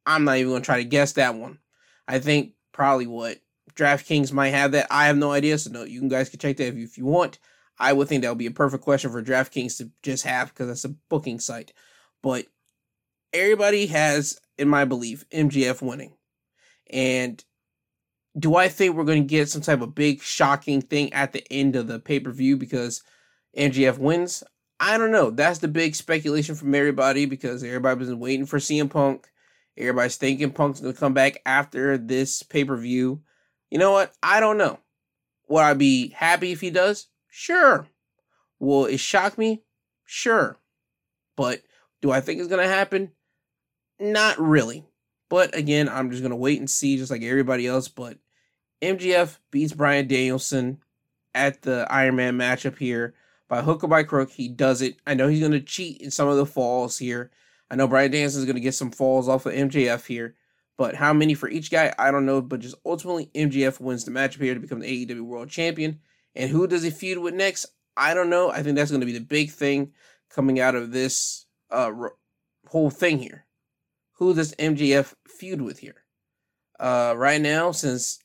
I'm 0.05 0.25
not 0.25 0.37
even 0.37 0.51
going 0.51 0.61
to 0.61 0.65
try 0.65 0.77
to 0.77 0.89
guess 0.89 1.13
that 1.13 1.35
one. 1.35 1.59
I 2.09 2.17
think 2.17 2.53
probably 2.71 3.05
what 3.05 3.37
DraftKings 3.75 4.33
might 4.33 4.49
have 4.49 4.71
that. 4.71 4.87
I 4.89 5.05
have 5.05 5.15
no 5.15 5.31
idea. 5.31 5.57
So 5.59 5.69
no, 5.69 5.83
you 5.83 6.01
guys 6.09 6.27
can 6.27 6.39
check 6.39 6.57
that 6.57 6.67
if 6.67 6.75
you, 6.75 6.83
if 6.83 6.97
you 6.97 7.05
want. 7.05 7.37
I 7.77 7.93
would 7.93 8.09
think 8.09 8.23
that 8.23 8.29
would 8.29 8.39
be 8.39 8.47
a 8.47 8.51
perfect 8.51 8.83
question 8.83 9.11
for 9.11 9.23
DraftKings 9.23 9.77
to 9.77 9.91
just 10.01 10.25
have 10.25 10.49
because 10.49 10.67
that's 10.67 10.85
a 10.85 10.95
booking 11.09 11.39
site. 11.39 11.71
But 12.23 12.47
everybody 13.31 13.85
has, 13.87 14.39
in 14.57 14.67
my 14.67 14.85
belief, 14.85 15.23
MJF 15.29 15.81
winning. 15.83 16.15
And 16.91 17.43
do 18.37 18.55
I 18.55 18.69
think 18.69 18.95
we're 18.95 19.03
going 19.03 19.23
to 19.23 19.27
get 19.27 19.49
some 19.49 19.61
type 19.61 19.81
of 19.81 19.95
big 19.95 20.21
shocking 20.21 20.81
thing 20.81 21.13
at 21.13 21.31
the 21.31 21.45
end 21.51 21.75
of 21.75 21.87
the 21.87 21.99
pay 21.99 22.19
per 22.19 22.31
view 22.31 22.57
because 22.57 23.03
MJF 23.55 23.99
wins? 23.99 24.43
I 24.79 24.97
don't 24.97 25.11
know. 25.11 25.29
That's 25.29 25.59
the 25.59 25.67
big 25.67 25.95
speculation 25.95 26.55
from 26.55 26.73
everybody 26.73 27.25
because 27.25 27.63
everybody's 27.63 28.09
been 28.09 28.19
waiting 28.19 28.45
for 28.45 28.57
CM 28.57 28.89
Punk. 28.89 29.29
Everybody's 29.79 30.17
thinking 30.17 30.51
Punk's 30.51 30.81
to 30.81 30.93
come 30.93 31.13
back 31.13 31.41
after 31.45 31.97
this 31.97 32.43
pay 32.43 32.65
per 32.65 32.75
view. 32.75 33.21
You 33.71 33.79
know 33.79 33.91
what? 33.91 34.13
I 34.21 34.39
don't 34.39 34.57
know. 34.57 34.79
Would 35.47 35.61
I 35.61 35.73
be 35.73 36.09
happy 36.09 36.51
if 36.51 36.61
he 36.61 36.69
does? 36.69 37.07
Sure. 37.29 37.87
Will 38.59 38.85
it 38.85 38.99
shock 38.99 39.37
me? 39.37 39.63
Sure. 40.05 40.59
But 41.37 41.61
do 42.01 42.11
I 42.11 42.19
think 42.19 42.39
it's 42.39 42.49
to 42.65 42.71
happen? 42.71 43.11
Not 43.99 44.39
really. 44.39 44.85
But 45.29 45.55
again, 45.55 45.87
I'm 45.87 46.11
just 46.11 46.21
to 46.31 46.35
wait 46.35 46.59
and 46.59 46.69
see, 46.69 46.97
just 46.97 47.11
like 47.11 47.23
everybody 47.23 47.65
else. 47.65 47.87
But 47.87 48.17
MJF 48.81 49.37
beats 49.51 49.73
Bryan 49.73 50.07
Danielson 50.07 50.79
at 51.33 51.61
the 51.61 51.87
Iron 51.89 52.15
Man 52.15 52.37
matchup 52.37 52.77
here 52.77 53.13
by 53.47 53.61
hook 53.61 53.83
or 53.83 53.87
by 53.87 54.03
crook. 54.03 54.31
He 54.31 54.49
does 54.49 54.81
it. 54.81 54.97
I 55.07 55.13
know 55.13 55.27
he's 55.27 55.39
to 55.51 55.61
cheat 55.61 56.01
in 56.01 56.11
some 56.11 56.27
of 56.27 56.37
the 56.37 56.45
falls 56.45 56.97
here. 56.97 57.31
I 57.71 57.75
know 57.75 57.87
Bryan 57.87 58.11
Danielson 58.11 58.39
is 58.39 58.45
going 58.45 58.55
to 58.55 58.61
get 58.61 58.73
some 58.73 58.91
falls 58.91 59.27
off 59.27 59.45
of 59.45 59.53
MJF 59.53 60.05
here. 60.05 60.35
But 60.77 60.95
how 60.95 61.11
many 61.11 61.33
for 61.33 61.49
each 61.49 61.71
guy, 61.71 61.93
I 61.99 62.09
don't 62.09 62.25
know. 62.25 62.41
But 62.41 62.61
just 62.61 62.75
ultimately, 62.85 63.29
MJF 63.35 63.79
wins 63.79 64.05
the 64.05 64.11
matchup 64.11 64.41
here 64.41 64.53
to 64.53 64.59
become 64.59 64.79
the 64.79 65.05
AEW 65.05 65.21
World 65.21 65.49
Champion. 65.49 65.99
And 66.35 66.49
who 66.49 66.67
does 66.67 66.83
he 66.83 66.89
feud 66.89 67.17
with 67.17 67.33
next? 67.33 67.65
I 67.97 68.13
don't 68.13 68.29
know. 68.29 68.49
I 68.49 68.63
think 68.63 68.77
that's 68.77 68.91
going 68.91 69.01
to 69.01 69.05
be 69.05 69.17
the 69.17 69.19
big 69.19 69.51
thing 69.51 69.91
coming 70.29 70.59
out 70.59 70.75
of 70.75 70.91
this 70.91 71.45
uh, 71.69 71.91
whole 72.67 72.89
thing 72.89 73.19
here. 73.19 73.45
Who 74.13 74.33
does 74.33 74.55
MJF 74.55 75.13
feud 75.27 75.61
with 75.61 75.79
here? 75.79 76.03
Uh, 76.79 77.13
right 77.17 77.41
now, 77.41 77.71
since 77.71 78.19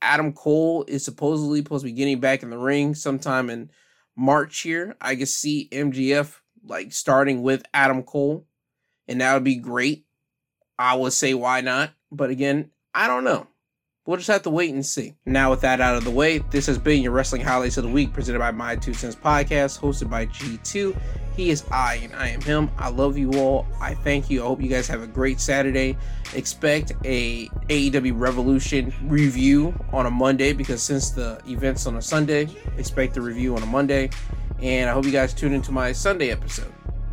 Adam 0.00 0.32
Cole 0.32 0.84
is 0.88 1.04
supposedly 1.04 1.60
supposed 1.60 1.82
to 1.82 1.90
be 1.90 1.96
getting 1.96 2.20
back 2.20 2.42
in 2.42 2.50
the 2.50 2.58
ring 2.58 2.94
sometime 2.94 3.48
in 3.48 3.70
March 4.16 4.60
here, 4.60 4.96
I 5.00 5.14
can 5.14 5.26
see 5.26 5.68
MJF 5.70 6.40
like 6.64 6.92
starting 6.92 7.42
with 7.42 7.62
Adam 7.72 8.02
Cole, 8.02 8.46
and 9.08 9.20
that 9.20 9.34
would 9.34 9.44
be 9.44 9.56
great. 9.56 10.04
I 10.78 10.94
would 10.96 11.12
say 11.12 11.34
why 11.34 11.60
not, 11.60 11.90
but 12.10 12.30
again, 12.30 12.70
I 12.94 13.06
don't 13.06 13.24
know. 13.24 13.46
We'll 14.04 14.16
just 14.16 14.30
have 14.30 14.42
to 14.42 14.50
wait 14.50 14.74
and 14.74 14.84
see. 14.84 15.14
Now, 15.24 15.50
with 15.50 15.60
that 15.60 15.80
out 15.80 15.94
of 15.94 16.02
the 16.02 16.10
way, 16.10 16.38
this 16.38 16.66
has 16.66 16.76
been 16.76 17.02
your 17.02 17.12
Wrestling 17.12 17.42
Highlights 17.42 17.76
of 17.76 17.84
the 17.84 17.90
Week 17.90 18.12
presented 18.12 18.40
by 18.40 18.50
My 18.50 18.74
Two 18.74 18.94
Cents 18.94 19.14
Podcast, 19.14 19.78
hosted 19.78 20.10
by 20.10 20.26
G2. 20.26 20.96
He 21.36 21.50
is 21.50 21.64
I, 21.70 22.00
and 22.02 22.12
I 22.16 22.28
am 22.28 22.40
him. 22.40 22.68
I 22.78 22.88
love 22.88 23.16
you 23.16 23.32
all. 23.34 23.64
I 23.80 23.94
thank 23.94 24.28
you. 24.28 24.42
I 24.42 24.46
hope 24.46 24.60
you 24.60 24.68
guys 24.68 24.88
have 24.88 25.02
a 25.02 25.06
great 25.06 25.38
Saturday. 25.38 25.96
Expect 26.34 26.92
a 27.04 27.46
AEW 27.46 28.18
Revolution 28.18 28.92
review 29.04 29.72
on 29.92 30.06
a 30.06 30.10
Monday 30.10 30.52
because 30.52 30.82
since 30.82 31.10
the 31.10 31.40
event's 31.46 31.86
on 31.86 31.96
a 31.96 32.02
Sunday, 32.02 32.48
expect 32.76 33.14
the 33.14 33.20
review 33.20 33.54
on 33.54 33.62
a 33.62 33.66
Monday. 33.66 34.10
And 34.60 34.90
I 34.90 34.92
hope 34.92 35.04
you 35.04 35.12
guys 35.12 35.32
tune 35.32 35.52
into 35.52 35.70
my 35.70 35.92
Sunday 35.92 36.30
episode. 36.30 36.72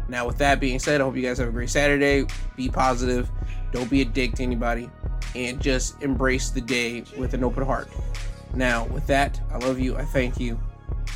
Now, 0.09 0.25
with 0.25 0.37
that 0.39 0.59
being 0.59 0.79
said, 0.79 1.01
I 1.01 1.03
hope 1.03 1.15
you 1.15 1.21
guys 1.21 1.37
have 1.37 1.47
a 1.47 1.51
great 1.51 1.69
Saturday. 1.69 2.25
Be 2.55 2.67
positive. 2.67 3.29
Don't 3.71 3.89
be 3.89 4.01
a 4.01 4.05
dick 4.05 4.33
to 4.35 4.43
anybody 4.43 4.89
and 5.35 5.61
just 5.61 6.01
embrace 6.01 6.49
the 6.49 6.61
day 6.61 7.03
with 7.17 7.33
an 7.35 7.43
open 7.43 7.63
heart. 7.63 7.87
Now, 8.55 8.85
with 8.87 9.05
that, 9.07 9.39
I 9.51 9.57
love 9.59 9.79
you. 9.79 9.95
I 9.95 10.03
thank 10.05 10.39
you. 10.39 10.59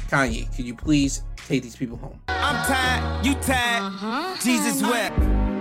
Kanye, 0.10 0.56
could 0.56 0.66
you 0.66 0.76
please 0.76 1.24
take 1.48 1.64
these 1.64 1.76
people 1.76 1.98
home? 1.98 2.20
I'm 2.28 2.64
tired, 2.66 3.26
you 3.26 3.34
tired, 3.36 3.82
uh-huh. 3.84 4.36
Jesus 4.44 4.82
wept. 4.84 5.53